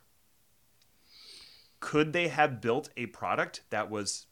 Could 1.82 2.14
they 2.14 2.30
have 2.30 2.62
built 2.62 2.90
a 2.96 3.08
product 3.08 3.64
that 3.70 3.92
was 3.92 4.28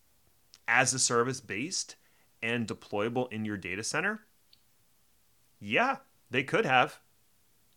as 0.71 0.93
a 0.93 0.99
service 0.99 1.41
based 1.41 1.97
and 2.41 2.65
deployable 2.65 3.31
in 3.31 3.45
your 3.45 3.57
data 3.57 3.83
center? 3.83 4.21
Yeah, 5.59 5.97
they 6.31 6.43
could 6.43 6.65
have. 6.65 6.99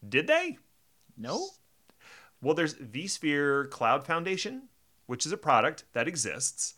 Did 0.09 0.29
they? 0.29 0.59
No. 1.17 1.49
Well, 2.41 2.55
there's 2.55 2.75
vSphere 2.75 3.69
Cloud 3.71 4.05
Foundation, 4.05 4.69
which 5.07 5.27
is 5.27 5.33
a 5.33 5.37
product 5.37 5.85
that 5.93 6.09
exists. 6.09 6.75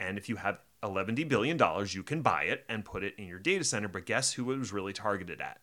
And 0.00 0.16
if 0.16 0.28
you 0.28 0.36
have 0.36 0.60
$11 0.82 1.28
billion, 1.28 1.58
you 1.88 2.02
can 2.02 2.22
buy 2.22 2.44
it 2.44 2.64
and 2.68 2.84
put 2.84 3.04
it 3.04 3.14
in 3.18 3.26
your 3.26 3.38
data 3.38 3.64
center. 3.64 3.88
But 3.88 4.06
guess 4.06 4.32
who 4.32 4.50
it 4.52 4.58
was 4.58 4.72
really 4.72 4.92
targeted 4.92 5.40
at? 5.40 5.60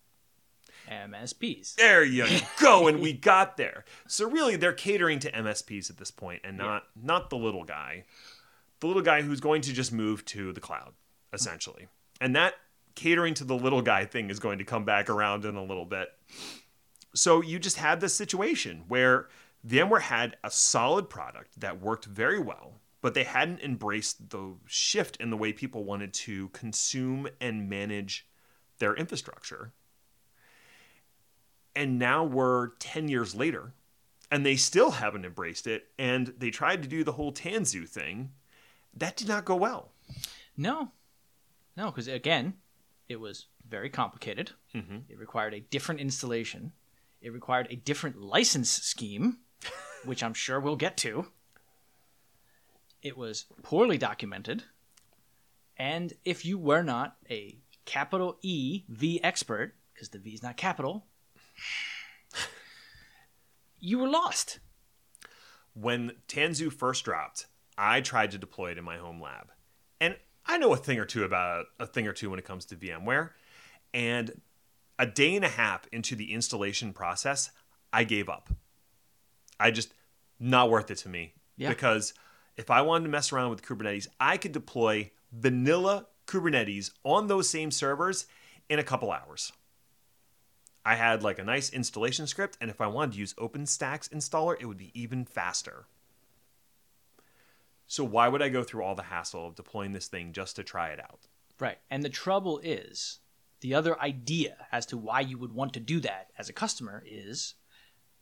MSPs. 0.89 1.75
There 1.75 2.03
you 2.03 2.27
go, 2.59 2.87
and 2.87 2.99
we 2.99 3.13
got 3.13 3.57
there. 3.57 3.85
So 4.07 4.29
really, 4.29 4.55
they're 4.55 4.73
catering 4.73 5.19
to 5.19 5.31
MSPs 5.31 5.89
at 5.89 5.97
this 5.97 6.11
point, 6.11 6.41
and 6.43 6.57
not 6.57 6.83
not 7.01 7.29
the 7.29 7.37
little 7.37 7.63
guy, 7.63 8.03
the 8.85 8.87
little 8.87 9.01
guy 9.01 9.23
who's 9.23 9.39
going 9.39 9.61
to 9.63 9.73
just 9.73 9.91
move 9.91 10.23
to 10.25 10.53
the 10.53 10.61
cloud, 10.61 10.93
essentially. 11.33 11.87
And 12.21 12.35
that 12.35 12.53
catering 12.93 13.33
to 13.33 13.43
the 13.43 13.55
little 13.55 13.81
guy 13.81 14.05
thing 14.05 14.29
is 14.29 14.39
going 14.39 14.59
to 14.59 14.63
come 14.63 14.85
back 14.85 15.09
around 15.09 15.43
in 15.43 15.55
a 15.55 15.63
little 15.63 15.85
bit. 15.85 16.09
So 17.15 17.41
you 17.41 17.57
just 17.57 17.77
had 17.77 17.99
this 17.99 18.13
situation 18.13 18.83
where 18.87 19.27
VMware 19.67 20.01
had 20.01 20.37
a 20.43 20.51
solid 20.51 21.09
product 21.09 21.59
that 21.59 21.81
worked 21.81 22.05
very 22.05 22.37
well, 22.39 22.73
but 23.01 23.15
they 23.15 23.23
hadn't 23.23 23.61
embraced 23.61 24.29
the 24.29 24.53
shift 24.67 25.17
in 25.17 25.31
the 25.31 25.37
way 25.37 25.51
people 25.51 25.83
wanted 25.83 26.13
to 26.13 26.49
consume 26.49 27.27
and 27.41 27.67
manage 27.67 28.27
their 28.77 28.93
infrastructure. 28.93 29.71
And 31.75 31.97
now 31.97 32.23
we're 32.23 32.69
10 32.79 33.07
years 33.07 33.33
later, 33.33 33.73
and 34.29 34.45
they 34.45 34.55
still 34.55 34.91
haven't 34.91 35.25
embraced 35.25 35.65
it. 35.65 35.87
And 35.97 36.35
they 36.37 36.51
tried 36.51 36.83
to 36.83 36.87
do 36.87 37.03
the 37.03 37.13
whole 37.13 37.33
Tanzu 37.33 37.89
thing. 37.89 38.29
That 38.95 39.17
did 39.17 39.27
not 39.27 39.45
go 39.45 39.55
well. 39.55 39.91
No. 40.55 40.91
No, 41.75 41.87
because 41.87 42.07
again, 42.07 42.53
it 43.09 43.19
was 43.19 43.47
very 43.67 43.89
complicated. 43.89 44.51
Mm-hmm. 44.73 44.97
It 45.09 45.19
required 45.19 45.53
a 45.53 45.59
different 45.59 46.01
installation. 46.01 46.71
It 47.21 47.33
required 47.33 47.67
a 47.69 47.75
different 47.75 48.21
license 48.21 48.69
scheme, 48.69 49.39
which 50.05 50.23
I'm 50.23 50.33
sure 50.33 50.59
we'll 50.59 50.75
get 50.75 50.97
to. 50.97 51.27
It 53.01 53.17
was 53.17 53.45
poorly 53.63 53.97
documented. 53.97 54.63
And 55.77 56.13
if 56.23 56.45
you 56.45 56.57
were 56.57 56.83
not 56.83 57.17
a 57.29 57.57
capital 57.85 58.37
E 58.41 58.83
V 58.89 59.21
expert, 59.23 59.75
because 59.93 60.09
the 60.09 60.19
V 60.19 60.31
is 60.31 60.43
not 60.43 60.57
capital, 60.57 61.05
you 63.79 63.99
were 63.99 64.07
lost. 64.07 64.59
When 65.73 66.13
Tanzu 66.29 66.71
first 66.71 67.03
dropped, 67.03 67.47
I 67.77 68.01
tried 68.01 68.31
to 68.31 68.37
deploy 68.37 68.71
it 68.71 68.77
in 68.77 68.83
my 68.83 68.97
home 68.97 69.21
lab. 69.21 69.51
And 69.99 70.15
I 70.45 70.57
know 70.57 70.73
a 70.73 70.77
thing 70.77 70.99
or 70.99 71.05
two 71.05 71.23
about 71.23 71.65
a 71.79 71.87
thing 71.87 72.07
or 72.07 72.13
two 72.13 72.29
when 72.29 72.39
it 72.39 72.45
comes 72.45 72.65
to 72.65 72.75
VMware. 72.75 73.31
And 73.93 74.41
a 74.97 75.05
day 75.05 75.35
and 75.35 75.45
a 75.45 75.49
half 75.49 75.87
into 75.91 76.15
the 76.15 76.33
installation 76.33 76.93
process, 76.93 77.51
I 77.91 78.03
gave 78.03 78.29
up. 78.29 78.49
I 79.59 79.71
just 79.71 79.93
not 80.39 80.69
worth 80.69 80.91
it 80.91 80.97
to 80.99 81.09
me. 81.09 81.33
Yeah. 81.57 81.69
Because 81.69 82.13
if 82.57 82.69
I 82.69 82.81
wanted 82.81 83.05
to 83.05 83.09
mess 83.09 83.31
around 83.31 83.49
with 83.49 83.63
Kubernetes, 83.63 84.07
I 84.19 84.37
could 84.37 84.51
deploy 84.51 85.11
vanilla 85.31 86.07
Kubernetes 86.27 86.91
on 87.03 87.27
those 87.27 87.49
same 87.49 87.71
servers 87.71 88.25
in 88.69 88.79
a 88.79 88.83
couple 88.83 89.11
hours. 89.11 89.51
I 90.85 90.95
had 90.95 91.23
like 91.23 91.39
a 91.39 91.43
nice 91.43 91.71
installation 91.71 92.27
script, 92.27 92.57
and 92.61 92.69
if 92.69 92.79
I 92.79 92.87
wanted 92.87 93.13
to 93.13 93.19
use 93.19 93.33
OpenStack's 93.35 94.09
installer, 94.09 94.55
it 94.59 94.65
would 94.65 94.77
be 94.77 94.91
even 94.93 95.25
faster. 95.25 95.87
So 97.87 98.03
why 98.03 98.27
would 98.27 98.41
I 98.41 98.49
go 98.49 98.63
through 98.63 98.83
all 98.83 98.95
the 98.95 99.03
hassle 99.03 99.47
of 99.47 99.55
deploying 99.55 99.93
this 99.93 100.07
thing 100.07 100.33
just 100.33 100.55
to 100.55 100.63
try 100.63 100.89
it 100.89 100.99
out? 100.99 101.27
Right. 101.59 101.77
And 101.89 102.03
the 102.03 102.09
trouble 102.09 102.59
is, 102.63 103.19
the 103.61 103.73
other 103.73 103.99
idea 104.01 104.67
as 104.71 104.85
to 104.87 104.97
why 104.97 105.21
you 105.21 105.37
would 105.37 105.53
want 105.53 105.73
to 105.73 105.79
do 105.79 105.99
that 106.01 106.27
as 106.37 106.49
a 106.49 106.53
customer 106.53 107.03
is 107.05 107.55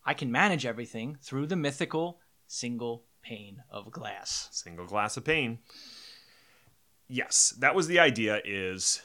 I 0.05 0.13
can 0.13 0.31
manage 0.31 0.65
everything 0.65 1.17
through 1.21 1.47
the 1.47 1.55
mythical 1.55 2.19
single 2.47 3.05
pane 3.21 3.63
of 3.69 3.91
glass. 3.91 4.49
Single 4.51 4.85
glass 4.85 5.17
of 5.17 5.23
pane. 5.23 5.59
Yes, 7.07 7.53
that 7.59 7.75
was 7.75 7.87
the 7.87 7.99
idea 7.99 8.41
is 8.45 9.01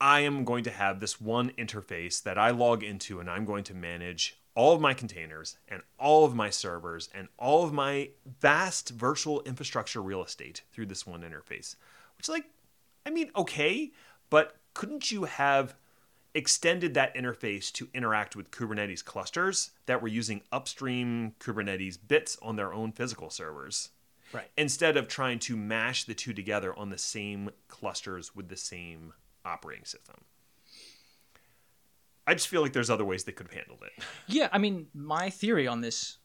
I 0.00 0.20
am 0.20 0.44
going 0.44 0.64
to 0.64 0.70
have 0.70 1.00
this 1.00 1.20
one 1.20 1.50
interface 1.50 2.22
that 2.22 2.38
I 2.38 2.50
log 2.50 2.82
into 2.82 3.20
and 3.20 3.30
I'm 3.30 3.44
going 3.44 3.64
to 3.64 3.74
manage 3.74 4.38
all 4.54 4.74
of 4.74 4.80
my 4.80 4.94
containers 4.94 5.56
and 5.68 5.82
all 5.98 6.24
of 6.24 6.34
my 6.34 6.50
servers 6.50 7.08
and 7.14 7.28
all 7.38 7.64
of 7.64 7.72
my 7.72 8.10
vast 8.40 8.90
virtual 8.90 9.42
infrastructure 9.42 10.02
real 10.02 10.22
estate 10.22 10.62
through 10.72 10.86
this 10.86 11.06
one 11.06 11.22
interface. 11.22 11.76
Which 12.16 12.28
like 12.28 12.44
I 13.06 13.10
mean 13.10 13.30
okay, 13.36 13.92
but 14.30 14.56
couldn't 14.74 15.10
you 15.10 15.24
have 15.24 15.74
extended 16.34 16.94
that 16.94 17.14
interface 17.14 17.70
to 17.72 17.88
interact 17.92 18.34
with 18.36 18.50
Kubernetes 18.50 19.04
clusters 19.04 19.70
that 19.86 20.00
were 20.00 20.08
using 20.08 20.42
upstream 20.50 21.34
Kubernetes 21.40 21.98
bits 22.06 22.38
on 22.40 22.56
their 22.56 22.72
own 22.72 22.92
physical 22.92 23.30
servers? 23.30 23.90
Right. 24.32 24.50
Instead 24.56 24.96
of 24.96 25.08
trying 25.08 25.38
to 25.40 25.56
mash 25.56 26.04
the 26.04 26.14
two 26.14 26.32
together 26.32 26.76
on 26.78 26.88
the 26.88 26.98
same 26.98 27.50
clusters 27.68 28.34
with 28.34 28.48
the 28.48 28.56
same 28.56 29.12
operating 29.44 29.84
system. 29.84 30.24
I 32.26 32.34
just 32.34 32.48
feel 32.48 32.62
like 32.62 32.72
there's 32.72 32.90
other 32.90 33.04
ways 33.04 33.24
they 33.24 33.32
could 33.32 33.48
have 33.48 33.54
handled 33.54 33.80
it. 33.84 34.04
Yeah, 34.26 34.48
I 34.52 34.58
mean, 34.58 34.86
my 34.94 35.30
theory 35.30 35.66
on 35.66 35.80
this 35.80 36.18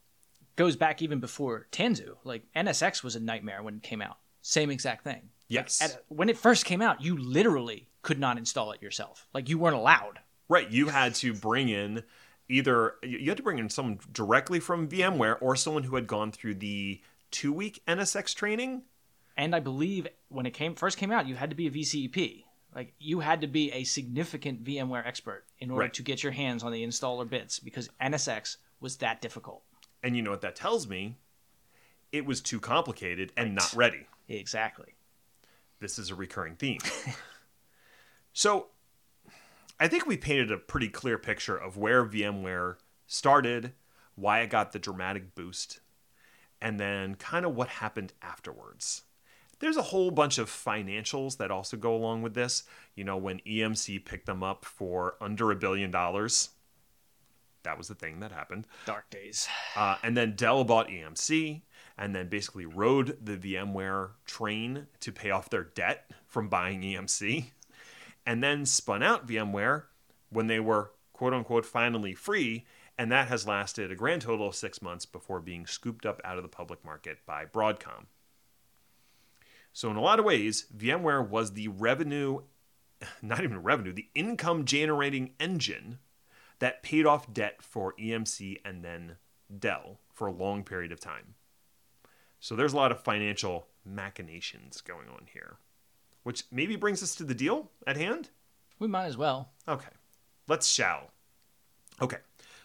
goes 0.56 0.76
back 0.76 1.02
even 1.02 1.20
before 1.20 1.66
Tanzu. 1.72 2.16
Like 2.24 2.44
NSX 2.54 3.02
was 3.02 3.16
a 3.16 3.20
nightmare 3.20 3.62
when 3.62 3.76
it 3.76 3.82
came 3.82 4.02
out. 4.02 4.18
Same 4.42 4.70
exact 4.70 5.04
thing. 5.04 5.30
Yes. 5.48 5.80
At, 5.82 6.04
when 6.08 6.28
it 6.28 6.36
first 6.36 6.64
came 6.64 6.82
out, 6.82 7.02
you 7.02 7.16
literally 7.16 7.88
could 8.02 8.18
not 8.18 8.38
install 8.38 8.72
it 8.72 8.82
yourself. 8.82 9.26
Like 9.34 9.48
you 9.48 9.58
weren't 9.58 9.76
allowed. 9.76 10.20
Right. 10.48 10.70
You 10.70 10.88
had 10.88 11.14
to 11.16 11.34
bring 11.34 11.68
in 11.68 12.02
either 12.48 12.94
you 13.02 13.28
had 13.28 13.36
to 13.36 13.42
bring 13.42 13.58
in 13.58 13.68
someone 13.68 13.98
directly 14.12 14.60
from 14.60 14.88
VMware 14.88 15.36
or 15.40 15.54
someone 15.56 15.84
who 15.84 15.96
had 15.96 16.06
gone 16.06 16.32
through 16.32 16.54
the 16.54 17.00
two 17.30 17.52
week 17.52 17.82
NSX 17.86 18.34
training. 18.34 18.82
And 19.36 19.54
I 19.54 19.60
believe 19.60 20.08
when 20.28 20.46
it 20.46 20.54
came 20.54 20.74
first 20.74 20.98
came 20.98 21.12
out, 21.12 21.28
you 21.28 21.36
had 21.36 21.50
to 21.50 21.56
be 21.56 21.66
a 21.66 21.70
VCEP. 21.70 22.44
Like 22.78 22.94
you 23.00 23.18
had 23.18 23.40
to 23.40 23.48
be 23.48 23.72
a 23.72 23.82
significant 23.82 24.62
VMware 24.62 25.04
expert 25.04 25.46
in 25.58 25.72
order 25.72 25.86
Right. 25.86 25.94
to 25.94 26.02
get 26.04 26.22
your 26.22 26.30
hands 26.30 26.62
on 26.62 26.70
the 26.70 26.86
installer 26.86 27.28
bits 27.28 27.58
because 27.58 27.88
NSX 28.00 28.58
was 28.78 28.98
that 28.98 29.20
difficult. 29.20 29.64
And 30.04 30.16
you 30.16 30.22
know 30.22 30.30
what 30.30 30.42
that 30.42 30.54
tells 30.54 30.86
me? 30.86 31.16
It 32.12 32.24
was 32.24 32.40
too 32.40 32.60
complicated 32.60 33.32
and 33.36 33.56
not 33.56 33.74
ready. 33.74 34.06
Exactly. 34.28 34.94
This 35.80 35.98
is 35.98 36.10
a 36.10 36.14
recurring 36.14 36.54
theme. 36.54 36.78
so, 38.32 38.68
I 39.80 39.88
think 39.88 40.06
we 40.06 40.16
painted 40.16 40.52
a 40.52 40.56
pretty 40.56 40.88
clear 40.88 41.18
picture 41.18 41.56
of 41.56 41.76
where 41.76 42.04
VMware 42.06 42.76
started, 43.08 43.72
why 44.14 44.42
it 44.42 44.50
got 44.50 44.70
the 44.70 44.78
dramatic 44.78 45.34
boost, 45.34 45.80
and 46.62 46.78
then 46.78 47.16
kind 47.16 47.44
of 47.44 47.56
what 47.56 47.66
happened 47.68 48.12
afterwards. 48.22 49.02
There's 49.60 49.76
a 49.76 49.82
whole 49.82 50.10
bunch 50.10 50.38
of 50.38 50.48
financials 50.48 51.36
that 51.38 51.50
also 51.50 51.76
go 51.76 51.94
along 51.94 52.22
with 52.22 52.34
this. 52.34 52.62
You 52.94 53.04
know, 53.04 53.16
when 53.16 53.40
EMC 53.40 54.04
picked 54.04 54.26
them 54.26 54.42
up 54.42 54.64
for 54.64 55.16
under 55.20 55.50
a 55.50 55.56
billion 55.56 55.90
dollars, 55.90 56.50
that 57.64 57.76
was 57.76 57.88
the 57.88 57.94
thing 57.94 58.20
that 58.20 58.32
happened. 58.32 58.66
Dark 58.86 59.10
days. 59.10 59.48
Uh, 59.76 59.96
and 60.02 60.16
then 60.16 60.36
Dell 60.36 60.64
bought 60.64 60.88
EMC 60.88 61.62
and 61.96 62.14
then 62.14 62.28
basically 62.28 62.66
rode 62.66 63.18
the 63.20 63.36
VMware 63.36 64.10
train 64.24 64.86
to 65.00 65.12
pay 65.12 65.30
off 65.30 65.50
their 65.50 65.64
debt 65.64 66.10
from 66.26 66.48
buying 66.48 66.82
EMC. 66.82 67.46
and 68.26 68.42
then 68.42 68.64
spun 68.64 69.02
out 69.02 69.26
VMware 69.26 69.84
when 70.30 70.46
they 70.46 70.60
were 70.60 70.92
quote 71.12 71.34
unquote 71.34 71.66
finally 71.66 72.14
free. 72.14 72.64
And 72.96 73.12
that 73.12 73.28
has 73.28 73.46
lasted 73.46 73.92
a 73.92 73.96
grand 73.96 74.22
total 74.22 74.48
of 74.48 74.54
six 74.54 74.82
months 74.82 75.06
before 75.06 75.40
being 75.40 75.66
scooped 75.66 76.04
up 76.04 76.20
out 76.24 76.36
of 76.36 76.42
the 76.42 76.48
public 76.48 76.84
market 76.84 77.18
by 77.26 77.44
Broadcom. 77.44 78.06
So, 79.72 79.90
in 79.90 79.96
a 79.96 80.00
lot 80.00 80.18
of 80.18 80.24
ways, 80.24 80.66
VMware 80.76 81.28
was 81.28 81.52
the 81.52 81.68
revenue, 81.68 82.42
not 83.22 83.44
even 83.44 83.62
revenue, 83.62 83.92
the 83.92 84.08
income 84.14 84.64
generating 84.64 85.32
engine 85.38 85.98
that 86.58 86.82
paid 86.82 87.06
off 87.06 87.32
debt 87.32 87.62
for 87.62 87.94
EMC 88.00 88.60
and 88.64 88.84
then 88.84 89.16
Dell 89.56 90.00
for 90.12 90.26
a 90.26 90.32
long 90.32 90.64
period 90.64 90.92
of 90.92 91.00
time. 91.00 91.34
So, 92.40 92.56
there's 92.56 92.72
a 92.72 92.76
lot 92.76 92.92
of 92.92 93.00
financial 93.00 93.68
machinations 93.84 94.80
going 94.80 95.08
on 95.08 95.26
here, 95.32 95.58
which 96.22 96.44
maybe 96.50 96.76
brings 96.76 97.02
us 97.02 97.14
to 97.16 97.24
the 97.24 97.34
deal 97.34 97.70
at 97.86 97.96
hand. 97.96 98.30
We 98.78 98.88
might 98.88 99.06
as 99.06 99.16
well. 99.16 99.50
Okay, 99.66 99.90
let's 100.46 100.68
shall. 100.68 101.10
Okay, 102.00 102.18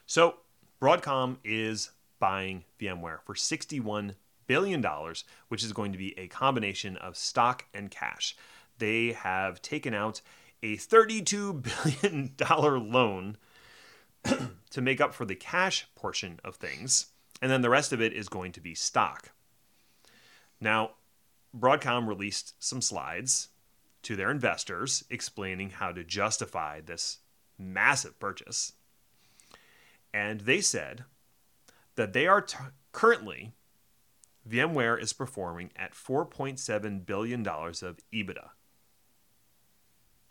so 0.05 0.35
Broadcom 0.81 1.37
is 1.43 1.91
buying 2.19 2.63
VMware 2.79 3.19
for 3.25 3.33
$61 3.33 4.13
billion, 4.47 4.81
dollars, 4.81 5.23
which 5.47 5.63
is 5.63 5.73
going 5.73 5.91
to 5.91 5.97
be 5.97 6.17
a 6.17 6.27
combination 6.27 6.97
of 6.97 7.17
stock 7.17 7.65
and 7.73 7.91
cash. 7.91 8.35
They 8.77 9.13
have 9.13 9.61
taken 9.61 9.93
out 9.93 10.21
a 10.61 10.77
$32 10.77 12.31
billion 12.41 12.91
loan 12.91 13.37
to 14.69 14.81
make 14.81 15.01
up 15.01 15.13
for 15.13 15.25
the 15.25 15.35
cash 15.35 15.87
portion 15.95 16.39
of 16.43 16.55
things, 16.55 17.07
and 17.41 17.51
then 17.51 17.61
the 17.61 17.69
rest 17.69 17.91
of 17.91 18.01
it 18.01 18.13
is 18.13 18.29
going 18.29 18.51
to 18.53 18.61
be 18.61 18.73
stock. 18.73 19.31
Now, 20.59 20.91
Broadcom 21.55 22.07
released 22.07 22.55
some 22.63 22.81
slides 22.81 23.49
to 24.03 24.15
their 24.15 24.31
investors 24.31 25.03
explaining 25.09 25.71
how 25.71 25.91
to 25.91 26.03
justify 26.03 26.81
this 26.81 27.19
massive 27.57 28.19
purchase. 28.19 28.73
And 30.13 30.41
they 30.41 30.61
said 30.61 31.05
that 31.95 32.13
they 32.13 32.27
are 32.27 32.41
t- 32.41 32.57
currently, 32.91 33.53
VMware 34.49 35.01
is 35.01 35.13
performing 35.13 35.71
at 35.75 35.93
$4.7 35.93 37.05
billion 37.05 37.47
of 37.47 37.97
EBITDA, 38.13 38.49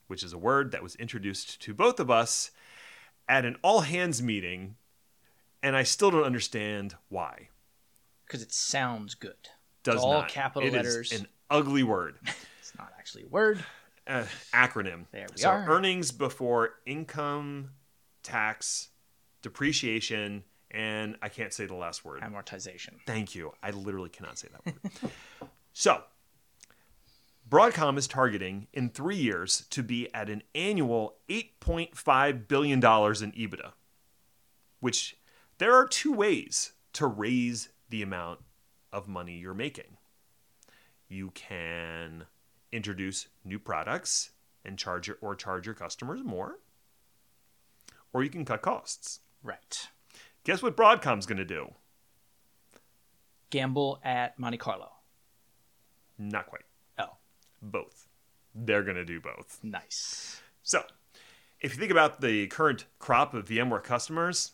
which 0.07 0.23
is 0.23 0.33
a 0.33 0.39
word 0.39 0.71
that 0.73 0.83
was 0.83 0.95
introduced 0.97 1.61
to 1.63 1.73
both 1.75 1.99
of 1.99 2.11
us 2.11 2.51
at 3.29 3.45
an 3.45 3.57
all 3.63 3.81
hands 3.83 4.23
meeting, 4.23 4.77
and 5.63 5.77
I 5.77 5.83
still 5.83 6.11
don't 6.11 6.25
understand 6.25 6.95
why. 7.09 7.49
Because 8.27 8.43
it 8.43 8.53
sounds 8.53 9.15
good. 9.15 9.49
Does 9.83 9.97
it's 9.97 10.05
all 10.05 10.21
not. 10.21 10.29
capital 10.29 10.69
It 10.69 10.75
is 10.75 10.87
letters. 10.87 11.13
an 11.13 11.27
ugly 11.51 11.83
word. 11.83 12.17
It's 12.61 12.79
not 12.79 12.93
actually 12.97 13.25
a 13.25 13.29
word. 13.29 13.63
uh, 14.07 14.25
acronym. 14.55 15.07
There 15.11 15.27
we 15.31 15.37
so 15.43 15.51
are. 15.51 15.69
earnings 15.69 16.13
before 16.13 16.75
income, 16.87 17.71
tax, 18.23 18.89
depreciation, 19.43 20.45
and 20.73 21.17
I 21.23 21.29
can't 21.29 21.53
say 21.53 21.67
the 21.67 21.75
last 21.75 22.05
word. 22.05 22.23
Amortization. 22.23 22.95
Thank 23.07 23.35
you. 23.35 23.53
I 23.63 23.71
literally 23.71 24.09
cannot 24.09 24.39
say 24.39 24.49
that 24.51 24.67
word. 24.67 25.13
so, 25.73 26.03
Broadcom 27.49 27.99
is 27.99 28.09
targeting 28.09 28.67
in 28.73 28.89
three 28.89 29.17
years 29.17 29.67
to 29.71 29.83
be 29.83 30.13
at 30.15 30.31
an 30.31 30.43
annual 30.55 31.17
$8.5 31.29 32.49
billion 32.49 32.79
in 32.79 32.83
EBITDA, 32.83 33.73
which 34.81 35.19
there 35.59 35.75
are 35.75 35.87
two 35.87 36.13
ways 36.13 36.73
to 36.95 37.07
raise 37.07 37.69
the 37.91 38.03
amount 38.03 38.41
of 38.93 39.07
money 39.07 39.37
you're 39.37 39.53
making. 39.53 39.99
You 41.09 41.31
can 41.35 42.25
introduce 42.73 43.29
new 43.45 43.59
products 43.59 44.31
and 44.65 44.79
charge 44.79 45.09
your, 45.09 45.19
or 45.21 45.35
charge 45.35 45.67
your 45.67 45.75
customers 45.75 46.23
more, 46.25 46.59
or 48.15 48.25
you 48.25 48.31
can 48.31 48.47
cut 48.47 48.63
costs. 48.63 49.21
Right. 49.43 49.89
Guess 50.45 50.63
what 50.63 50.77
Broadcom's 50.77 51.27
going 51.27 51.39
to 51.39 51.45
do? 51.45 51.69
Gamble 53.51 54.01
at 54.03 54.39
Monte 54.39 54.59
Carlo. 54.59 54.91
Not 56.19 56.47
quite. 56.47 56.63
Oh, 56.99 57.17
both. 57.61 58.07
They're 58.55 58.83
going 58.83 58.97
to 58.97 59.05
do 59.05 59.21
both. 59.21 59.59
nice. 59.63 60.41
So, 60.63 60.83
if 61.61 61.75
you 61.75 61.81
think 61.81 61.91
about 61.91 62.21
the 62.21 62.47
current 62.49 62.85
crop 62.99 63.35
of 63.35 63.47
VMware 63.47 63.83
customers, 63.83 64.53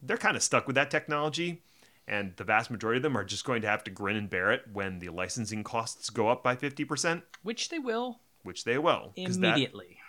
they're 0.00 0.16
kind 0.16 0.36
of 0.36 0.42
stuck 0.42 0.66
with 0.66 0.74
that 0.76 0.90
technology, 0.90 1.62
and 2.08 2.34
the 2.36 2.44
vast 2.44 2.70
majority 2.70 2.98
of 2.98 3.02
them 3.02 3.16
are 3.16 3.24
just 3.24 3.44
going 3.44 3.60
to 3.62 3.68
have 3.68 3.84
to 3.84 3.90
grin 3.90 4.16
and 4.16 4.30
bear 4.30 4.50
it 4.50 4.62
when 4.72 4.98
the 4.98 5.10
licensing 5.10 5.62
costs 5.62 6.08
go 6.10 6.28
up 6.28 6.42
by 6.42 6.56
50%, 6.56 7.22
Which 7.42 7.68
they 7.68 7.78
will 7.78 8.20
which 8.44 8.64
they 8.64 8.76
will. 8.76 9.12
'cause 9.16 9.38
that- 9.38 9.48
immediately. 9.50 10.00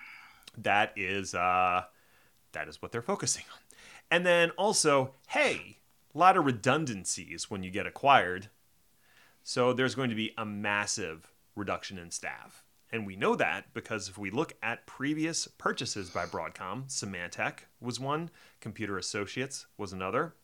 that 0.57 0.91
is 0.95 1.35
uh 1.35 1.83
that 2.53 2.67
is 2.67 2.81
what 2.81 2.91
they're 2.91 3.01
focusing 3.03 3.43
on. 3.53 3.59
And 4.13 4.27
then 4.27 4.51
also, 4.51 5.15
hey, 5.29 5.79
a 6.13 6.17
lot 6.19 6.37
of 6.37 6.45
redundancies 6.45 7.49
when 7.49 7.63
you 7.63 7.71
get 7.71 7.87
acquired. 7.87 8.49
So 9.43 9.73
there's 9.73 9.95
going 9.95 10.11
to 10.11 10.15
be 10.15 10.35
a 10.37 10.45
massive 10.45 11.31
reduction 11.55 11.97
in 11.97 12.11
staff. 12.11 12.63
And 12.91 13.07
we 13.07 13.15
know 13.15 13.35
that 13.35 13.73
because 13.73 14.09
if 14.09 14.19
we 14.19 14.29
look 14.29 14.53
at 14.61 14.85
previous 14.85 15.47
purchases 15.47 16.11
by 16.11 16.27
Broadcom, 16.27 16.85
Symantec 16.89 17.61
was 17.81 17.99
one, 17.99 18.29
Computer 18.59 18.99
Associates 18.99 19.65
was 19.79 19.91
another. 19.91 20.35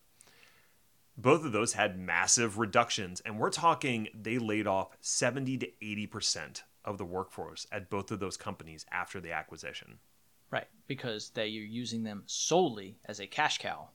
Both 1.16 1.46
of 1.46 1.52
those 1.52 1.74
had 1.74 2.00
massive 2.00 2.58
reductions, 2.58 3.22
and 3.24 3.38
we're 3.38 3.52
talking 3.52 4.08
they 4.20 4.40
laid 4.40 4.66
off 4.66 4.98
70 5.00 5.60
to 5.60 5.68
80% 5.80 6.64
of 6.84 6.98
the 6.98 7.06
workforce 7.06 7.68
at 7.72 7.92
both 7.92 8.10
of 8.10 8.20
those 8.20 8.36
companies 8.36 8.88
after 8.92 9.22
the 9.22 9.32
acquisition. 9.32 10.00
Right. 10.52 10.68
Because 10.88 11.30
they 11.32 11.44
are 11.44 11.48
using 11.48 12.04
them 12.04 12.24
solely 12.26 12.98
as 13.06 13.20
a 13.20 13.28
cash 13.28 13.58
cow, 13.60 13.90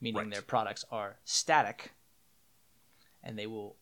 meaning 0.00 0.22
Right. 0.22 0.30
their 0.30 0.42
products 0.42 0.84
are 0.90 1.18
static 1.24 1.92
and 3.22 3.38
they 3.38 3.46
will 3.46 3.76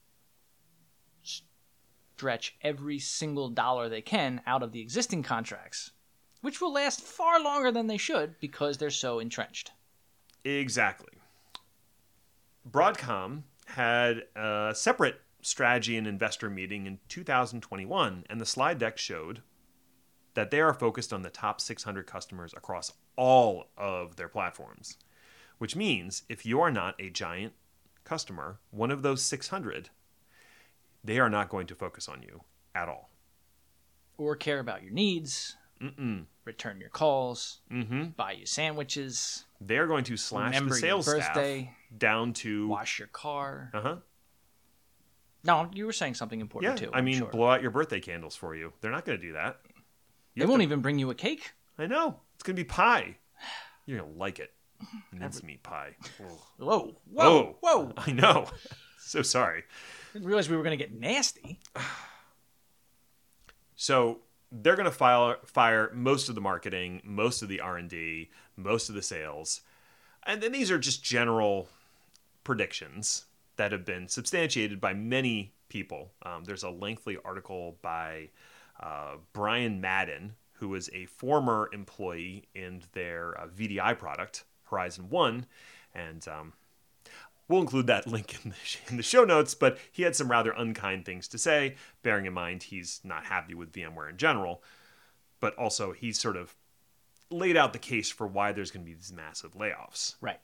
stretch 1.22 2.56
every 2.62 2.98
single 2.98 3.48
dollar 3.50 3.88
they 3.88 4.02
can 4.02 4.40
out 4.46 4.62
of 4.62 4.72
the 4.72 4.80
existing 4.80 5.22
contracts, 5.22 5.90
which 6.40 6.60
will 6.60 6.72
last 6.72 7.00
far 7.00 7.40
longer 7.40 7.70
than 7.70 7.86
they 7.86 7.98
should 7.98 8.38
because 8.40 8.78
they're 8.78 8.90
so 8.90 9.18
entrenched. 9.18 9.72
Exactly. 10.44 11.12
Broadcom 12.68 13.42
had 13.66 14.24
a 14.34 14.72
separate 14.74 15.20
strategy 15.42 15.96
and 15.96 16.06
investor 16.06 16.48
meeting 16.50 16.86
in 16.86 16.98
2021, 17.08 18.24
and 18.28 18.40
the 18.40 18.46
slide 18.46 18.78
deck 18.78 18.98
showed 18.98 19.42
that 20.36 20.50
they 20.50 20.60
are 20.60 20.72
focused 20.74 21.12
on 21.12 21.22
the 21.22 21.30
top 21.30 21.60
600 21.60 22.06
customers 22.06 22.54
across 22.56 22.92
all 23.16 23.64
of 23.76 24.16
their 24.16 24.28
platforms. 24.28 24.96
Which 25.58 25.74
means 25.74 26.22
if 26.28 26.44
you 26.46 26.60
are 26.60 26.70
not 26.70 26.94
a 27.00 27.08
giant 27.10 27.54
customer, 28.04 28.58
one 28.70 28.90
of 28.90 29.00
those 29.02 29.22
600, 29.22 29.88
they 31.02 31.18
are 31.18 31.30
not 31.30 31.48
going 31.48 31.66
to 31.68 31.74
focus 31.74 32.08
on 32.08 32.22
you 32.22 32.42
at 32.74 32.88
all. 32.88 33.10
Or 34.18 34.36
care 34.36 34.58
about 34.60 34.82
your 34.82 34.92
needs, 34.92 35.56
Mm-mm. 35.80 36.26
return 36.44 36.78
your 36.80 36.90
calls, 36.90 37.60
Mm-hmm. 37.72 38.04
buy 38.16 38.32
you 38.32 38.44
sandwiches, 38.46 39.44
They're 39.60 39.86
going 39.86 40.04
to 40.04 40.16
slash 40.18 40.54
remember 40.54 40.74
the 40.74 40.80
sales 40.80 41.06
your 41.06 41.22
staff 41.22 41.66
down 41.96 42.32
to. 42.34 42.68
wash 42.68 42.98
your 42.98 43.08
car. 43.08 43.70
Uh 43.74 43.80
huh. 43.80 43.96
No, 45.44 45.70
you 45.72 45.86
were 45.86 45.92
saying 45.92 46.14
something 46.14 46.40
important 46.40 46.78
Yeah, 46.80 46.86
too. 46.86 46.92
I 46.92 47.00
mean, 47.00 47.18
sure. 47.18 47.28
blow 47.28 47.48
out 47.50 47.62
your 47.62 47.70
birthday 47.70 48.00
candles 48.00 48.34
for 48.36 48.54
you. 48.54 48.72
They're 48.80 48.90
not 48.90 49.04
going 49.04 49.18
to 49.20 49.26
do 49.26 49.32
that. 49.34 49.60
You 50.36 50.42
they 50.42 50.46
won't 50.46 50.60
to- 50.60 50.64
even 50.64 50.80
bring 50.80 50.98
you 51.00 51.10
a 51.10 51.14
cake. 51.14 51.52
I 51.78 51.86
know. 51.86 52.20
It's 52.34 52.44
going 52.44 52.54
to 52.56 52.62
be 52.62 52.64
pie. 52.64 53.16
You're 53.86 53.98
going 54.00 54.12
to 54.12 54.18
like 54.18 54.38
it. 54.38 54.52
Mincemeat 55.12 55.62
pie. 55.64 55.96
Ugh. 56.20 56.38
Whoa, 56.58 56.96
whoa, 57.10 57.56
whoa! 57.60 57.92
I 57.96 58.12
know. 58.12 58.46
so 59.00 59.22
sorry. 59.22 59.64
Didn't 60.12 60.28
realize 60.28 60.48
we 60.48 60.56
were 60.56 60.62
going 60.62 60.78
to 60.78 60.84
get 60.84 60.94
nasty. 60.94 61.58
So 63.78 64.20
they're 64.50 64.74
going 64.74 64.86
to 64.86 64.90
file, 64.90 65.36
fire 65.44 65.90
most 65.92 66.28
of 66.28 66.34
the 66.34 66.40
marketing, 66.40 67.02
most 67.04 67.42
of 67.42 67.48
the 67.48 67.60
R&D, 67.60 68.30
most 68.56 68.88
of 68.88 68.94
the 68.94 69.02
sales. 69.02 69.60
And 70.22 70.42
then 70.42 70.52
these 70.52 70.70
are 70.70 70.78
just 70.78 71.04
general 71.04 71.68
predictions 72.42 73.26
that 73.56 73.72
have 73.72 73.84
been 73.84 74.08
substantiated 74.08 74.80
by 74.80 74.94
many 74.94 75.52
people. 75.68 76.12
Um, 76.22 76.44
there's 76.44 76.62
a 76.62 76.70
lengthy 76.70 77.18
article 77.24 77.76
by 77.82 78.30
uh, 78.80 79.16
Brian 79.32 79.80
Madden, 79.80 80.34
who 80.52 80.68
was 80.68 80.90
a 80.92 81.06
former 81.06 81.68
employee 81.72 82.44
in 82.54 82.82
their 82.92 83.38
uh, 83.40 83.46
VDI 83.46 83.98
product, 83.98 84.44
Horizon 84.64 85.08
One, 85.10 85.46
and 85.94 86.26
um, 86.28 86.52
we'll 87.48 87.60
include 87.60 87.86
that 87.86 88.06
link 88.06 88.44
in 88.44 88.50
the, 88.50 88.56
in 88.90 88.96
the 88.96 89.02
show 89.02 89.24
notes. 89.24 89.54
But 89.54 89.78
he 89.92 90.02
had 90.02 90.16
some 90.16 90.30
rather 90.30 90.50
unkind 90.52 91.04
things 91.04 91.28
to 91.28 91.38
say, 91.38 91.76
bearing 92.02 92.26
in 92.26 92.32
mind 92.32 92.64
he's 92.64 93.00
not 93.04 93.24
happy 93.24 93.54
with 93.54 93.72
VMware 93.72 94.10
in 94.10 94.16
general, 94.16 94.62
but 95.40 95.54
also 95.56 95.92
he 95.92 96.12
sort 96.12 96.36
of 96.36 96.54
laid 97.30 97.56
out 97.56 97.72
the 97.72 97.78
case 97.78 98.10
for 98.10 98.26
why 98.26 98.52
there's 98.52 98.70
going 98.70 98.84
to 98.84 98.90
be 98.90 98.94
these 98.94 99.12
massive 99.12 99.54
layoffs. 99.54 100.16
Right. 100.20 100.40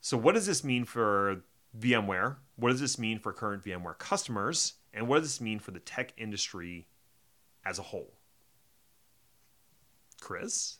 So, 0.00 0.16
what 0.16 0.34
does 0.34 0.46
this 0.46 0.64
mean 0.64 0.84
for 0.84 1.42
VMware? 1.78 2.36
What 2.56 2.70
does 2.70 2.80
this 2.80 2.98
mean 2.98 3.18
for 3.18 3.32
current 3.32 3.64
VMware 3.64 3.98
customers? 3.98 4.74
And 4.92 5.06
what 5.06 5.20
does 5.20 5.28
this 5.28 5.40
mean 5.40 5.58
for 5.58 5.70
the 5.70 5.80
tech 5.80 6.12
industry 6.16 6.86
as 7.64 7.78
a 7.78 7.82
whole? 7.82 8.14
Chris? 10.20 10.78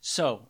So, 0.00 0.48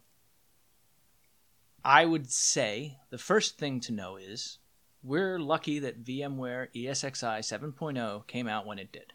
I 1.84 2.04
would 2.04 2.30
say 2.30 2.98
the 3.10 3.18
first 3.18 3.58
thing 3.58 3.80
to 3.80 3.92
know 3.92 4.16
is 4.16 4.58
we're 5.02 5.38
lucky 5.38 5.78
that 5.80 6.02
VMware 6.04 6.68
ESXi 6.74 7.40
7.0 7.40 8.26
came 8.26 8.48
out 8.48 8.66
when 8.66 8.78
it 8.78 8.90
did 8.92 9.12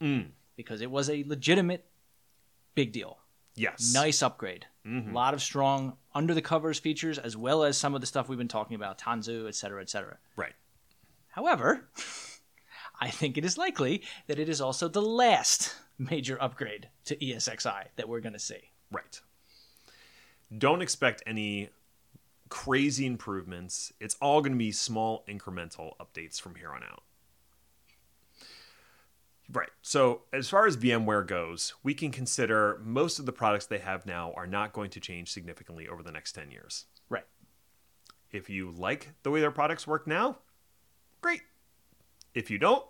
Mm. 0.00 0.32
because 0.56 0.80
it 0.80 0.90
was 0.90 1.08
a 1.08 1.22
legitimate 1.24 1.88
big 2.74 2.92
deal. 2.92 3.18
Yes. 3.54 3.92
Nice 3.94 4.22
upgrade. 4.22 4.66
Mhm. 4.84 5.10
A 5.10 5.14
lot 5.14 5.34
of 5.34 5.40
strong 5.42 5.96
under 6.14 6.34
the 6.34 6.42
covers 6.42 6.78
features 6.80 7.18
as 7.18 7.36
well 7.36 7.62
as 7.62 7.78
some 7.78 7.94
of 7.94 8.00
the 8.00 8.06
stuff 8.06 8.28
we've 8.28 8.38
been 8.38 8.48
talking 8.48 8.74
about, 8.74 8.98
Tanzu, 8.98 9.46
et 9.46 9.54
cetera, 9.54 9.80
et 9.82 9.88
cetera. 9.90 10.18
Right. 10.34 10.54
However, 11.28 11.88
I 13.02 13.10
think 13.10 13.36
it 13.36 13.44
is 13.44 13.58
likely 13.58 14.04
that 14.28 14.38
it 14.38 14.48
is 14.48 14.60
also 14.60 14.86
the 14.86 15.02
last 15.02 15.74
major 15.98 16.40
upgrade 16.40 16.88
to 17.06 17.16
ESXi 17.16 17.86
that 17.96 18.08
we're 18.08 18.20
going 18.20 18.32
to 18.32 18.38
see. 18.38 18.70
Right. 18.92 19.20
Don't 20.56 20.80
expect 20.80 21.20
any 21.26 21.70
crazy 22.48 23.04
improvements. 23.04 23.92
It's 23.98 24.14
all 24.22 24.40
going 24.40 24.52
to 24.52 24.58
be 24.58 24.70
small 24.70 25.24
incremental 25.28 25.94
updates 26.00 26.40
from 26.40 26.54
here 26.54 26.70
on 26.70 26.84
out. 26.84 27.02
Right. 29.52 29.70
So, 29.82 30.22
as 30.32 30.48
far 30.48 30.68
as 30.68 30.76
VMware 30.76 31.26
goes, 31.26 31.74
we 31.82 31.94
can 31.94 32.12
consider 32.12 32.80
most 32.84 33.18
of 33.18 33.26
the 33.26 33.32
products 33.32 33.66
they 33.66 33.78
have 33.78 34.06
now 34.06 34.32
are 34.36 34.46
not 34.46 34.72
going 34.72 34.90
to 34.90 35.00
change 35.00 35.32
significantly 35.32 35.88
over 35.88 36.04
the 36.04 36.12
next 36.12 36.32
10 36.32 36.52
years. 36.52 36.84
Right. 37.08 37.26
If 38.30 38.48
you 38.48 38.70
like 38.70 39.08
the 39.24 39.32
way 39.32 39.40
their 39.40 39.50
products 39.50 39.88
work 39.88 40.06
now, 40.06 40.38
great. 41.20 41.42
If 42.32 42.48
you 42.48 42.58
don't, 42.58 42.86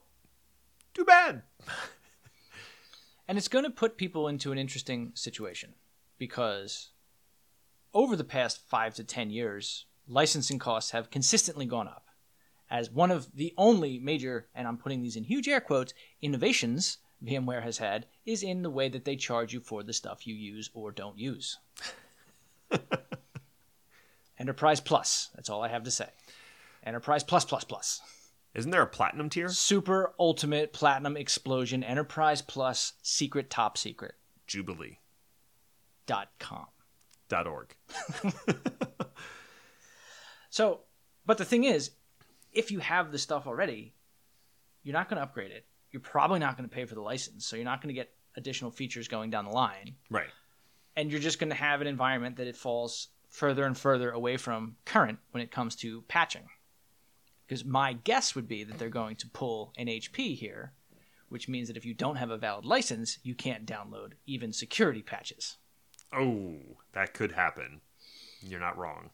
too 0.95 1.05
bad. 1.05 1.43
And 3.29 3.39
it's 3.39 3.49
going 3.49 3.65
to 3.65 3.71
put 3.71 3.97
people 3.97 4.29
into 4.29 4.53
an 4.53 4.59
interesting 4.59 5.13
situation 5.15 5.75
because 6.19 6.91
over 7.95 8.17
the 8.17 8.25
past 8.25 8.61
five 8.69 8.95
to 8.97 9.05
10 9.05 9.31
years, 9.31 9.87
licensing 10.07 10.59
costs 10.59 10.91
have 10.91 11.11
consistently 11.11 11.65
gone 11.65 11.89
up. 11.89 12.09
As 12.71 12.91
one 12.91 13.11
of 13.11 13.35
the 13.35 13.55
only 13.57 13.99
major, 13.99 14.49
and 14.55 14.67
I'm 14.67 14.77
putting 14.77 15.03
these 15.03 15.17
in 15.17 15.25
huge 15.25 15.49
air 15.49 15.61
quotes, 15.61 15.95
innovations 16.21 16.99
VMware 17.25 17.63
has 17.63 17.79
had 17.79 18.07
is 18.27 18.43
in 18.43 18.63
the 18.63 18.71
way 18.71 18.89
that 18.89 19.05
they 19.05 19.17
charge 19.17 19.53
you 19.53 19.61
for 19.61 19.83
the 19.83 19.93
stuff 19.93 20.27
you 20.27 20.35
use 20.35 20.71
or 20.75 20.91
don't 20.91 21.19
use. 21.19 21.59
Enterprise 24.39 24.81
Plus, 24.81 25.31
that's 25.35 25.49
all 25.49 25.63
I 25.63 25.69
have 25.69 25.85
to 25.85 25.91
say. 25.91 26.09
Enterprise 26.85 27.23
Plus 27.23 27.45
Plus 27.45 27.65
Plus. 27.65 28.01
Isn't 28.55 28.71
there 28.71 28.83
a 28.83 28.87
platinum 28.87 29.31
tier? 29.31 29.49
Super 29.49 30.13
Ultimate 30.19 30.73
Platinum 30.73 31.17
Explosion 31.17 31.83
Enterprise 31.83 32.43
Plus 32.43 32.93
Secret 33.03 33.49
Top 33.49 33.79
Secret 33.79 34.15
Jubilee.org. 34.47 34.99
dot 36.07 36.29
com. 36.39 36.67
So, 40.51 40.81
but 41.25 41.39
the 41.39 41.45
thing 41.47 41.65
is, 41.65 41.93
if 42.53 42.71
you 42.71 42.79
have 42.81 43.11
the 43.11 43.19
stuff 43.19 43.47
already, 43.47 43.95
you're 44.83 44.93
not 44.93 45.09
going 45.09 45.17
to 45.17 45.23
upgrade 45.23 45.51
it. 45.51 45.65
You're 45.91 46.01
probably 46.03 46.41
not 46.41 46.57
going 46.59 46.69
to 46.69 46.75
pay 46.75 46.85
for 46.85 46.95
the 46.95 47.01
license, 47.01 47.47
so 47.47 47.57
you're 47.57 47.65
not 47.65 47.81
going 47.81 47.89
to 47.95 47.99
get 47.99 48.11
additional 48.37 48.71
features 48.71 49.09
going 49.09 49.31
down 49.31 49.45
the 49.47 49.51
line, 49.51 49.95
Right. 50.11 50.29
and 50.97 51.11
you're 51.11 51.21
just 51.21 51.39
going 51.39 51.51
to 51.51 51.57
have 51.57 51.81
an 51.81 51.87
environment 51.87 52.37
that 52.37 52.47
it 52.47 52.57
falls 52.57 53.09
further 53.31 53.65
and 53.65 53.77
further 53.79 54.11
away 54.11 54.37
from 54.37 54.77
current 54.85 55.19
when 55.31 55.43
it 55.43 55.51
comes 55.51 55.75
to 55.77 56.03
patching. 56.03 56.43
Because 57.53 57.67
my 57.67 57.93
guess 57.93 58.35
would 58.35 58.49
be 58.49 58.65
that 58.65 58.79
they're 58.79 58.89
going 58.89 59.17
to 59.17 59.29
pull 59.29 59.75
an 59.77 59.87
HP 59.87 60.39
here, 60.39 60.73
which 61.29 61.51
means 61.51 61.69
that 61.69 61.77
if 61.77 61.85
you 61.85 61.93
don't 61.93 62.17
have 62.17 62.31
a 62.31 62.39
valid 62.39 62.65
license, 62.65 63.19
you 63.23 63.35
can't 63.35 63.67
download 63.67 64.13
even 64.25 64.55
security 64.55 65.03
patches. 65.03 65.59
Oh, 66.15 66.57
that 66.95 67.13
could 67.13 67.33
happen. 67.33 67.83
You're 68.41 68.59
not 68.59 68.79
wrong. 68.79 69.11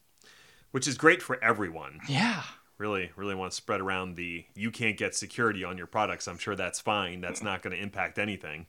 Which 0.70 0.87
is 0.87 0.96
great 0.96 1.20
for 1.20 1.42
everyone. 1.42 1.98
Yeah. 2.09 2.44
Really, 2.77 3.11
really 3.16 3.35
want 3.35 3.51
to 3.51 3.57
spread 3.57 3.81
around 3.81 4.14
the 4.14 4.44
you 4.55 4.70
can't 4.70 4.96
get 4.96 5.16
security 5.16 5.64
on 5.64 5.77
your 5.77 5.88
products. 5.88 6.29
I'm 6.29 6.38
sure 6.38 6.55
that's 6.55 6.79
fine. 6.79 7.20
That's 7.20 7.42
not 7.42 7.61
going 7.61 7.74
to 7.74 7.83
impact 7.83 8.20
anything. 8.20 8.66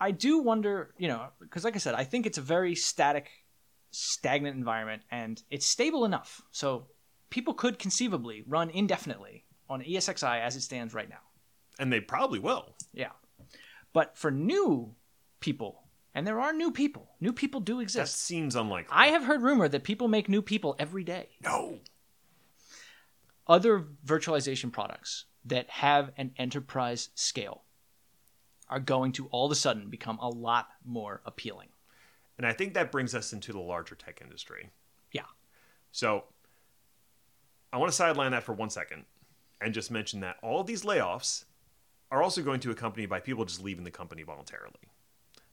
I 0.00 0.12
do 0.12 0.38
wonder, 0.38 0.94
you 0.96 1.08
know, 1.08 1.26
because 1.40 1.64
like 1.64 1.74
I 1.74 1.80
said, 1.80 1.96
I 1.96 2.04
think 2.04 2.24
it's 2.24 2.38
a 2.38 2.40
very 2.40 2.76
static, 2.76 3.30
stagnant 3.90 4.56
environment, 4.56 5.02
and 5.10 5.42
it's 5.50 5.66
stable 5.66 6.04
enough. 6.04 6.40
So 6.52 6.86
people 7.30 7.54
could 7.54 7.78
conceivably 7.78 8.44
run 8.46 8.70
indefinitely 8.70 9.44
on 9.68 9.82
ESXi 9.82 10.40
as 10.40 10.56
it 10.56 10.62
stands 10.62 10.92
right 10.92 11.08
now. 11.08 11.20
And 11.78 11.92
they 11.92 12.00
probably 12.00 12.38
will. 12.38 12.74
Yeah. 12.92 13.12
But 13.92 14.16
for 14.18 14.30
new 14.30 14.94
people, 15.40 15.84
and 16.14 16.26
there 16.26 16.40
are 16.40 16.52
new 16.52 16.72
people, 16.72 17.10
new 17.20 17.32
people 17.32 17.60
do 17.60 17.80
exist. 17.80 18.12
That 18.12 18.18
seems 18.18 18.56
unlikely. 18.56 18.90
I 18.92 19.08
have 19.08 19.24
heard 19.24 19.42
rumor 19.42 19.68
that 19.68 19.84
people 19.84 20.08
make 20.08 20.28
new 20.28 20.42
people 20.42 20.76
every 20.78 21.04
day. 21.04 21.28
no. 21.42 21.78
Other 23.46 23.84
virtualization 24.06 24.70
products 24.70 25.24
that 25.44 25.68
have 25.70 26.12
an 26.16 26.32
enterprise 26.36 27.08
scale 27.16 27.64
are 28.68 28.78
going 28.78 29.10
to 29.12 29.26
all 29.28 29.46
of 29.46 29.50
a 29.50 29.56
sudden 29.56 29.90
become 29.90 30.18
a 30.20 30.28
lot 30.28 30.68
more 30.84 31.20
appealing. 31.26 31.68
And 32.38 32.46
I 32.46 32.52
think 32.52 32.74
that 32.74 32.92
brings 32.92 33.12
us 33.12 33.32
into 33.32 33.52
the 33.52 33.58
larger 33.58 33.96
tech 33.96 34.20
industry. 34.22 34.70
Yeah. 35.10 35.24
So 35.90 36.24
I 37.72 37.78
want 37.78 37.90
to 37.90 37.96
sideline 37.96 38.32
that 38.32 38.42
for 38.42 38.52
one 38.52 38.70
second 38.70 39.04
and 39.60 39.74
just 39.74 39.90
mention 39.90 40.20
that 40.20 40.36
all 40.42 40.60
of 40.60 40.66
these 40.66 40.82
layoffs 40.84 41.44
are 42.10 42.22
also 42.22 42.42
going 42.42 42.60
to 42.60 42.70
accompany 42.70 43.06
by 43.06 43.20
people 43.20 43.44
just 43.44 43.62
leaving 43.62 43.84
the 43.84 43.90
company 43.90 44.22
voluntarily. 44.22 44.90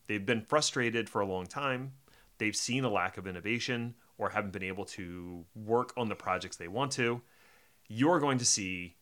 They've 0.08 0.26
been 0.26 0.42
frustrated 0.42 1.10
for 1.10 1.22
a 1.22 1.28
long 1.28 1.46
time. 1.46 1.94
They've 2.40 2.56
seen 2.56 2.84
a 2.84 2.90
lack 2.90 3.18
of 3.18 3.28
innovation 3.28 3.96
or 4.18 4.30
haven't 4.30 4.54
been 4.54 4.64
able 4.64 4.86
to 4.86 5.46
work 5.54 5.94
on 5.96 6.10
the 6.10 6.16
projects 6.16 6.56
they 6.56 6.68
want 6.68 6.92
to. 6.94 7.22
You're 7.88 8.20
going 8.20 8.40
to 8.40 8.46
see 8.46 8.96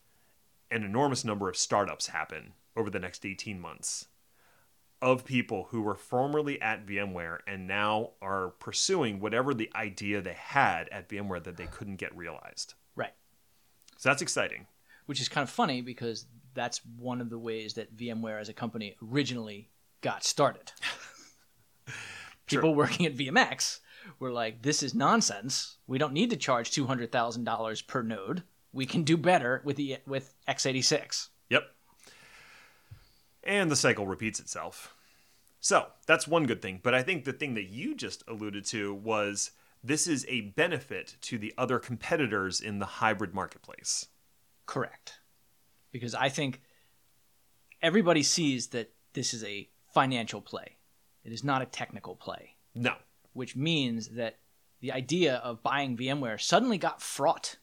an 0.70 0.84
enormous 0.84 1.24
number 1.24 1.48
of 1.48 1.56
startups 1.56 2.08
happen 2.08 2.54
over 2.76 2.90
the 2.90 3.00
next 3.00 3.26
18 3.26 3.60
months 3.60 4.08
of 5.02 5.24
people 5.24 5.68
who 5.70 5.82
were 5.82 5.96
formerly 5.96 6.60
at 6.62 6.86
VMware 6.86 7.40
and 7.48 7.68
now 7.68 8.12
are 8.22 8.50
pursuing 8.60 9.20
whatever 9.20 9.54
the 9.54 9.70
idea 9.76 10.22
they 10.22 10.34
had 10.34 10.90
at 10.90 11.08
VMware 11.08 11.44
that 11.44 11.58
they 11.58 11.68
couldn't 11.68 11.98
get 11.98 12.16
realized. 12.16 12.74
So 14.06 14.12
that's 14.12 14.22
exciting. 14.22 14.68
which 15.08 15.20
is 15.20 15.28
kind 15.28 15.42
of 15.42 15.50
funny 15.50 15.82
because 15.82 16.28
that's 16.54 16.80
one 17.00 17.22
of 17.22 17.32
the 17.32 17.40
ways 17.40 17.74
that 17.74 17.98
VMware 17.98 18.40
as 18.40 18.50
a 18.50 18.54
company 18.54 18.96
originally 19.04 19.72
got 20.02 20.24
started. 20.24 20.72
People 22.46 22.76
working 22.76 23.08
at 23.08 23.16
VMX 23.18 23.80
were 24.20 24.32
like, 24.32 24.62
"This 24.62 24.84
is 24.84 24.94
nonsense. 24.94 25.78
We 25.88 25.98
don't 25.98 26.14
need 26.14 26.30
to 26.30 26.36
charge 26.38 26.70
two 26.70 26.86
hundred 26.86 27.12
thousand 27.12 27.46
dollars 27.46 27.82
per 27.82 28.04
node. 28.04 28.44
We 28.72 28.86
can 28.86 29.02
do 29.02 29.18
better 29.18 29.64
with 29.66 29.76
the 29.76 29.98
with 30.06 30.36
x86." 30.48 31.30
Yep. 31.50 31.64
And 33.44 33.72
the 33.72 33.76
cycle 33.76 34.06
repeats 34.06 34.40
itself. 34.40 34.94
So 35.62 35.88
that's 36.06 36.28
one 36.28 36.46
good 36.46 36.62
thing. 36.62 36.80
But 36.84 36.94
I 36.94 37.02
think 37.02 37.26
the 37.26 37.34
thing 37.34 37.56
that 37.56 37.70
you 37.70 37.96
just 37.96 38.24
alluded 38.28 38.66
to 38.66 38.94
was 38.94 39.50
this 39.86 40.08
is 40.08 40.26
a 40.28 40.42
benefit 40.42 41.16
to 41.22 41.38
the 41.38 41.54
other 41.58 41.80
competitors 41.80 42.60
in 42.60 42.80
the 42.80 42.86
hybrid 42.86 43.34
marketplace. 43.34 44.08
Correct. 44.66 45.20
Because 45.92 46.16
I 46.16 46.30
think 46.30 46.62
everybody 47.82 48.24
sees 48.24 48.68
that 48.68 48.92
this 49.14 49.34
is 49.34 49.44
a 49.44 49.70
financial 49.94 50.42
play. 50.42 50.78
It 51.24 51.32
is 51.32 51.44
not 51.44 51.62
a 51.62 51.66
technical 51.66 52.16
play. 52.16 52.56
No. 52.74 52.96
which 53.34 53.56
means 53.56 54.10
that 54.10 54.38
the 54.80 54.92
idea 54.92 55.36
of 55.36 55.62
buying 55.62 55.96
VMware 55.98 56.42
suddenly 56.42 56.78
got 56.78 57.02
fraught 57.02 57.58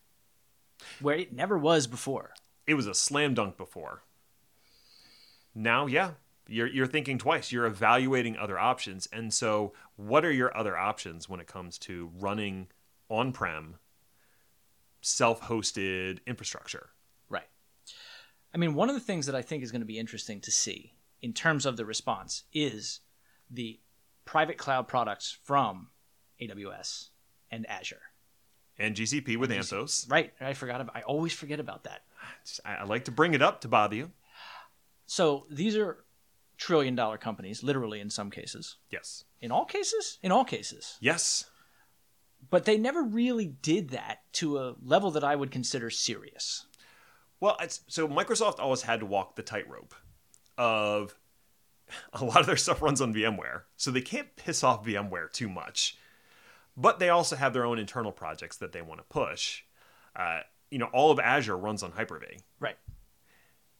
where 1.00 1.16
it 1.16 1.32
never 1.32 1.58
was 1.58 1.87
before. 1.87 2.35
It 2.66 2.74
was 2.74 2.87
a 2.87 2.94
slam 2.94 3.35
dunk 3.35 3.56
before. 3.56 4.02
Now, 5.54 5.87
yeah, 5.87 6.12
you're, 6.48 6.66
you're 6.66 6.87
thinking 6.87 7.18
twice. 7.18 7.52
You're 7.52 7.66
evaluating 7.66 8.37
other 8.37 8.59
options. 8.59 9.09
And 9.12 9.33
so, 9.33 9.72
what 9.96 10.24
are 10.24 10.33
your 10.33 10.57
other 10.57 10.76
options 10.76 11.29
when 11.29 11.40
it 11.40 11.46
comes 11.46 11.79
to 11.79 12.10
running 12.19 12.69
on 13.08 13.33
prem, 13.33 13.77
self 15.00 15.42
hosted 15.42 16.19
infrastructure? 16.27 16.90
Right. 17.29 17.48
I 18.54 18.58
mean, 18.58 18.75
one 18.75 18.88
of 18.88 18.94
the 18.94 19.00
things 19.00 19.27
that 19.27 19.35
I 19.35 19.42
think 19.42 19.62
is 19.62 19.71
going 19.71 19.83
to 19.83 19.87
be 19.87 19.98
interesting 19.98 20.40
to 20.40 20.50
see 20.50 20.94
in 21.21 21.33
terms 21.33 21.64
of 21.64 21.77
the 21.77 21.85
response 21.85 22.44
is 22.52 23.00
the 23.50 23.81
private 24.25 24.58
cloud 24.58 24.88
products 24.88 25.37
from 25.44 25.88
AWS 26.40 27.08
and 27.50 27.69
Azure. 27.69 28.00
And 28.79 28.96
GCP 28.96 29.37
with 29.37 29.50
Anthos. 29.50 30.10
Right. 30.10 30.33
I 30.40 30.54
forgot 30.54 30.81
about 30.81 30.96
I 30.96 31.02
always 31.02 31.33
forget 31.33 31.60
about 31.60 31.85
that. 31.85 32.02
I, 32.64 32.77
I 32.77 32.85
like 32.85 33.04
to 33.04 33.12
bring 33.12 33.35
it 33.35 33.42
up 33.42 33.60
to 33.60 33.69
bother 33.69 33.94
you. 33.94 34.10
So, 35.06 35.46
these 35.50 35.77
are 35.77 36.04
trillion 36.63 36.94
dollar 36.94 37.19
companies 37.19 37.63
literally 37.63 38.00
in 38.00 38.08
some 38.10 38.31
cases. 38.31 38.77
Yes. 38.90 39.25
In 39.40 39.50
all 39.50 39.65
cases? 39.65 40.19
In 40.23 40.31
all 40.31 40.44
cases. 40.44 40.96
Yes. 41.00 41.46
but 42.50 42.65
they 42.65 42.77
never 42.79 43.02
really 43.02 43.46
did 43.46 43.90
that 43.90 44.19
to 44.33 44.58
a 44.58 44.75
level 44.83 45.10
that 45.13 45.25
I 45.25 45.35
would 45.37 45.50
consider 45.50 45.90
serious. 45.90 46.67
Well, 47.40 47.56
it's, 47.60 47.81
so 47.88 48.06
Microsoft 48.08 48.58
always 48.60 48.83
had 48.83 49.00
to 49.00 49.06
walk 49.06 49.35
the 49.37 49.42
tightrope 49.42 49.94
of 50.56 51.15
a 52.13 52.25
lot 52.25 52.40
of 52.40 52.46
their 52.46 52.56
stuff 52.56 52.83
runs 52.83 53.00
on 53.00 53.13
VMware, 53.15 53.63
so 53.77 53.90
they 53.90 54.00
can't 54.00 54.35
piss 54.37 54.63
off 54.63 54.85
VMware 54.85 55.33
too 55.33 55.48
much. 55.48 55.96
But 56.77 56.98
they 56.98 57.08
also 57.10 57.37
have 57.37 57.52
their 57.52 57.65
own 57.65 57.79
internal 57.79 58.13
projects 58.13 58.56
that 58.58 58.73
they 58.73 58.83
want 58.83 59.00
to 59.00 59.04
push. 59.04 59.63
Uh, 60.17 60.40
you 60.71 60.79
know, 60.79 60.88
all 60.92 61.10
of 61.10 61.19
Azure 61.21 61.56
runs 61.56 61.83
on 61.83 61.92
Hyper-V. 61.92 62.27
Right. 62.60 62.79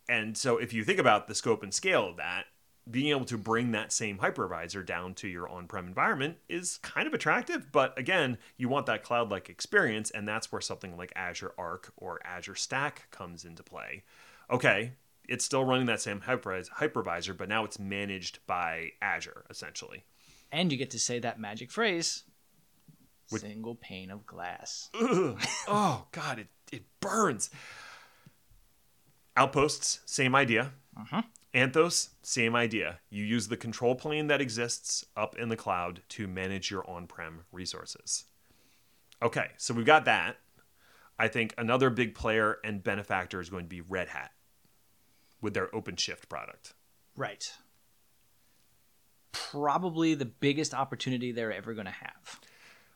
And 0.09 0.37
so 0.37 0.59
if 0.59 0.73
you 0.73 0.85
think 0.85 0.99
about 0.99 1.27
the 1.27 1.35
scope 1.35 1.63
and 1.63 1.73
scale 1.73 2.07
of 2.09 2.17
that, 2.19 2.45
being 2.91 3.11
able 3.11 3.25
to 3.25 3.39
bring 3.39 3.73
that 3.73 3.93
same 3.93 4.19
hypervisor 4.19 4.85
down 4.85 5.15
to 5.15 5.29
your 5.29 5.49
on-prem 5.49 5.87
environment 5.87 6.39
is 6.49 6.79
kind 6.79 7.07
of 7.07 7.15
attractive, 7.15 7.71
but 7.71 7.97
again, 7.99 8.39
you 8.57 8.69
want 8.69 8.87
that 8.87 9.05
cloud-like 9.05 9.49
experience 9.49 10.11
and 10.11 10.27
that's 10.27 10.51
where 10.51 10.61
something 10.61 10.97
like 10.97 11.13
Azure 11.15 11.53
Arc 11.57 11.93
or 11.97 12.21
Azure 12.25 12.57
Stack 12.57 13.09
comes 13.11 13.45
into 13.45 13.63
play. 13.63 14.03
Okay, 14.51 14.93
it's 15.29 15.45
still 15.45 15.65
running 15.65 15.87
that 15.87 16.01
same 16.01 16.21
hypervisor, 16.21 17.37
but 17.37 17.49
now 17.49 17.65
it's 17.65 17.79
managed 17.79 18.41
by 18.47 18.91
Azure 19.01 19.45
essentially. 19.49 20.05
And 20.51 20.71
you 20.73 20.77
get 20.77 20.91
to 20.91 20.99
say 20.99 21.19
that 21.21 21.39
magic 21.39 21.71
phrase 21.71 22.25
single 23.39 23.75
pane 23.75 24.11
of 24.11 24.27
glass. 24.27 24.91
oh 24.95 26.07
god, 26.13 26.39
it 26.39 26.49
it 26.71 26.83
burns. 27.01 27.51
Outposts, 29.37 30.01
same 30.05 30.35
idea. 30.35 30.73
Uh-huh. 30.99 31.23
Anthos, 31.55 32.11
same 32.23 32.57
idea. 32.57 33.01
You 33.11 33.25
use 33.25 33.49
the 33.49 33.57
control 33.57 33.95
plane 33.95 34.29
that 34.29 34.41
exists 34.41 35.05
up 35.17 35.37
in 35.37 35.49
the 35.51 35.57
cloud 35.57 36.03
to 36.11 36.27
manage 36.27 36.71
your 36.71 36.89
on 36.89 37.07
prem 37.07 37.45
resources. 37.53 38.25
Okay, 39.23 39.49
so 39.59 39.75
we've 39.75 39.87
got 39.87 40.07
that. 40.07 40.39
I 41.19 41.29
think 41.29 41.55
another 41.59 41.91
big 41.91 42.15
player 42.15 42.59
and 42.65 42.83
benefactor 42.83 43.41
is 43.41 43.51
going 43.51 43.65
to 43.65 43.69
be 43.69 43.83
Red 43.83 44.09
Hat 44.09 44.33
with 45.41 45.53
their 45.55 45.69
OpenShift 45.69 46.29
product. 46.29 46.73
Right. 47.17 47.53
Probably 49.33 50.15
the 50.15 50.25
biggest 50.25 50.73
opportunity 50.73 51.33
they're 51.33 51.53
ever 51.53 51.75
going 51.75 51.87
to 51.87 51.93
have. 51.93 52.41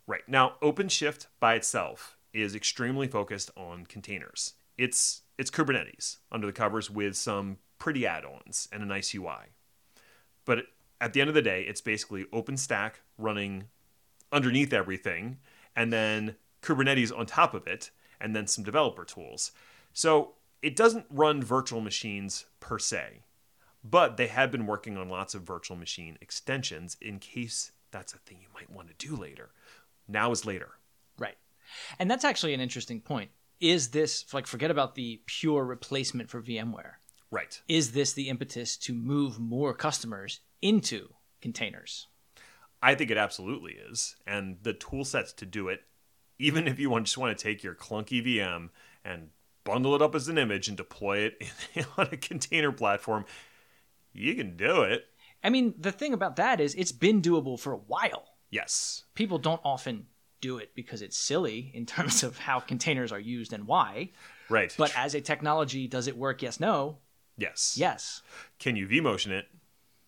Right. 0.06 0.22
Now, 0.26 0.54
OpenShift 0.62 1.26
by 1.40 1.54
itself 1.54 2.16
is 2.32 2.54
extremely 2.54 3.06
focused 3.06 3.50
on 3.56 3.86
containers. 3.86 4.54
It's 4.78 5.22
it's 5.38 5.50
Kubernetes 5.50 6.16
under 6.32 6.46
the 6.46 6.52
covers 6.52 6.90
with 6.90 7.16
some 7.16 7.58
pretty 7.78 8.06
add-ons 8.06 8.68
and 8.72 8.82
a 8.82 8.86
nice 8.86 9.14
UI. 9.14 9.52
But 10.44 10.66
at 11.00 11.12
the 11.12 11.20
end 11.20 11.28
of 11.28 11.34
the 11.34 11.42
day, 11.42 11.62
it's 11.62 11.80
basically 11.80 12.24
OpenStack 12.26 12.94
running 13.18 13.64
underneath 14.32 14.72
everything 14.72 15.38
and 15.74 15.92
then 15.92 16.36
Kubernetes 16.62 17.16
on 17.16 17.26
top 17.26 17.54
of 17.54 17.66
it 17.66 17.90
and 18.20 18.34
then 18.34 18.46
some 18.46 18.64
developer 18.64 19.04
tools. 19.04 19.52
So, 19.92 20.32
it 20.62 20.74
doesn't 20.74 21.06
run 21.10 21.42
virtual 21.42 21.80
machines 21.80 22.46
per 22.60 22.78
se, 22.78 23.22
but 23.84 24.16
they 24.16 24.26
have 24.26 24.50
been 24.50 24.66
working 24.66 24.96
on 24.96 25.08
lots 25.08 25.34
of 25.34 25.42
virtual 25.42 25.76
machine 25.76 26.16
extensions 26.20 26.96
in 27.00 27.18
case 27.18 27.72
that's 27.90 28.14
a 28.14 28.18
thing 28.18 28.38
you 28.40 28.48
might 28.52 28.70
want 28.70 28.88
to 28.88 29.06
do 29.06 29.14
later. 29.14 29.50
Now 30.08 30.32
is 30.32 30.44
later. 30.44 30.70
Right. 31.18 31.36
And 31.98 32.10
that's 32.10 32.24
actually 32.24 32.54
an 32.54 32.60
interesting 32.60 33.00
point. 33.00 33.30
Is 33.60 33.88
this, 33.88 34.32
like, 34.34 34.46
forget 34.46 34.70
about 34.70 34.94
the 34.94 35.20
pure 35.26 35.64
replacement 35.64 36.30
for 36.30 36.42
VMware. 36.42 36.94
Right. 37.30 37.60
Is 37.68 37.92
this 37.92 38.12
the 38.12 38.28
impetus 38.28 38.76
to 38.78 38.94
move 38.94 39.38
more 39.38 39.74
customers 39.74 40.40
into 40.62 41.08
containers? 41.40 42.06
I 42.82 42.94
think 42.94 43.10
it 43.10 43.16
absolutely 43.16 43.72
is. 43.72 44.16
And 44.26 44.58
the 44.62 44.72
tool 44.72 45.04
sets 45.04 45.32
to 45.34 45.46
do 45.46 45.68
it, 45.68 45.80
even 46.38 46.68
if 46.68 46.78
you 46.78 46.90
want, 46.90 47.06
just 47.06 47.18
want 47.18 47.36
to 47.36 47.42
take 47.42 47.62
your 47.64 47.74
clunky 47.74 48.24
VM 48.24 48.70
and 49.04 49.30
bundle 49.64 49.94
it 49.94 50.02
up 50.02 50.14
as 50.14 50.28
an 50.28 50.38
image 50.38 50.68
and 50.68 50.76
deploy 50.76 51.18
it 51.18 51.42
on 51.98 52.08
a 52.12 52.16
container 52.16 52.72
platform, 52.72 53.24
you 54.12 54.34
can 54.34 54.56
do 54.56 54.82
it. 54.82 55.04
I 55.42 55.50
mean, 55.50 55.74
the 55.78 55.92
thing 55.92 56.12
about 56.12 56.36
that 56.36 56.60
is 56.60 56.74
it's 56.74 56.92
been 56.92 57.20
doable 57.20 57.58
for 57.58 57.72
a 57.72 57.78
while. 57.78 58.24
Yes. 58.50 59.04
People 59.14 59.38
don't 59.38 59.60
often 59.64 60.06
do 60.40 60.58
it 60.58 60.74
because 60.74 61.02
it's 61.02 61.16
silly 61.16 61.70
in 61.74 61.86
terms 61.86 62.22
of 62.22 62.38
how 62.38 62.60
containers 62.60 63.12
are 63.12 63.20
used 63.20 63.52
and 63.52 63.66
why. 63.66 64.10
Right. 64.48 64.74
But 64.76 64.92
as 64.96 65.14
a 65.14 65.20
technology, 65.20 65.88
does 65.88 66.06
it 66.06 66.16
work? 66.16 66.42
Yes, 66.42 66.60
no. 66.60 66.98
Yes. 67.36 67.74
Yes. 67.78 68.22
Can 68.58 68.76
you 68.76 68.86
vMotion 68.86 69.30
it? 69.30 69.46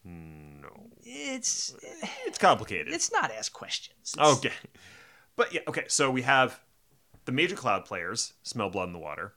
No. 0.05 0.69
It's 1.03 1.75
eh, 2.03 2.07
It's 2.27 2.39
complicated. 2.39 2.93
it's 2.93 3.13
not 3.13 3.31
ask 3.31 3.53
questions. 3.53 4.15
It's- 4.15 4.39
Okay. 4.39 4.53
But 5.37 5.53
yeah, 5.53 5.61
okay. 5.69 5.85
So 5.89 6.11
we 6.11 6.23
have 6.23 6.61
the 7.25 7.33
major 7.33 7.55
cloud 7.57 7.85
players 7.85 8.33
smell 8.43 8.71
blood 8.71 8.89
in 8.89 8.93
the 8.93 8.99
water. 8.99 9.35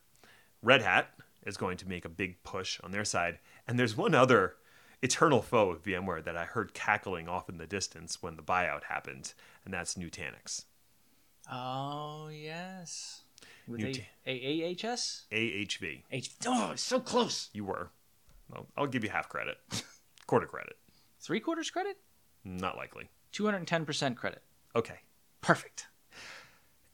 Red 0.64 0.82
Hat 0.82 1.10
is 1.46 1.58
going 1.58 1.78
to 1.78 1.88
make 1.90 2.06
a 2.06 2.10
big 2.10 2.42
push 2.44 2.80
on 2.82 2.92
their 2.92 3.06
side. 3.06 3.40
And 3.68 3.78
there's 3.78 3.98
one 3.98 4.16
other 4.16 4.56
eternal 5.02 5.42
foe 5.42 5.72
of 5.72 5.84
VMware 5.84 6.24
that 6.24 6.38
I 6.38 6.46
heard 6.46 6.74
cackling 6.74 7.28
off 7.28 7.50
in 7.50 7.58
the 7.58 7.68
distance 7.68 8.22
when 8.22 8.36
the 8.36 8.44
buyout 8.44 8.84
happened, 8.86 9.34
and 9.66 9.74
that's 9.74 9.96
Nutanix. 9.96 10.66
Oh 11.52 12.30
yes. 12.32 13.22
With 13.72 13.82
New 13.82 13.88
a, 13.88 13.94
t- 13.94 14.06
a- 14.28 14.72
AHS? 14.92 15.26
AHV. 15.32 16.04
H- 16.12 16.32
oh, 16.46 16.74
so 16.76 17.00
close. 17.00 17.50
You 17.54 17.66
were. 17.66 17.90
Well, 18.50 18.68
I'll 18.78 18.88
give 18.88 19.04
you 19.04 19.10
half 19.10 19.30
credit. 19.30 19.58
Quarter 20.28 20.48
credit. 20.48 20.76
Three 21.20 21.40
quarters 21.40 21.70
credit? 21.70 21.98
Not 22.44 22.76
likely. 22.78 23.10
210% 23.34 24.16
credit. 24.16 24.42
Okay. 24.76 25.00
Perfect. 25.42 25.88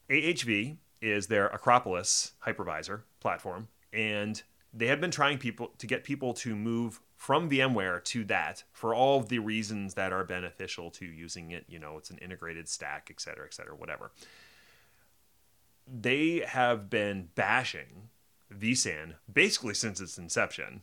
AHV 0.10 0.78
is 1.02 1.28
their 1.28 1.48
Acropolis 1.48 2.34
hypervisor 2.46 3.02
platform, 3.20 3.68
and 3.94 4.42
they 4.74 4.88
have 4.88 5.02
been 5.02 5.12
trying 5.12 5.38
people 5.38 5.72
to 5.78 5.88
get 5.88 6.04
people 6.04 6.34
to 6.36 6.56
move 6.56 7.00
from 7.16 7.50
VMware 7.50 8.04
to 8.06 8.24
that 8.26 8.64
for 8.72 8.94
all 8.94 9.22
the 9.22 9.40
reasons 9.40 9.94
that 9.96 10.14
are 10.14 10.24
beneficial 10.24 10.92
to 10.92 11.06
using 11.06 11.52
it. 11.52 11.66
You 11.68 11.80
know, 11.80 11.98
it's 11.98 12.10
an 12.10 12.18
integrated 12.20 12.68
stack, 12.68 13.08
et 13.12 13.20
cetera, 13.20 13.46
et 13.46 13.54
cetera, 13.54 13.76
whatever. 13.76 14.12
They 15.88 16.44
have 16.46 16.90
been 16.90 17.30
bashing 17.36 18.10
vSAN 18.54 19.16
basically 19.32 19.74
since 19.74 20.02
its 20.02 20.18
inception. 20.18 20.82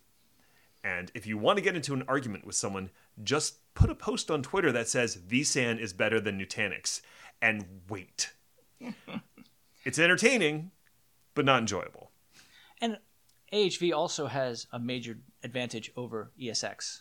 And 0.83 1.11
if 1.15 1.27
you 1.27 1.39
want 1.39 1.57
to 1.57 1.65
get 1.65 1.77
into 1.77 1.95
an 1.95 2.05
argument 2.07 2.47
with 2.47 2.55
someone, 2.55 2.91
just 3.23 3.57
put 3.75 3.91
a 3.91 3.95
post 3.95 4.31
on 4.31 4.43
Twitter 4.43 4.71
that 4.73 4.89
says 4.89 5.17
vSAN 5.17 5.81
is 5.81 5.93
better 5.93 6.21
than 6.21 6.39
Nutanix 6.39 7.01
and 7.41 7.65
wait. 7.89 8.33
it's 9.85 9.99
entertaining, 9.99 10.71
but 11.35 11.45
not 11.45 11.61
enjoyable. 11.61 12.11
And 12.81 12.99
AHV 13.53 13.95
also 13.95 14.27
has 14.27 14.67
a 14.73 14.79
major 14.79 15.19
advantage 15.43 15.91
over 15.97 16.33
ESX 16.41 17.01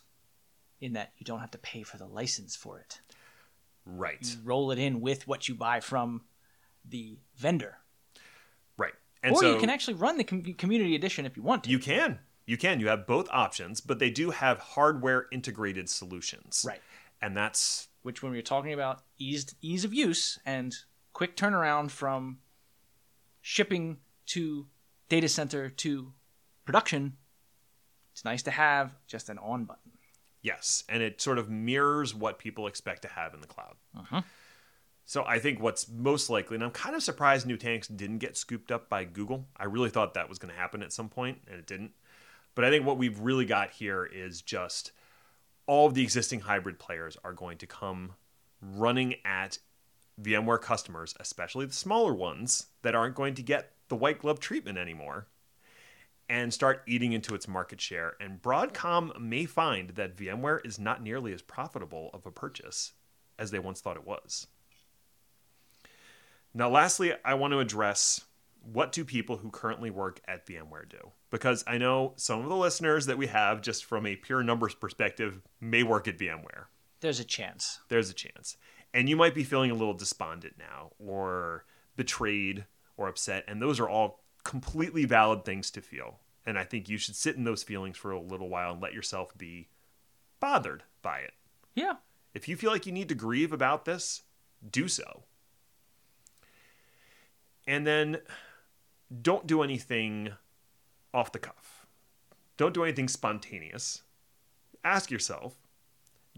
in 0.80 0.94
that 0.94 1.12
you 1.18 1.26
don't 1.26 1.40
have 1.40 1.52
to 1.52 1.58
pay 1.58 1.84
for 1.84 1.98
the 1.98 2.06
license 2.06 2.56
for 2.56 2.80
it. 2.80 3.02
Right. 3.86 4.20
You 4.22 4.38
roll 4.44 4.72
it 4.72 4.80
in 4.80 5.02
with 5.02 5.28
what 5.28 5.50
you 5.50 5.56
buy 5.56 5.82
from 5.82 6.22
the 6.88 7.20
vendor. 7.36 7.78
And 9.24 9.34
or 9.36 9.40
so 9.42 9.54
you 9.54 9.60
can 9.60 9.70
actually 9.70 9.94
run 9.96 10.18
the 10.18 10.24
com- 10.24 10.44
community 10.44 10.96
edition 10.96 11.26
if 11.26 11.38
you 11.38 11.44
want 11.44 11.64
to. 11.64 11.70
you 11.70 11.80
can. 11.80 12.20
You 12.46 12.58
can. 12.58 12.80
You 12.82 12.88
have 12.90 13.08
both 13.08 13.30
options, 13.32 13.80
but 13.80 14.00
they 14.00 14.10
do 14.10 14.32
have 14.32 14.60
hardware 14.60 15.28
integrated 15.32 15.90
solutions. 15.90 16.66
right. 16.68 16.82
And 17.22 17.38
that's 17.38 17.88
Which, 18.02 18.22
when 18.22 18.34
we're 18.34 18.42
talking 18.42 18.74
about 18.74 19.04
ease, 19.18 19.56
ease 19.62 19.86
of 19.86 19.94
use 19.94 20.38
and 20.46 20.76
quick 21.14 21.38
turnaround 21.38 21.90
from 21.90 22.40
shipping 23.42 23.98
to 24.28 24.68
data 25.08 25.30
center 25.30 25.70
to 25.70 26.12
production, 26.66 27.16
it's 28.12 28.26
nice 28.26 28.44
to 28.44 28.52
have 28.52 28.94
just 29.08 29.30
an 29.30 29.38
on 29.38 29.64
button. 29.66 29.92
yes, 30.42 30.84
and 30.90 31.02
it 31.02 31.22
sort 31.22 31.38
of 31.38 31.50
mirrors 31.50 32.14
what 32.14 32.40
people 32.40 32.68
expect 32.68 33.02
to 33.04 33.08
have 33.08 33.34
in 33.34 33.40
the 33.40 33.48
cloud. 33.48 33.76
Uh-huh. 33.98 34.22
So 35.06 35.26
I 35.26 35.40
think 35.40 35.60
what's 35.60 35.90
most 35.90 36.30
likely, 36.30 36.56
and 36.56 36.64
I'm 36.64 36.72
kind 36.72 36.96
of 36.96 37.04
surprised 37.04 37.48
Nutanix 37.48 37.94
didn't 37.96 38.20
get 38.20 38.38
scooped 38.38 38.72
up 38.72 38.90
by 38.90 39.04
Google. 39.04 39.48
I 39.58 39.66
really 39.66 39.90
thought 39.90 40.14
that 40.14 40.30
was 40.30 40.40
going 40.40 40.54
to 40.54 40.60
happen 40.60 40.82
at 40.82 40.94
some 40.94 41.10
point, 41.10 41.40
and 41.48 41.60
it 41.60 41.68
didn't. 41.68 41.92
But 42.56 42.66
I 42.66 42.70
think 42.70 42.86
what 42.86 42.98
we've 42.98 43.20
really 43.20 43.46
got 43.46 43.72
here 43.72 44.06
is 44.06 44.42
just 44.42 44.92
all 45.66 45.88
of 45.88 45.94
the 45.94 46.04
existing 46.04 46.42
hybrid 46.42 46.80
players 46.80 47.18
are 47.24 47.34
going 47.34 47.58
to 47.58 47.68
come 47.68 48.14
running 48.62 49.16
at 49.26 49.58
VMware 50.22 50.62
customers, 50.62 51.16
especially 51.20 51.66
the 51.66 51.74
smaller 51.74 52.14
ones 52.14 52.68
that 52.82 52.96
aren't 52.96 53.16
going 53.16 53.34
to 53.36 53.42
get 53.42 53.72
the 53.90 53.96
white 53.96 54.20
glove 54.20 54.40
treatment 54.40 54.78
anymore, 54.78 55.28
and 56.30 56.54
start 56.54 56.84
eating 56.88 57.12
into 57.12 57.36
its 57.36 57.48
market 57.48 57.82
share. 57.82 58.14
And 58.22 58.42
Broadcom 58.42 59.20
may 59.20 59.46
find 59.46 59.92
that 59.92 60.16
VMware 60.16 60.66
is 60.66 60.80
not 60.80 61.04
nearly 61.04 61.34
as 61.34 61.42
profitable 61.42 62.10
of 62.14 62.26
a 62.26 62.32
purchase 62.32 62.94
as 63.38 63.52
they 63.52 63.60
once 63.60 63.82
thought 63.82 63.98
it 63.98 64.08
was. 64.08 64.48
Now, 66.54 66.70
lastly, 66.70 67.14
I 67.26 67.34
want 67.34 67.54
to 67.54 67.60
address 67.60 68.22
what 68.62 68.92
do 68.92 69.04
people 69.04 69.38
who 69.38 69.50
currently 69.50 69.90
work 69.90 70.22
at 70.28 70.46
VMware 70.46 70.88
do? 70.88 71.12
Because 71.30 71.64
I 71.68 71.78
know 71.78 72.14
some 72.16 72.42
of 72.42 72.50
the 72.50 72.56
listeners 72.56 73.08
that 73.08 73.18
we 73.18 73.28
have, 73.28 73.62
just 73.62 73.86
from 73.86 74.06
a 74.06 74.16
pure 74.16 74.44
numbers 74.44 74.76
perspective, 74.76 75.42
may 75.60 75.84
work 75.84 76.08
at 76.08 76.18
VMware. 76.18 76.66
There's 77.02 77.20
a 77.20 77.26
chance. 77.26 77.80
There's 77.90 78.10
a 78.10 78.14
chance. 78.14 78.56
And 78.94 79.10
you 79.10 79.16
might 79.16 79.36
be 79.36 79.44
feeling 79.44 79.72
a 79.72 79.76
little 79.76 79.96
despondent 79.96 80.56
now, 80.58 80.92
or 81.00 81.66
betrayed, 81.98 82.66
or 82.96 83.08
upset. 83.08 83.44
And 83.48 83.62
those 83.62 83.80
are 83.80 83.90
all 83.90 84.24
completely 84.44 85.06
valid 85.06 85.44
things 85.44 85.72
to 85.72 85.82
feel. 85.82 86.20
And 86.46 86.60
I 86.60 86.64
think 86.64 86.88
you 86.88 86.98
should 86.98 87.16
sit 87.16 87.36
in 87.36 87.44
those 87.44 87.64
feelings 87.64 87.98
for 87.98 88.12
a 88.12 88.22
little 88.22 88.50
while 88.50 88.74
and 88.74 88.82
let 88.82 88.94
yourself 88.94 89.38
be 89.38 89.70
bothered 90.40 90.84
by 91.02 91.20
it. 91.20 91.34
Yeah. 91.74 91.96
If 92.34 92.48
you 92.48 92.56
feel 92.56 92.72
like 92.72 92.86
you 92.86 92.92
need 92.92 93.10
to 93.10 93.16
grieve 93.16 93.52
about 93.52 93.86
this, 93.86 94.24
do 94.70 94.88
so. 94.88 95.24
And 97.66 97.88
then 97.88 98.18
don't 99.22 99.48
do 99.48 99.62
anything 99.62 100.34
off 101.14 101.32
the 101.32 101.40
cuff. 101.40 101.86
Don't 102.58 102.74
do 102.74 102.84
anything 102.84 103.08
spontaneous. 103.08 104.02
Ask 104.84 105.10
yourself 105.12 105.56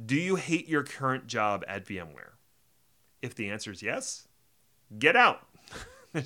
Do 0.04 0.16
you 0.16 0.36
hate 0.36 0.68
your 0.68 0.84
current 0.84 1.28
job 1.28 1.64
at 1.68 1.86
VMware? 1.86 2.34
If 3.22 3.34
the 3.36 3.50
answer 3.50 3.72
is 3.72 3.82
yes, 3.82 4.28
get 4.98 5.16
out. 5.16 5.48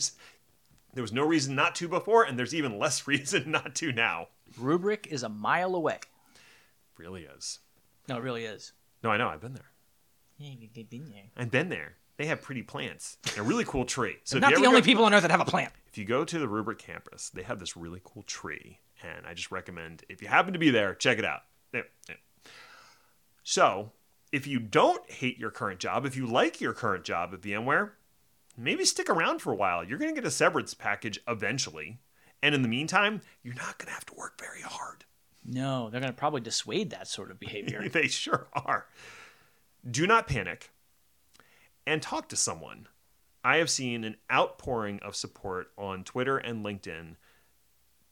There 0.94 1.04
was 1.04 1.14
no 1.14 1.26
reason 1.26 1.56
not 1.56 1.76
to 1.76 1.88
before, 1.88 2.24
and 2.24 2.38
there's 2.38 2.56
even 2.56 2.80
less 2.80 3.08
reason 3.08 3.52
not 3.52 3.76
to 3.76 3.92
now. 3.92 4.30
Rubrik 4.60 5.08
is 5.08 5.24
a 5.24 5.30
mile 5.30 5.76
away. 5.76 6.00
Really 6.98 7.24
is. 7.24 7.60
No, 8.08 8.18
it 8.18 8.24
really 8.24 8.46
is. 8.46 8.74
No, 9.04 9.12
I 9.12 9.18
know. 9.18 9.30
I've 9.30 9.40
been 9.40 9.54
there. 9.54 9.72
Yeah, 10.38 10.52
you've 10.58 10.90
been 10.90 11.10
there. 11.10 11.30
I've 11.38 11.52
been 11.52 11.70
there. 11.70 11.96
They 12.20 12.26
have 12.26 12.42
pretty 12.42 12.64
plants. 12.64 13.18
A 13.38 13.42
really 13.42 13.64
cool 13.64 13.86
tree. 13.86 14.18
So 14.26 14.40
Not 14.40 14.54
the 14.54 14.66
only 14.66 14.82
go- 14.82 14.86
people 14.86 15.06
on 15.06 15.14
earth 15.14 15.22
that 15.22 15.32
have 15.32 15.40
a 15.40 15.46
plant. 15.46 15.72
if 15.88 15.98
you 15.98 16.04
go 16.04 16.26
to 16.26 16.38
the 16.38 16.48
Rubrik 16.48 16.78
campus, 16.78 17.30
they 17.30 17.44
have 17.44 17.60
this 17.60 17.78
really 17.78 18.02
cool 18.04 18.24
tree, 18.24 18.80
and 19.02 19.26
I 19.26 19.34
just 19.34 19.52
recommend 19.52 20.04
if 20.10 20.22
you 20.22 20.28
happen 20.28 20.52
to 20.52 20.60
be 20.60 20.70
there, 20.70 20.94
check 20.94 21.18
it 21.18 21.24
out. 21.24 21.44
Yeah, 21.74 21.84
yeah. 22.10 22.16
So, 23.44 23.94
if 24.34 24.48
you 24.48 24.60
don't 24.60 25.10
hate 25.10 25.38
your 25.40 25.50
current 25.50 25.80
job, 25.80 26.06
if 26.06 26.18
you 26.18 26.28
like 26.28 26.60
your 26.60 26.74
current 26.74 27.06
job 27.06 27.34
at 27.34 27.40
VMware, 27.40 27.92
maybe 28.58 28.84
stick 28.84 29.10
around 29.10 29.40
for 29.40 29.54
a 29.54 29.56
while. 29.56 29.82
You're 29.86 29.98
going 29.98 30.14
to 30.14 30.22
get 30.22 30.28
a 30.28 30.32
severance 30.32 30.74
package 30.74 31.22
eventually, 31.26 32.00
and 32.44 32.54
in 32.54 32.64
the 32.64 32.68
meantime, 32.68 33.22
you're 33.44 33.56
not 33.56 33.78
going 33.78 33.88
to 33.88 33.94
have 33.94 34.06
to 34.08 34.14
work 34.16 34.38
very 34.38 34.62
hard. 34.62 35.06
No, 35.46 35.90
they're 35.90 36.02
going 36.02 36.12
to 36.12 36.18
probably 36.18 36.42
dissuade 36.42 36.90
that 36.90 37.08
sort 37.08 37.32
of 37.32 37.40
behavior. 37.40 37.88
they 37.90 38.08
sure 38.08 38.50
are. 38.54 38.88
Do 39.90 40.06
not 40.06 40.28
panic 40.28 40.72
and 41.90 42.04
talk 42.04 42.30
to 42.30 42.36
someone. 42.36 42.88
I 43.44 43.58
have 43.58 43.70
seen 43.70 44.04
an 44.04 44.18
outpouring 44.32 45.00
of 45.00 45.16
support 45.16 45.72
on 45.76 46.04
Twitter 46.04 46.38
and 46.38 46.64
LinkedIn 46.64 47.16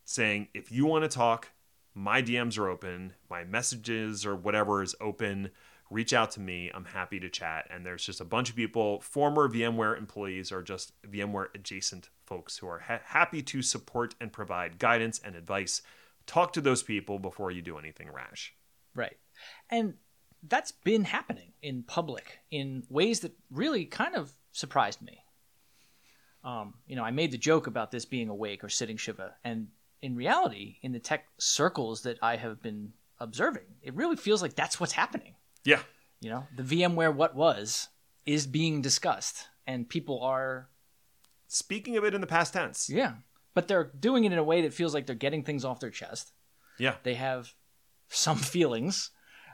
saying 0.03 0.47
if 0.55 0.71
you 0.71 0.87
want 0.87 1.03
to 1.03 1.15
talk, 1.15 1.51
my 1.93 2.23
DMs 2.23 2.57
are 2.57 2.69
open, 2.69 3.13
my 3.29 3.43
messages 3.43 4.25
or 4.25 4.35
whatever 4.35 4.81
is 4.81 4.95
open. 4.99 5.51
Reach 5.91 6.11
out 6.11 6.31
to 6.31 6.39
me. 6.39 6.71
I'm 6.73 6.85
happy 6.85 7.19
to 7.19 7.29
chat. 7.29 7.67
And 7.69 7.85
there's 7.85 8.03
just 8.03 8.19
a 8.19 8.25
bunch 8.25 8.49
of 8.49 8.55
people, 8.55 8.99
former 9.01 9.47
VMware 9.47 9.97
employees 9.97 10.51
or 10.51 10.63
just 10.63 10.99
VMware 11.03 11.47
adjacent 11.53 12.09
folks 12.25 12.57
who 12.57 12.67
are 12.67 12.79
ha- 12.79 13.01
happy 13.05 13.43
to 13.43 13.61
support 13.61 14.15
and 14.19 14.33
provide 14.33 14.79
guidance 14.79 15.21
and 15.23 15.35
advice. 15.35 15.83
Talk 16.25 16.51
to 16.53 16.61
those 16.61 16.81
people 16.81 17.19
before 17.19 17.51
you 17.51 17.61
do 17.61 17.77
anything 17.77 18.09
rash. 18.11 18.55
Right. 18.95 19.17
And 19.69 19.93
that's 20.47 20.71
been 20.71 21.03
happening 21.03 21.53
in 21.61 21.83
public 21.83 22.39
in 22.51 22.83
ways 22.89 23.21
that 23.21 23.33
really 23.51 23.85
kind 23.85 24.15
of 24.15 24.31
surprised 24.51 25.01
me. 25.01 25.23
Um, 26.43 26.75
you 26.87 26.95
know, 26.95 27.03
I 27.03 27.11
made 27.11 27.31
the 27.31 27.37
joke 27.37 27.67
about 27.67 27.91
this 27.91 28.05
being 28.05 28.29
awake 28.29 28.63
or 28.63 28.69
sitting 28.69 28.97
Shiva, 28.97 29.35
and 29.43 29.67
in 30.01 30.15
reality, 30.15 30.77
in 30.81 30.91
the 30.93 30.99
tech 30.99 31.25
circles 31.37 32.03
that 32.03 32.17
I 32.21 32.35
have 32.37 32.61
been 32.61 32.93
observing, 33.19 33.63
it 33.81 33.95
really 33.95 34.15
feels 34.15 34.41
like 34.41 34.55
that's 34.55 34.79
what's 34.79 34.93
happening. 34.93 35.35
Yeah. 35.65 35.81
You 36.21 36.29
know, 36.29 36.47
the 36.55 36.63
VMware 36.63 37.13
what 37.13 37.35
was 37.35 37.89
is 38.25 38.47
being 38.47 38.81
discussed, 38.81 39.47
and 39.65 39.89
people 39.89 40.21
are, 40.21 40.69
Speaking 41.47 41.97
of 41.97 42.03
it 42.03 42.13
in 42.13 42.21
the 42.21 42.27
past 42.27 42.53
tense. 42.53 42.89
yeah, 42.89 43.13
but 43.53 43.67
they're 43.67 43.91
doing 43.99 44.23
it 44.25 44.31
in 44.31 44.37
a 44.37 44.43
way 44.43 44.61
that 44.61 44.73
feels 44.73 44.93
like 44.93 45.05
they're 45.05 45.15
getting 45.15 45.43
things 45.43 45.65
off 45.65 45.79
their 45.79 45.89
chest. 45.89 46.31
Yeah. 46.79 46.95
they 47.03 47.15
have 47.15 47.53
some 48.09 48.37
feelings 48.53 49.09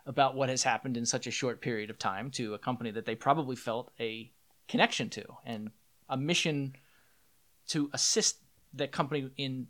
about 0.05 0.35
what 0.35 0.49
has 0.49 0.63
happened 0.63 0.97
in 0.97 1.05
such 1.05 1.27
a 1.27 1.31
short 1.31 1.61
period 1.61 1.89
of 1.89 1.97
time 1.97 2.29
to 2.31 2.53
a 2.53 2.59
company 2.59 2.91
that 2.91 3.05
they 3.05 3.15
probably 3.15 3.55
felt 3.55 3.91
a 3.99 4.31
connection 4.67 5.09
to 5.09 5.23
and 5.45 5.71
a 6.09 6.17
mission 6.17 6.75
to 7.67 7.89
assist 7.93 8.37
that 8.73 8.91
company 8.91 9.29
in 9.37 9.67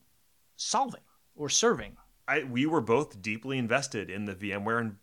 solving 0.56 1.02
or 1.36 1.50
serving. 1.50 1.98
I, 2.28 2.44
we 2.44 2.66
were 2.66 2.82
both 2.82 3.22
deeply 3.22 3.58
invested 3.58 4.10
in 4.10 4.26
the 4.26 4.34
VMware 4.34 4.96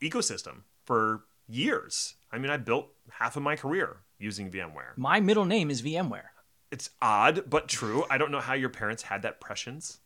ecosystem 0.00 0.62
for 0.84 1.24
years. 1.48 2.14
I 2.30 2.38
mean, 2.38 2.50
I 2.50 2.56
built 2.56 2.88
half 3.10 3.36
of 3.36 3.42
my 3.42 3.56
career 3.56 3.98
using 4.18 4.50
VMware. 4.50 4.96
My 4.96 5.20
middle 5.20 5.44
name 5.44 5.70
is 5.70 5.82
VMware. 5.82 6.28
It's 6.70 6.90
odd 7.00 7.48
but 7.48 7.68
true. 7.68 8.04
I 8.10 8.18
don't 8.18 8.30
know 8.30 8.40
how 8.40 8.54
your 8.54 8.68
parents 8.68 9.04
had 9.04 9.22
that 9.22 9.40
prescience, 9.40 10.00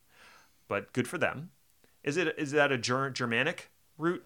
but 0.69 0.93
good 0.93 1.09
for 1.09 1.19
them. 1.19 1.51
Is 2.03 2.17
it 2.17 2.35
is 2.39 2.53
that 2.53 2.71
a 2.71 2.79
Germanic 2.79 3.71
root? 3.99 4.25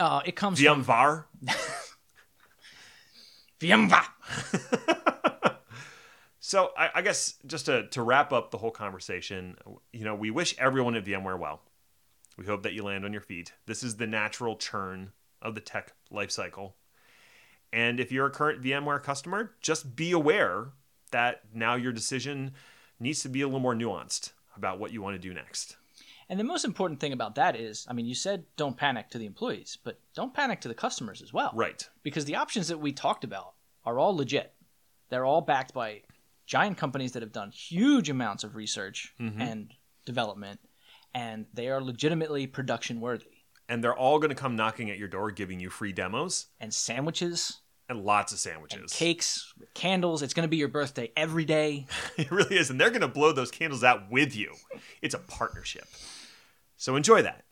Uh, 0.00 0.22
it 0.24 0.34
comes 0.34 0.60
from 0.60 0.84
VMvar? 0.84 1.24
VMware. 3.60 4.06
So 6.50 6.72
I, 6.76 6.90
I 6.96 7.02
guess 7.02 7.34
just 7.46 7.66
to, 7.66 7.86
to 7.90 8.02
wrap 8.02 8.32
up 8.32 8.50
the 8.50 8.58
whole 8.58 8.72
conversation, 8.72 9.56
you 9.92 10.04
know, 10.04 10.16
we 10.16 10.32
wish 10.32 10.56
everyone 10.58 10.96
at 10.96 11.04
VMware 11.04 11.38
well. 11.38 11.60
We 12.36 12.44
hope 12.44 12.64
that 12.64 12.72
you 12.72 12.82
land 12.82 13.04
on 13.04 13.12
your 13.12 13.20
feet. 13.20 13.52
This 13.66 13.84
is 13.84 13.98
the 13.98 14.08
natural 14.08 14.56
churn 14.56 15.12
of 15.40 15.54
the 15.54 15.60
tech 15.60 15.92
life 16.10 16.32
cycle. 16.32 16.74
And 17.72 18.00
if 18.00 18.10
you're 18.10 18.26
a 18.26 18.30
current 18.30 18.64
VMware 18.64 19.00
customer, 19.00 19.52
just 19.60 19.94
be 19.94 20.10
aware 20.10 20.70
that 21.12 21.42
now 21.54 21.76
your 21.76 21.92
decision 21.92 22.54
needs 22.98 23.22
to 23.22 23.28
be 23.28 23.42
a 23.42 23.46
little 23.46 23.60
more 23.60 23.76
nuanced 23.76 24.32
about 24.56 24.80
what 24.80 24.92
you 24.92 25.00
want 25.00 25.14
to 25.14 25.28
do 25.28 25.32
next. 25.32 25.76
And 26.30 26.38
the 26.38 26.44
most 26.44 26.64
important 26.64 27.00
thing 27.00 27.12
about 27.12 27.34
that 27.34 27.56
is, 27.56 27.84
I 27.90 27.92
mean, 27.92 28.06
you 28.06 28.14
said 28.14 28.44
don't 28.56 28.76
panic 28.76 29.10
to 29.10 29.18
the 29.18 29.26
employees, 29.26 29.76
but 29.82 29.98
don't 30.14 30.32
panic 30.32 30.60
to 30.60 30.68
the 30.68 30.74
customers 30.74 31.22
as 31.22 31.32
well. 31.32 31.50
Right. 31.54 31.86
because 32.04 32.24
the 32.24 32.36
options 32.36 32.68
that 32.68 32.78
we 32.78 32.92
talked 32.92 33.24
about 33.24 33.54
are 33.84 33.98
all 33.98 34.16
legit. 34.16 34.54
They're 35.08 35.24
all 35.24 35.40
backed 35.40 35.74
by 35.74 36.02
giant 36.46 36.78
companies 36.78 37.12
that 37.12 37.22
have 37.22 37.32
done 37.32 37.50
huge 37.50 38.08
amounts 38.08 38.44
of 38.44 38.54
research 38.54 39.12
mm-hmm. 39.20 39.40
and 39.40 39.72
development, 40.06 40.60
and 41.12 41.46
they 41.52 41.68
are 41.68 41.82
legitimately 41.82 42.46
production 42.46 43.00
worthy. 43.00 43.26
And 43.68 43.82
they're 43.82 43.96
all 43.96 44.20
going 44.20 44.30
to 44.30 44.36
come 44.36 44.54
knocking 44.54 44.88
at 44.88 44.98
your 44.98 45.08
door 45.08 45.32
giving 45.32 45.58
you 45.58 45.68
free 45.68 45.92
demos 45.92 46.46
And 46.60 46.72
sandwiches 46.72 47.60
and 47.88 48.04
lots 48.04 48.30
of 48.32 48.36
and 48.36 48.40
sandwiches. 48.40 48.92
cakes, 48.92 49.52
with 49.58 49.74
candles. 49.74 50.22
It's 50.22 50.32
going 50.32 50.44
to 50.44 50.48
be 50.48 50.56
your 50.56 50.68
birthday 50.68 51.10
every 51.16 51.44
day. 51.44 51.86
It 52.16 52.30
really 52.30 52.56
is. 52.56 52.70
And 52.70 52.80
they're 52.80 52.90
going 52.90 53.00
to 53.00 53.08
blow 53.08 53.32
those 53.32 53.50
candles 53.50 53.82
out 53.82 54.10
with 54.10 54.36
you. 54.36 54.54
It's 55.02 55.14
a 55.14 55.18
partnership. 55.18 55.86
So 56.80 56.96
enjoy 56.96 57.20
that. 57.20 57.44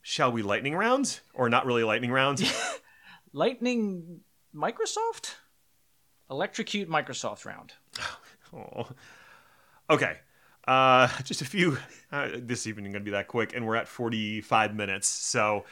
Shall 0.00 0.30
we 0.30 0.42
lightning 0.42 0.76
round 0.76 1.18
or 1.34 1.48
not 1.48 1.66
really 1.66 1.82
lightning 1.82 2.12
round? 2.12 2.40
Lightning 3.32 4.20
Microsoft? 4.54 5.34
Electrocute 6.30 6.88
Microsoft 6.88 7.44
round. 7.44 7.72
oh. 8.54 8.86
Okay. 9.90 10.18
Uh, 10.68 11.08
just 11.24 11.42
a 11.42 11.44
few. 11.44 11.78
Uh, 12.12 12.28
this 12.36 12.68
evening 12.68 12.92
going 12.92 13.02
to 13.02 13.04
be 13.04 13.10
that 13.10 13.26
quick, 13.26 13.56
and 13.56 13.66
we're 13.66 13.74
at 13.74 13.88
45 13.88 14.76
minutes. 14.76 15.08
So 15.08 15.64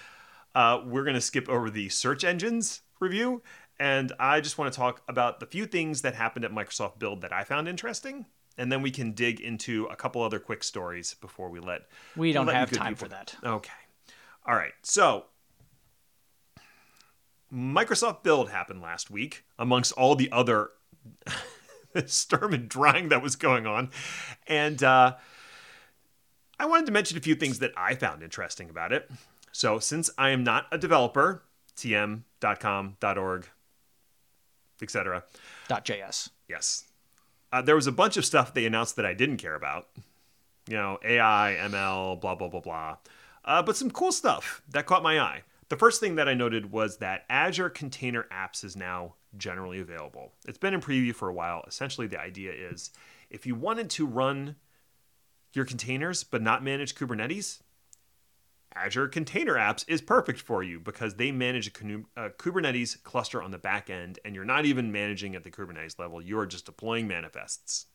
uh, 0.56 0.80
we're 0.84 1.04
going 1.04 1.14
to 1.14 1.20
skip 1.20 1.48
over 1.48 1.70
the 1.70 1.88
search 1.88 2.24
engines 2.24 2.80
review. 2.98 3.42
And 3.78 4.12
I 4.18 4.40
just 4.40 4.58
want 4.58 4.72
to 4.72 4.76
talk 4.76 5.02
about 5.08 5.38
the 5.38 5.46
few 5.46 5.66
things 5.66 6.02
that 6.02 6.16
happened 6.16 6.44
at 6.44 6.50
Microsoft 6.50 6.98
Build 6.98 7.20
that 7.20 7.32
I 7.32 7.44
found 7.44 7.68
interesting. 7.68 8.26
And 8.56 8.70
then 8.70 8.82
we 8.82 8.90
can 8.90 9.12
dig 9.12 9.40
into 9.40 9.86
a 9.86 9.96
couple 9.96 10.22
other 10.22 10.38
quick 10.38 10.62
stories 10.62 11.14
before 11.14 11.50
we 11.50 11.58
let 11.60 11.82
We 12.16 12.32
don't 12.32 12.46
let 12.46 12.56
have 12.56 12.70
time 12.70 12.94
people- 12.94 13.06
for 13.06 13.08
that. 13.10 13.34
Okay. 13.42 13.72
All 14.46 14.54
right. 14.54 14.74
So, 14.82 15.26
Microsoft 17.52 18.22
Build 18.22 18.50
happened 18.50 18.82
last 18.82 19.10
week 19.10 19.44
amongst 19.58 19.92
all 19.92 20.14
the 20.14 20.30
other 20.30 20.70
Sturm 22.06 22.52
and 22.52 22.68
Drang 22.68 23.08
that 23.08 23.22
was 23.22 23.36
going 23.36 23.66
on. 23.66 23.90
And 24.46 24.82
uh, 24.82 25.14
I 26.58 26.66
wanted 26.66 26.86
to 26.86 26.92
mention 26.92 27.16
a 27.16 27.20
few 27.20 27.34
things 27.34 27.60
that 27.60 27.72
I 27.76 27.94
found 27.94 28.22
interesting 28.22 28.70
about 28.70 28.92
it. 28.92 29.10
So, 29.52 29.78
since 29.78 30.10
I 30.18 30.30
am 30.30 30.42
not 30.42 30.66
a 30.72 30.78
developer, 30.78 31.42
tm.com, 31.76 32.96
.org, 33.02 33.48
etc. 34.82 35.24
.js. 35.68 36.30
Yes. 36.48 36.84
Uh, 37.54 37.62
there 37.62 37.76
was 37.76 37.86
a 37.86 37.92
bunch 37.92 38.16
of 38.16 38.24
stuff 38.24 38.52
they 38.52 38.66
announced 38.66 38.96
that 38.96 39.06
I 39.06 39.14
didn't 39.14 39.36
care 39.36 39.54
about. 39.54 39.86
You 40.68 40.76
know, 40.76 40.98
AI, 41.04 41.56
ML, 41.60 42.20
blah, 42.20 42.34
blah, 42.34 42.48
blah, 42.48 42.58
blah. 42.58 42.96
Uh, 43.44 43.62
but 43.62 43.76
some 43.76 43.92
cool 43.92 44.10
stuff 44.10 44.60
that 44.70 44.86
caught 44.86 45.04
my 45.04 45.20
eye. 45.20 45.42
The 45.68 45.76
first 45.76 46.00
thing 46.00 46.16
that 46.16 46.28
I 46.28 46.34
noted 46.34 46.72
was 46.72 46.96
that 46.96 47.24
Azure 47.30 47.70
Container 47.70 48.26
Apps 48.32 48.64
is 48.64 48.74
now 48.74 49.14
generally 49.36 49.78
available. 49.78 50.32
It's 50.48 50.58
been 50.58 50.74
in 50.74 50.80
preview 50.80 51.14
for 51.14 51.28
a 51.28 51.32
while. 51.32 51.62
Essentially, 51.68 52.08
the 52.08 52.20
idea 52.20 52.50
is 52.50 52.90
if 53.30 53.46
you 53.46 53.54
wanted 53.54 53.88
to 53.90 54.04
run 54.04 54.56
your 55.52 55.64
containers 55.64 56.24
but 56.24 56.42
not 56.42 56.64
manage 56.64 56.96
Kubernetes, 56.96 57.60
Azure 58.76 59.08
Container 59.08 59.54
Apps 59.54 59.84
is 59.88 60.00
perfect 60.00 60.40
for 60.40 60.62
you 60.62 60.80
because 60.80 61.14
they 61.14 61.30
manage 61.30 61.68
a, 61.68 61.70
Kubernetes 61.70 63.02
cluster 63.02 63.42
on 63.42 63.50
the 63.50 63.58
back 63.58 63.88
end, 63.88 64.18
and 64.24 64.34
you're 64.34 64.44
not 64.44 64.64
even 64.66 64.90
managing 64.90 65.36
at 65.36 65.44
the 65.44 65.50
Kubernetes 65.50 65.98
level. 65.98 66.20
You 66.20 66.38
are 66.38 66.46
just 66.46 66.66
deploying 66.66 67.06
manifests. 67.06 67.86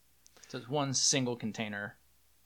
So 0.48 0.58
it's 0.58 0.70
one 0.70 0.94
single 0.94 1.36
container, 1.36 1.98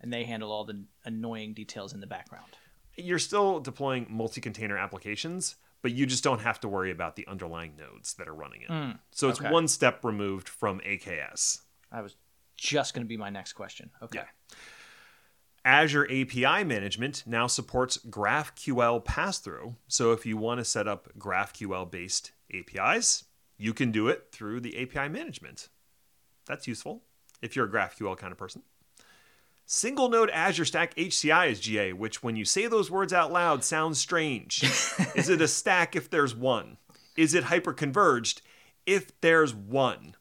and 0.02 0.12
they 0.12 0.24
handle 0.24 0.52
all 0.52 0.66
the 0.66 0.84
annoying 1.06 1.54
details 1.54 1.94
in 1.94 2.00
the 2.00 2.08
background. 2.08 2.58
you're 2.96 3.20
still 3.20 3.60
deploying 3.60 4.06
multi-container 4.10 4.78
applications, 4.78 5.56
but 5.82 5.92
you 5.92 6.06
just 6.06 6.24
don't 6.24 6.42
have 6.42 6.60
to 6.62 6.68
worry 6.68 6.92
about 6.92 7.16
the 7.16 7.28
underlying 7.28 7.76
nodes 7.76 8.14
that 8.16 8.28
are 8.28 8.34
running 8.34 8.62
it. 8.62 8.70
Hmm, 8.70 8.92
so 9.12 9.30
it's 9.30 9.40
okay. 9.40 9.52
one 9.52 9.68
step 9.68 10.04
removed 10.04 10.50
from 10.50 10.80
AKS. 10.80 11.62
I 11.92 12.02
was 12.02 12.16
just 12.56 12.94
going 12.94 13.06
to 13.06 13.08
be 13.08 13.18
my 13.18 13.30
next 13.30 13.54
question. 13.54 13.92
Okay. 14.02 14.20
Yeah. 14.20 14.56
Azure 15.66 16.06
API 16.06 16.64
management 16.64 17.24
now 17.26 17.48
supports 17.48 17.98
GraphQL 17.98 19.04
pass-through. 19.04 19.76
So 19.88 20.12
if 20.12 20.26
you 20.26 20.36
want 20.36 20.60
to 20.60 20.66
set 20.66 20.88
up 20.88 21.08
GraphQL-based 21.18 22.32
APIs, 22.54 23.26
you 23.58 23.74
can 23.74 23.92
do 23.92 24.10
it 24.10 24.28
through 24.32 24.60
the 24.60 24.82
API 24.82 25.10
management. 25.10 25.70
That's 26.46 26.68
useful 26.68 27.04
if 27.42 27.56
you're 27.56 27.66
a 27.66 27.72
GraphQL 27.72 28.18
kind 28.18 28.32
of 28.32 28.38
person. 28.38 28.64
Single 29.66 30.10
node 30.10 30.30
Azure 30.32 30.66
Stack 30.66 30.94
HCI 30.96 31.50
is 31.50 31.60
GA, 31.62 31.94
which 31.94 32.22
when 32.22 32.36
you 32.36 32.44
say 32.44 32.68
those 32.68 32.92
words 32.92 33.14
out 33.14 33.32
loud 33.32 33.64
sounds 33.64 33.98
strange. 34.00 34.64
is 35.16 35.30
it 35.30 35.42
a 35.42 35.48
stack 35.48 35.96
if 35.96 36.10
there's 36.10 36.36
one? 36.36 36.78
Is 37.16 37.34
it 37.34 37.46
hyperconverged 37.46 38.42
if 38.86 39.20
there's 39.22 39.56
one? 39.56 40.16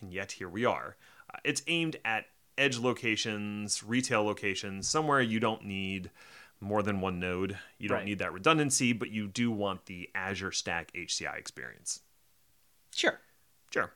And 0.00 0.12
yet 0.12 0.32
here 0.32 0.48
we 0.48 0.64
are. 0.64 0.96
Uh, 1.32 1.38
it's 1.44 1.62
aimed 1.68 1.96
at 2.04 2.26
edge 2.56 2.78
locations, 2.78 3.82
retail 3.82 4.22
locations, 4.24 4.88
somewhere 4.88 5.20
you 5.20 5.40
don't 5.40 5.64
need 5.64 6.10
more 6.60 6.82
than 6.82 7.00
one 7.00 7.18
node. 7.18 7.58
You 7.78 7.88
don't 7.88 7.98
Right. 7.98 8.06
need 8.06 8.18
that 8.20 8.32
redundancy, 8.32 8.92
but 8.92 9.10
you 9.10 9.26
do 9.26 9.50
want 9.50 9.86
the 9.86 10.10
Azure 10.14 10.52
Stack 10.52 10.90
HCI 10.94 11.36
experience. 11.36 12.00
Sure. 12.94 13.20
Sure. 13.72 13.92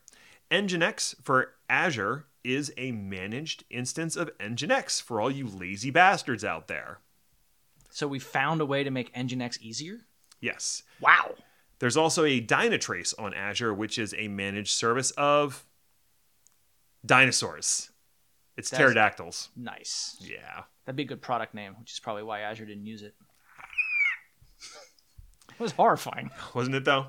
Nginx 0.51 1.15
for 1.23 1.55
Azure 1.71 2.27
is 2.45 2.73
a 2.77 2.93
managed 2.93 3.65
instance 3.71 4.17
of 4.17 4.31
Nginx 4.39 5.01
for 5.03 5.21
all 5.21 5.31
you 5.31 5.47
lazy 5.47 5.91
bastards 5.91 6.45
out 6.45 6.69
there. 6.69 6.99
So 7.91 8.07
we 8.09 8.19
found 8.19 8.61
a 8.61 8.67
way 8.67 8.83
to 8.85 8.91
make 8.91 9.13
Nginx 9.15 9.61
easier? 9.61 10.01
Yes. 10.41 10.83
Wow. 11.01 11.35
There's 11.79 11.97
also 11.97 12.25
a 12.25 12.41
Dynatrace 12.41 13.15
on 13.19 13.33
Azure, 13.35 13.73
which 13.73 13.99
is 13.99 14.15
a 14.19 14.29
managed 14.29 14.73
service 14.73 15.11
of 15.13 15.65
dinosaurs. 17.05 17.91
It's 18.59 18.69
That's- 18.71 18.85
pterodactyls. 18.87 19.49
Nice. 19.57 20.17
Yeah. 20.21 20.65
That'd 20.85 20.97
be 20.97 21.05
a 21.05 21.07
good 21.07 21.23
product 21.23 21.55
name, 21.55 21.77
which 21.79 21.93
is 21.93 22.01
probably 22.01 22.25
why 22.25 22.41
Azure 22.41 22.67
didn't 22.67 22.87
use 22.87 23.03
it. 23.03 23.15
it 25.51 25.61
was 25.61 25.73
horrifying. 25.73 26.31
Wasn't 26.55 26.75
it 26.75 26.85
though? 26.85 27.07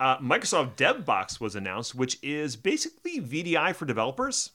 Uh, 0.00 0.16
Microsoft 0.18 0.76
DevBox 0.76 1.40
was 1.40 1.56
announced, 1.56 1.94
which 1.94 2.18
is 2.22 2.54
basically 2.56 3.20
VDI 3.20 3.74
for 3.74 3.84
developers. 3.84 4.50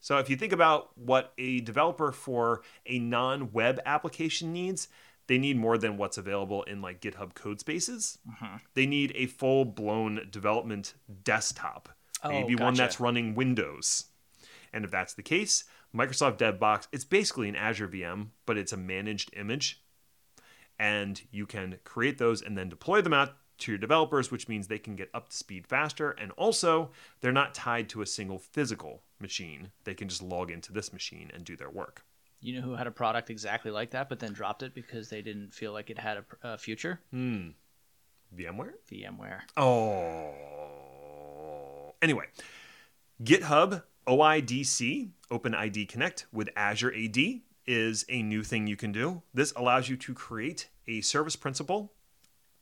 So 0.00 0.18
if 0.18 0.28
you 0.28 0.36
think 0.36 0.52
about 0.52 0.90
what 0.98 1.32
a 1.38 1.60
developer 1.60 2.12
for 2.12 2.60
a 2.84 2.98
non-web 2.98 3.80
application 3.86 4.52
needs, 4.52 4.88
they 5.26 5.38
need 5.38 5.56
more 5.56 5.78
than 5.78 5.96
what's 5.96 6.18
available 6.18 6.62
in 6.64 6.82
like 6.82 7.00
GitHub 7.00 7.32
Codespaces. 7.32 8.18
They 8.74 8.84
need 8.84 9.12
a 9.16 9.24
full-blown 9.26 10.28
development 10.30 10.92
desktop, 11.22 11.88
Oh, 12.22 12.28
maybe 12.28 12.54
one 12.54 12.74
that's 12.74 13.00
running 13.00 13.34
Windows. 13.34 14.04
And 14.74 14.84
if 14.84 14.90
that's 14.90 15.14
the 15.14 15.22
case, 15.22 15.64
Microsoft 15.94 16.36
DevBox, 16.36 16.88
it's 16.92 17.04
basically 17.04 17.48
an 17.48 17.56
Azure 17.56 17.88
VM, 17.88 18.28
but 18.44 18.58
it's 18.58 18.72
a 18.72 18.76
managed 18.76 19.30
image 19.34 19.80
and 20.78 21.22
you 21.30 21.46
can 21.46 21.78
create 21.84 22.18
those 22.18 22.42
and 22.42 22.58
then 22.58 22.68
deploy 22.68 23.00
them 23.00 23.14
out 23.14 23.36
to 23.58 23.70
your 23.70 23.78
developers, 23.78 24.32
which 24.32 24.48
means 24.48 24.66
they 24.66 24.78
can 24.78 24.96
get 24.96 25.08
up 25.14 25.28
to 25.28 25.36
speed 25.36 25.66
faster. 25.66 26.10
And 26.10 26.32
also, 26.32 26.90
they're 27.20 27.30
not 27.30 27.54
tied 27.54 27.88
to 27.90 28.02
a 28.02 28.06
single 28.06 28.38
physical 28.38 29.02
machine. 29.20 29.70
They 29.84 29.94
can 29.94 30.08
just 30.08 30.22
log 30.22 30.50
into 30.50 30.72
this 30.72 30.92
machine 30.92 31.30
and 31.32 31.44
do 31.44 31.56
their 31.56 31.70
work. 31.70 32.04
You 32.40 32.56
know 32.56 32.62
who 32.62 32.74
had 32.74 32.88
a 32.88 32.90
product 32.90 33.30
exactly 33.30 33.70
like 33.70 33.92
that, 33.92 34.08
but 34.08 34.18
then 34.18 34.32
dropped 34.32 34.64
it 34.64 34.74
because 34.74 35.08
they 35.08 35.22
didn't 35.22 35.54
feel 35.54 35.72
like 35.72 35.88
it 35.88 35.98
had 35.98 36.18
a, 36.18 36.24
a 36.42 36.58
future? 36.58 37.00
Hmm. 37.10 37.50
VMware? 38.36 38.72
VMware. 38.90 39.42
Oh. 39.56 40.34
Anyway, 42.02 42.26
GitHub 43.22 43.84
OIDC, 44.06 45.08
OpenID 45.30 45.88
Connect 45.88 46.26
with 46.30 46.50
Azure 46.56 46.92
AD 46.94 47.16
is 47.66 48.04
a 48.10 48.22
new 48.22 48.42
thing 48.42 48.66
you 48.66 48.76
can 48.76 48.92
do. 48.92 49.22
This 49.32 49.52
allows 49.56 49.88
you 49.88 49.96
to 49.96 50.12
create 50.12 50.68
a 50.86 51.00
service 51.00 51.36
principal 51.36 51.92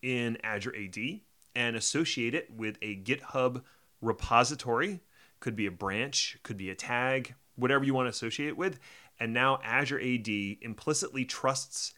in 0.02 0.38
Azure 0.44 0.74
AD 0.76 1.20
and 1.56 1.74
associate 1.74 2.34
it 2.34 2.48
with 2.54 2.78
a 2.80 2.96
GitHub 2.96 3.62
repository. 4.00 5.00
Could 5.40 5.56
be 5.56 5.66
a 5.66 5.72
branch, 5.72 6.38
could 6.44 6.56
be 6.56 6.70
a 6.70 6.76
tag, 6.76 7.34
whatever 7.56 7.84
you 7.84 7.94
want 7.94 8.06
to 8.06 8.10
associate 8.10 8.48
it 8.48 8.56
with. 8.56 8.78
And 9.18 9.32
now 9.32 9.58
Azure 9.64 10.00
AD 10.00 10.28
implicitly 10.60 11.24
trusts 11.24 11.94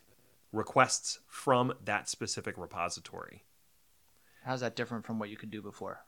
requests 0.52 1.18
from 1.26 1.74
that 1.84 2.08
specific 2.08 2.56
repository. 2.56 3.44
How's 4.44 4.60
that 4.60 4.76
different 4.76 5.04
from 5.04 5.18
what 5.18 5.28
you 5.28 5.36
could 5.36 5.50
do 5.50 5.60
before? 5.60 6.00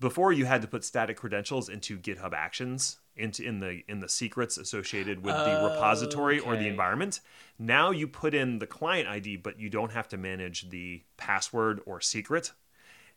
Before 0.00 0.32
you 0.32 0.44
had 0.44 0.62
to 0.62 0.68
put 0.68 0.84
static 0.84 1.16
credentials 1.16 1.68
into 1.68 1.98
GitHub 1.98 2.32
Actions 2.32 2.98
into 3.16 3.42
in 3.42 3.60
the 3.60 3.82
in 3.88 4.00
the 4.00 4.08
secrets 4.08 4.58
associated 4.58 5.24
with 5.24 5.34
the 5.34 5.70
repository 5.70 6.38
or 6.38 6.56
the 6.56 6.68
environment. 6.68 7.20
Now 7.58 7.90
you 7.90 8.06
put 8.06 8.34
in 8.34 8.58
the 8.58 8.66
client 8.66 9.08
ID, 9.08 9.36
but 9.36 9.58
you 9.58 9.70
don't 9.70 9.92
have 9.92 10.08
to 10.08 10.16
manage 10.16 10.70
the 10.70 11.02
password 11.16 11.80
or 11.86 12.00
secret. 12.00 12.52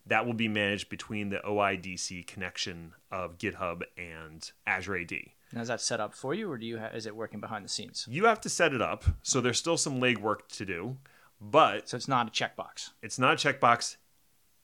That 0.06 0.26
will 0.26 0.34
be 0.34 0.48
managed 0.48 0.90
between 0.90 1.30
the 1.30 1.40
OIDC 1.40 2.26
connection 2.26 2.94
of 3.12 3.38
GitHub 3.38 3.84
and 3.98 4.50
Azure 4.66 4.98
AD. 4.98 5.12
Now, 5.52 5.62
is 5.62 5.68
that 5.68 5.82
set 5.82 6.00
up 6.00 6.14
for 6.14 6.34
you, 6.34 6.50
or 6.50 6.58
do 6.58 6.66
you 6.66 6.80
ha- 6.80 6.92
is 6.94 7.06
it 7.06 7.16
working 7.16 7.40
behind 7.40 7.66
the 7.66 7.70
scenes? 7.70 8.08
You 8.10 8.26
have 8.26 8.40
to 8.42 8.50
set 8.50 8.74
it 8.74 8.82
up, 8.82 9.04
so 9.24 9.42
there's 9.42 9.58
still 9.58 9.78
some 9.78 10.00
legwork 10.00 10.48
to 10.54 10.66
do, 10.66 10.98
but 11.42 11.90
So 11.90 11.98
it's 11.98 12.08
not 12.08 12.28
a 12.28 12.32
checkbox. 12.32 12.92
It's 13.02 13.20
not 13.20 13.34
a 13.34 13.54
checkbox 13.54 13.98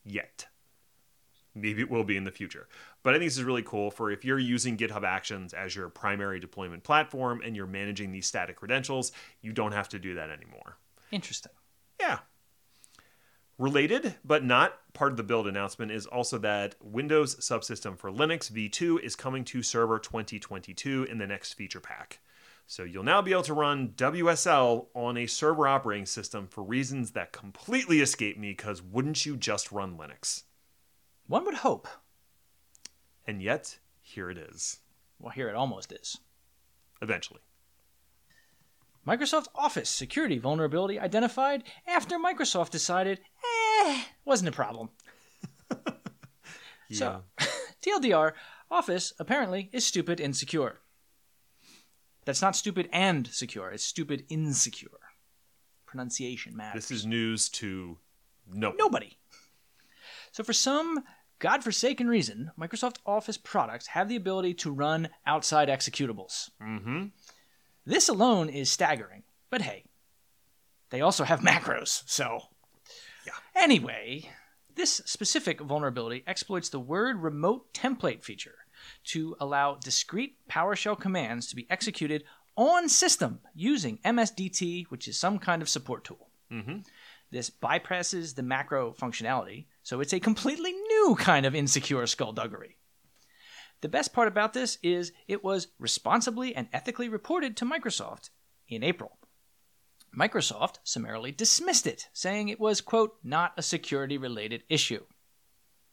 yet. 0.04 0.48
Maybe 1.56 1.82
it 1.82 1.90
will 1.90 2.04
be 2.04 2.18
in 2.18 2.26
the 2.26 2.32
future. 2.32 2.68
But 3.02 3.16
I 3.16 3.18
think 3.18 3.30
this 3.30 3.38
is 3.38 3.44
really 3.44 3.64
cool 3.64 3.90
for 3.90 4.12
if 4.12 4.26
you're 4.26 4.38
using 4.38 4.78
GitHub 4.78 5.04
Actions 5.04 5.54
as 5.54 5.76
your 5.76 5.90
primary 5.90 6.40
deployment 6.40 6.84
platform 6.84 7.42
and 7.44 7.56
you're 7.56 7.66
managing 7.66 8.12
these 8.12 8.28
static 8.28 8.58
credentials, 8.58 9.12
you 9.42 9.54
don't 9.54 9.72
have 9.72 9.90
to 9.90 10.00
do 10.00 10.16
that 10.16 10.30
anymore. 10.30 10.78
Interesting. 11.12 11.54
Yeah. 12.00 12.20
Related, 13.58 14.16
but 14.26 14.44
not 14.44 14.80
part 14.94 15.12
of 15.12 15.18
the 15.18 15.24
build 15.24 15.48
announcement, 15.48 15.90
is 15.90 16.06
also 16.06 16.38
that 16.40 16.76
Windows 16.82 17.38
subsystem 17.38 17.98
for 17.98 18.12
Linux 18.12 18.52
v2 18.52 19.00
is 19.00 19.16
coming 19.16 19.46
to 19.46 19.64
Server 19.64 19.98
2022 19.98 21.06
in 21.10 21.20
the 21.20 21.28
next 21.28 21.54
feature 21.54 21.80
pack. 21.80 22.20
So 22.68 22.84
you'll 22.84 23.04
now 23.04 23.22
be 23.22 23.32
able 23.32 23.44
to 23.44 23.54
run 23.54 23.90
WSL 23.90 24.88
on 24.94 25.18
a 25.18 25.28
server 25.28 25.68
operating 25.68 26.06
system 26.06 26.48
for 26.48 26.64
reasons 26.64 27.12
that 27.12 27.32
completely 27.32 28.02
escape 28.02 28.38
me 28.38 28.50
because 28.52 28.82
wouldn't 28.82 29.26
you 29.26 29.38
just 29.38 29.72
run 29.72 29.98
Linux? 29.98 30.44
One 31.28 31.46
would 31.46 31.56
hope. 31.56 31.88
And 33.28 33.42
yet, 33.42 33.80
here 34.02 34.30
it 34.30 34.38
is. 34.38 34.80
Well, 35.20 35.32
here 35.32 35.50
it 35.50 35.56
almost 35.56 35.92
is. 35.92 36.20
Eventually. 37.02 37.42
Microsoft 39.08 39.48
Office 39.54 39.90
security 39.90 40.38
vulnerability 40.38 41.00
identified 41.00 41.64
after 41.88 42.18
Microsoft 42.18 42.72
decided, 42.72 43.20
eh, 43.84 44.04
wasn't 44.26 44.50
a 44.50 44.52
problem. 44.52 44.90
So, 46.92 47.24
TLDR, 47.82 48.34
Office 48.70 49.14
apparently 49.20 49.70
is 49.72 49.86
stupid 49.86 50.20
insecure. 50.20 50.82
That's 52.26 52.42
not 52.42 52.56
stupid 52.56 52.90
and 52.92 53.28
secure, 53.28 53.72
it's 53.72 53.84
stupid 53.84 54.26
insecure. 54.30 54.90
Pronunciation 55.86 56.56
matters. 56.56 56.88
This 56.88 57.00
is 57.00 57.06
news 57.06 57.50
to 57.50 57.98
no. 58.52 58.74
Nobody. 58.78 59.18
So, 60.36 60.44
for 60.44 60.52
some 60.52 61.06
godforsaken 61.40 62.10
reason, 62.10 62.52
Microsoft 62.60 62.98
Office 63.06 63.38
products 63.38 63.88
have 63.88 64.10
the 64.10 64.18
ability 64.18 64.54
to 64.56 64.70
run 64.70 65.08
outside 65.26 65.70
executables. 65.70 66.50
Mm-hmm. 66.62 67.06
This 67.86 68.10
alone 68.10 68.50
is 68.50 68.70
staggering, 68.70 69.24
but 69.50 69.62
hey, 69.62 69.86
they 70.90 71.00
also 71.00 71.24
have 71.24 71.40
macros, 71.52 72.04
so. 72.06 72.40
Yeah. 73.26 73.32
Anyway, 73.56 74.30
this 74.76 75.02
specific 75.06 75.62
vulnerability 75.62 76.26
exploits 76.28 76.68
the 76.68 76.82
word 76.82 77.22
remote 77.22 77.74
template 77.74 78.22
feature 78.22 78.58
to 79.06 79.38
allow 79.40 79.76
discrete 79.76 80.36
PowerShell 80.52 81.00
commands 81.00 81.48
to 81.48 81.56
be 81.56 81.66
executed 81.70 82.26
on 82.58 82.90
system 82.90 83.40
using 83.54 84.00
MSDT, 84.04 84.88
which 84.88 85.08
is 85.08 85.16
some 85.16 85.40
kind 85.40 85.62
of 85.62 85.70
support 85.70 86.04
tool. 86.04 86.28
Mm-hmm. 86.52 86.80
This 87.32 87.50
bypasses 87.50 88.36
the 88.36 88.44
macro 88.44 88.92
functionality, 88.92 89.68
so 89.86 90.00
it's 90.02 90.14
a 90.14 90.20
completely 90.20 90.72
new 90.72 91.16
kind 91.20 91.46
of 91.46 91.54
insecure 91.54 92.08
skullduggery. 92.08 92.76
The 93.82 93.88
best 93.88 94.14
part 94.14 94.28
about 94.28 94.54
this 94.54 94.80
is 94.82 95.12
it 95.28 95.44
was 95.44 95.68
responsibly 95.78 96.56
and 96.56 96.68
ethically 96.74 97.08
reported 97.08 97.56
to 97.58 97.66
Microsoft 97.66 98.32
in 98.68 98.82
April. 98.82 99.20
Microsoft 100.18 100.80
summarily 100.84 101.32
dismissed 101.32 101.86
it, 101.86 102.10
saying 102.14 102.50
it 102.50 102.60
was, 102.60 102.82
quote, 102.82 103.18
not 103.24 103.54
a 103.58 103.62
security 103.62 104.18
related 104.18 104.64
issue. 104.70 105.04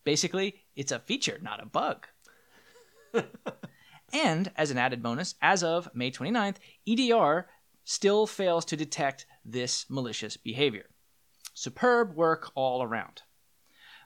Basically, 0.05 0.63
it's 0.75 0.93
a 0.93 0.99
feature, 0.99 1.39
not 1.43 1.63
a 1.63 1.67
bug. 1.67 2.07
and 4.15 4.51
as 4.57 4.71
an 4.71 4.79
added 4.79 5.03
bonus, 5.03 5.35
as 5.43 5.63
of 5.63 5.91
May 5.93 6.11
29th, 6.11 6.57
EDR 6.89 7.47
still 7.85 8.27
fails 8.27 8.65
to 8.65 8.77
detect 8.77 9.27
this 9.45 9.85
malicious 9.91 10.39
behavior. 10.39 10.87
Superb 11.53 12.15
work 12.15 12.53
all 12.55 12.83
around. 12.83 13.21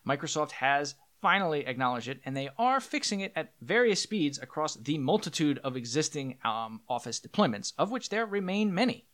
Microsoft 0.06 0.52
has 0.52 0.94
finally 1.20 1.66
acknowledged 1.66 2.08
it, 2.08 2.20
and 2.24 2.36
they 2.36 2.48
are 2.58 2.80
fixing 2.80 3.20
it 3.20 3.32
at 3.34 3.52
various 3.60 4.00
speeds 4.00 4.38
across 4.38 4.76
the 4.76 4.98
multitude 4.98 5.58
of 5.64 5.76
existing 5.76 6.38
um, 6.44 6.80
Office 6.88 7.20
deployments, 7.20 7.72
of 7.78 7.90
which 7.90 8.08
there 8.10 8.26
remain 8.26 8.72
many. 8.72 9.06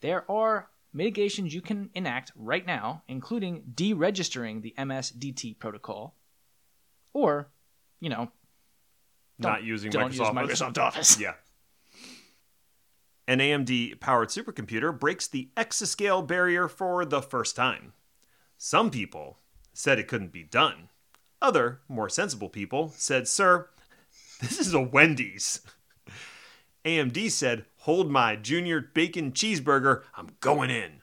There 0.00 0.28
are 0.30 0.70
mitigations 0.92 1.54
you 1.54 1.62
can 1.62 1.90
enact 1.94 2.32
right 2.34 2.66
now, 2.66 3.02
including 3.06 3.62
deregistering 3.74 4.62
the 4.62 4.74
MSDT 4.76 5.58
protocol, 5.58 6.16
or, 7.12 7.50
you 8.00 8.10
know, 8.10 8.32
Not 9.38 9.62
using 9.62 9.90
don't 9.90 10.12
Microsoft, 10.12 10.48
use 10.48 10.60
Microsoft 10.60 10.78
Office. 10.78 11.20
Yeah. 11.20 11.34
An 13.28 13.38
AMD 13.38 14.00
powered 14.00 14.28
supercomputer 14.28 14.98
breaks 14.98 15.28
the 15.28 15.50
exascale 15.56 16.26
barrier 16.26 16.66
for 16.66 17.04
the 17.04 17.22
first 17.22 17.54
time. 17.54 17.92
Some 18.58 18.90
people 18.90 19.38
said 19.72 19.98
it 19.98 20.08
couldn't 20.08 20.32
be 20.32 20.42
done. 20.42 20.88
Other, 21.40 21.80
more 21.88 22.08
sensible 22.08 22.48
people 22.48 22.92
said, 22.96 23.26
Sir, 23.26 23.68
this 24.40 24.58
is 24.58 24.74
a 24.74 24.80
Wendy's. 24.80 25.60
AMD 26.84 27.30
said, 27.30 27.64
Hold 27.78 28.10
my 28.10 28.36
junior 28.36 28.80
bacon 28.80 29.32
cheeseburger, 29.32 30.02
I'm 30.16 30.28
going 30.40 30.70
in. 30.70 31.02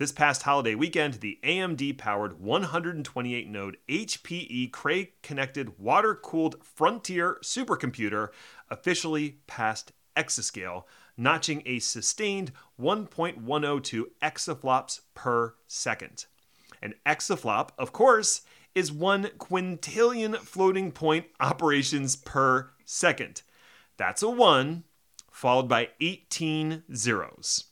This 0.00 0.12
past 0.12 0.44
holiday 0.44 0.74
weekend, 0.74 1.14
the 1.14 1.38
AMD 1.44 1.98
powered 1.98 2.40
128 2.40 3.50
node 3.50 3.76
HPE 3.86 4.72
Cray 4.72 5.12
connected 5.22 5.78
water 5.78 6.14
cooled 6.14 6.56
Frontier 6.64 7.36
supercomputer 7.42 8.28
officially 8.70 9.40
passed 9.46 9.92
exascale, 10.16 10.84
notching 11.18 11.62
a 11.66 11.80
sustained 11.80 12.52
1.102 12.80 14.04
exaflops 14.22 15.00
per 15.12 15.54
second. 15.66 16.24
An 16.82 16.94
exaflop, 17.06 17.70
of 17.78 17.92
course, 17.92 18.42
is 18.74 18.92
one 18.92 19.24
quintillion 19.38 20.36
floating 20.36 20.92
point 20.92 21.26
operations 21.40 22.16
per 22.16 22.70
second. 22.84 23.42
That's 23.96 24.22
a 24.22 24.30
1 24.30 24.84
followed 25.30 25.68
by 25.68 25.88
18 26.00 26.84
zeros. 26.94 27.64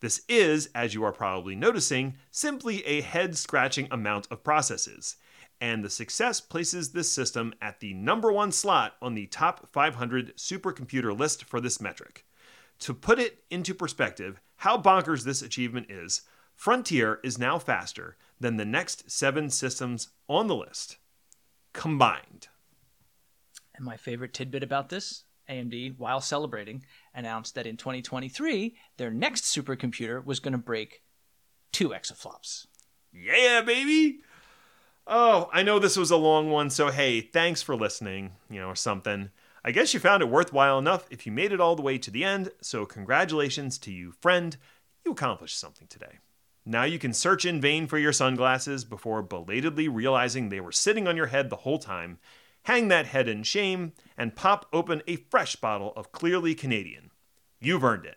This 0.00 0.22
is, 0.28 0.70
as 0.74 0.94
you 0.94 1.04
are 1.04 1.12
probably 1.12 1.54
noticing, 1.54 2.16
simply 2.30 2.84
a 2.86 3.02
head 3.02 3.36
scratching 3.36 3.86
amount 3.90 4.26
of 4.30 4.42
processes, 4.42 5.16
and 5.60 5.84
the 5.84 5.90
success 5.90 6.40
places 6.40 6.92
this 6.92 7.10
system 7.10 7.52
at 7.60 7.80
the 7.80 7.92
number 7.92 8.32
one 8.32 8.50
slot 8.50 8.94
on 9.02 9.14
the 9.14 9.26
top 9.26 9.68
500 9.68 10.36
supercomputer 10.36 11.16
list 11.18 11.44
for 11.44 11.60
this 11.60 11.80
metric. 11.80 12.24
To 12.80 12.94
put 12.94 13.18
it 13.18 13.44
into 13.50 13.74
perspective, 13.74 14.40
how 14.56 14.78
bonkers 14.78 15.24
this 15.24 15.42
achievement 15.42 15.90
is, 15.90 16.22
Frontier 16.54 17.20
is 17.22 17.38
now 17.38 17.58
faster 17.58 18.16
than 18.40 18.56
the 18.56 18.64
next 18.64 19.10
seven 19.10 19.50
systems 19.50 20.08
on 20.28 20.46
the 20.46 20.56
list 20.56 20.96
combined. 21.72 22.48
And 23.74 23.84
my 23.84 23.96
favorite 23.96 24.34
tidbit 24.34 24.62
about 24.62 24.88
this 24.88 25.24
AMD, 25.48 25.98
while 25.98 26.20
celebrating, 26.20 26.84
announced 27.14 27.54
that 27.54 27.66
in 27.66 27.76
2023, 27.76 28.76
their 28.96 29.10
next 29.10 29.44
supercomputer 29.44 30.24
was 30.24 30.40
going 30.40 30.52
to 30.52 30.58
break 30.58 31.02
two 31.72 31.90
exaflops. 31.90 32.66
Yeah, 33.12 33.60
baby. 33.62 34.20
Oh, 35.06 35.50
I 35.52 35.62
know 35.62 35.78
this 35.78 35.96
was 35.96 36.10
a 36.10 36.16
long 36.16 36.50
one, 36.50 36.70
so 36.70 36.88
hey, 36.90 37.20
thanks 37.20 37.62
for 37.62 37.74
listening, 37.74 38.32
you 38.48 38.60
know, 38.60 38.68
or 38.68 38.76
something. 38.76 39.30
I 39.64 39.72
guess 39.72 39.92
you 39.92 40.00
found 40.00 40.22
it 40.22 40.28
worthwhile 40.28 40.78
enough 40.78 41.06
if 41.10 41.26
you 41.26 41.32
made 41.32 41.52
it 41.52 41.60
all 41.60 41.76
the 41.76 41.82
way 41.82 41.98
to 41.98 42.10
the 42.10 42.24
end, 42.24 42.50
so 42.60 42.86
congratulations 42.86 43.76
to 43.78 43.92
you, 43.92 44.12
friend. 44.12 44.56
You 45.04 45.12
accomplished 45.12 45.58
something 45.58 45.88
today. 45.88 46.18
Now 46.64 46.84
you 46.84 46.98
can 46.98 47.14
search 47.14 47.44
in 47.44 47.60
vain 47.60 47.86
for 47.86 47.98
your 47.98 48.12
sunglasses 48.12 48.84
before 48.84 49.22
belatedly 49.22 49.88
realizing 49.88 50.48
they 50.48 50.60
were 50.60 50.72
sitting 50.72 51.08
on 51.08 51.16
your 51.16 51.26
head 51.26 51.48
the 51.48 51.56
whole 51.56 51.78
time. 51.78 52.18
Hang 52.64 52.88
that 52.88 53.06
head 53.06 53.28
in 53.28 53.42
shame 53.42 53.92
and 54.18 54.36
pop 54.36 54.66
open 54.72 55.02
a 55.06 55.16
fresh 55.16 55.56
bottle 55.56 55.92
of 55.96 56.12
Clearly 56.12 56.54
Canadian. 56.54 57.10
You've 57.60 57.84
earned 57.84 58.04
it. 58.04 58.16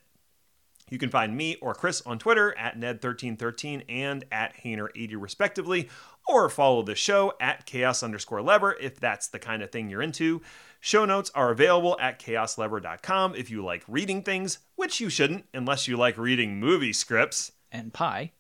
You 0.90 0.98
can 1.00 1.10
find 1.10 1.36
me 1.36 1.56
or 1.62 1.74
Chris 1.74 2.02
on 2.06 2.20
Twitter 2.20 2.56
at 2.58 2.78
Ned1313 2.78 3.86
and 3.88 4.26
at 4.32 4.58
Hainer80 4.64 5.16
respectively, 5.20 5.90
or 6.28 6.50
follow 6.50 6.84
the 6.84 6.94
show 6.94 7.34
at 7.40 7.66
chaos 7.66 8.04
underscore 8.04 8.42
lever 8.42 8.76
if 8.80 9.00
that's 9.00 9.28
the 9.28 9.40
kind 9.40 9.64
of 9.64 9.72
thing 9.72 9.90
you're 9.90 10.02
into. 10.02 10.42
Show 10.82 11.06
notes 11.06 11.32
are 11.34 11.50
available 11.50 11.98
at 12.00 12.20
chaoslever.com 12.20 13.36
if 13.36 13.50
you 13.50 13.64
like 13.64 13.84
reading 13.88 14.22
things, 14.22 14.60
which 14.76 15.00
you 15.00 15.10
shouldn't 15.10 15.46
unless 15.54 15.88
you 15.88 15.96
like 15.96 16.18
reading 16.18 16.60
movie 16.60 16.94
scripts. 16.94 17.54
And 17.74 17.92
Pi. 17.92 18.32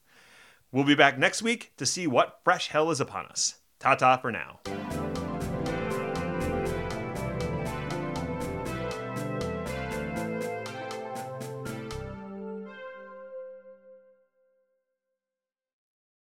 We'll 0.71 0.85
be 0.85 0.95
back 0.95 1.17
next 1.17 1.41
week 1.41 1.73
to 1.77 1.85
see 1.85 2.07
what 2.07 2.39
fresh 2.43 2.69
hell 2.69 2.89
is 2.91 3.01
upon 3.01 3.25
us. 3.25 3.55
Ta 3.79 3.95
ta 3.95 4.15
for 4.17 4.31
now. 4.31 4.59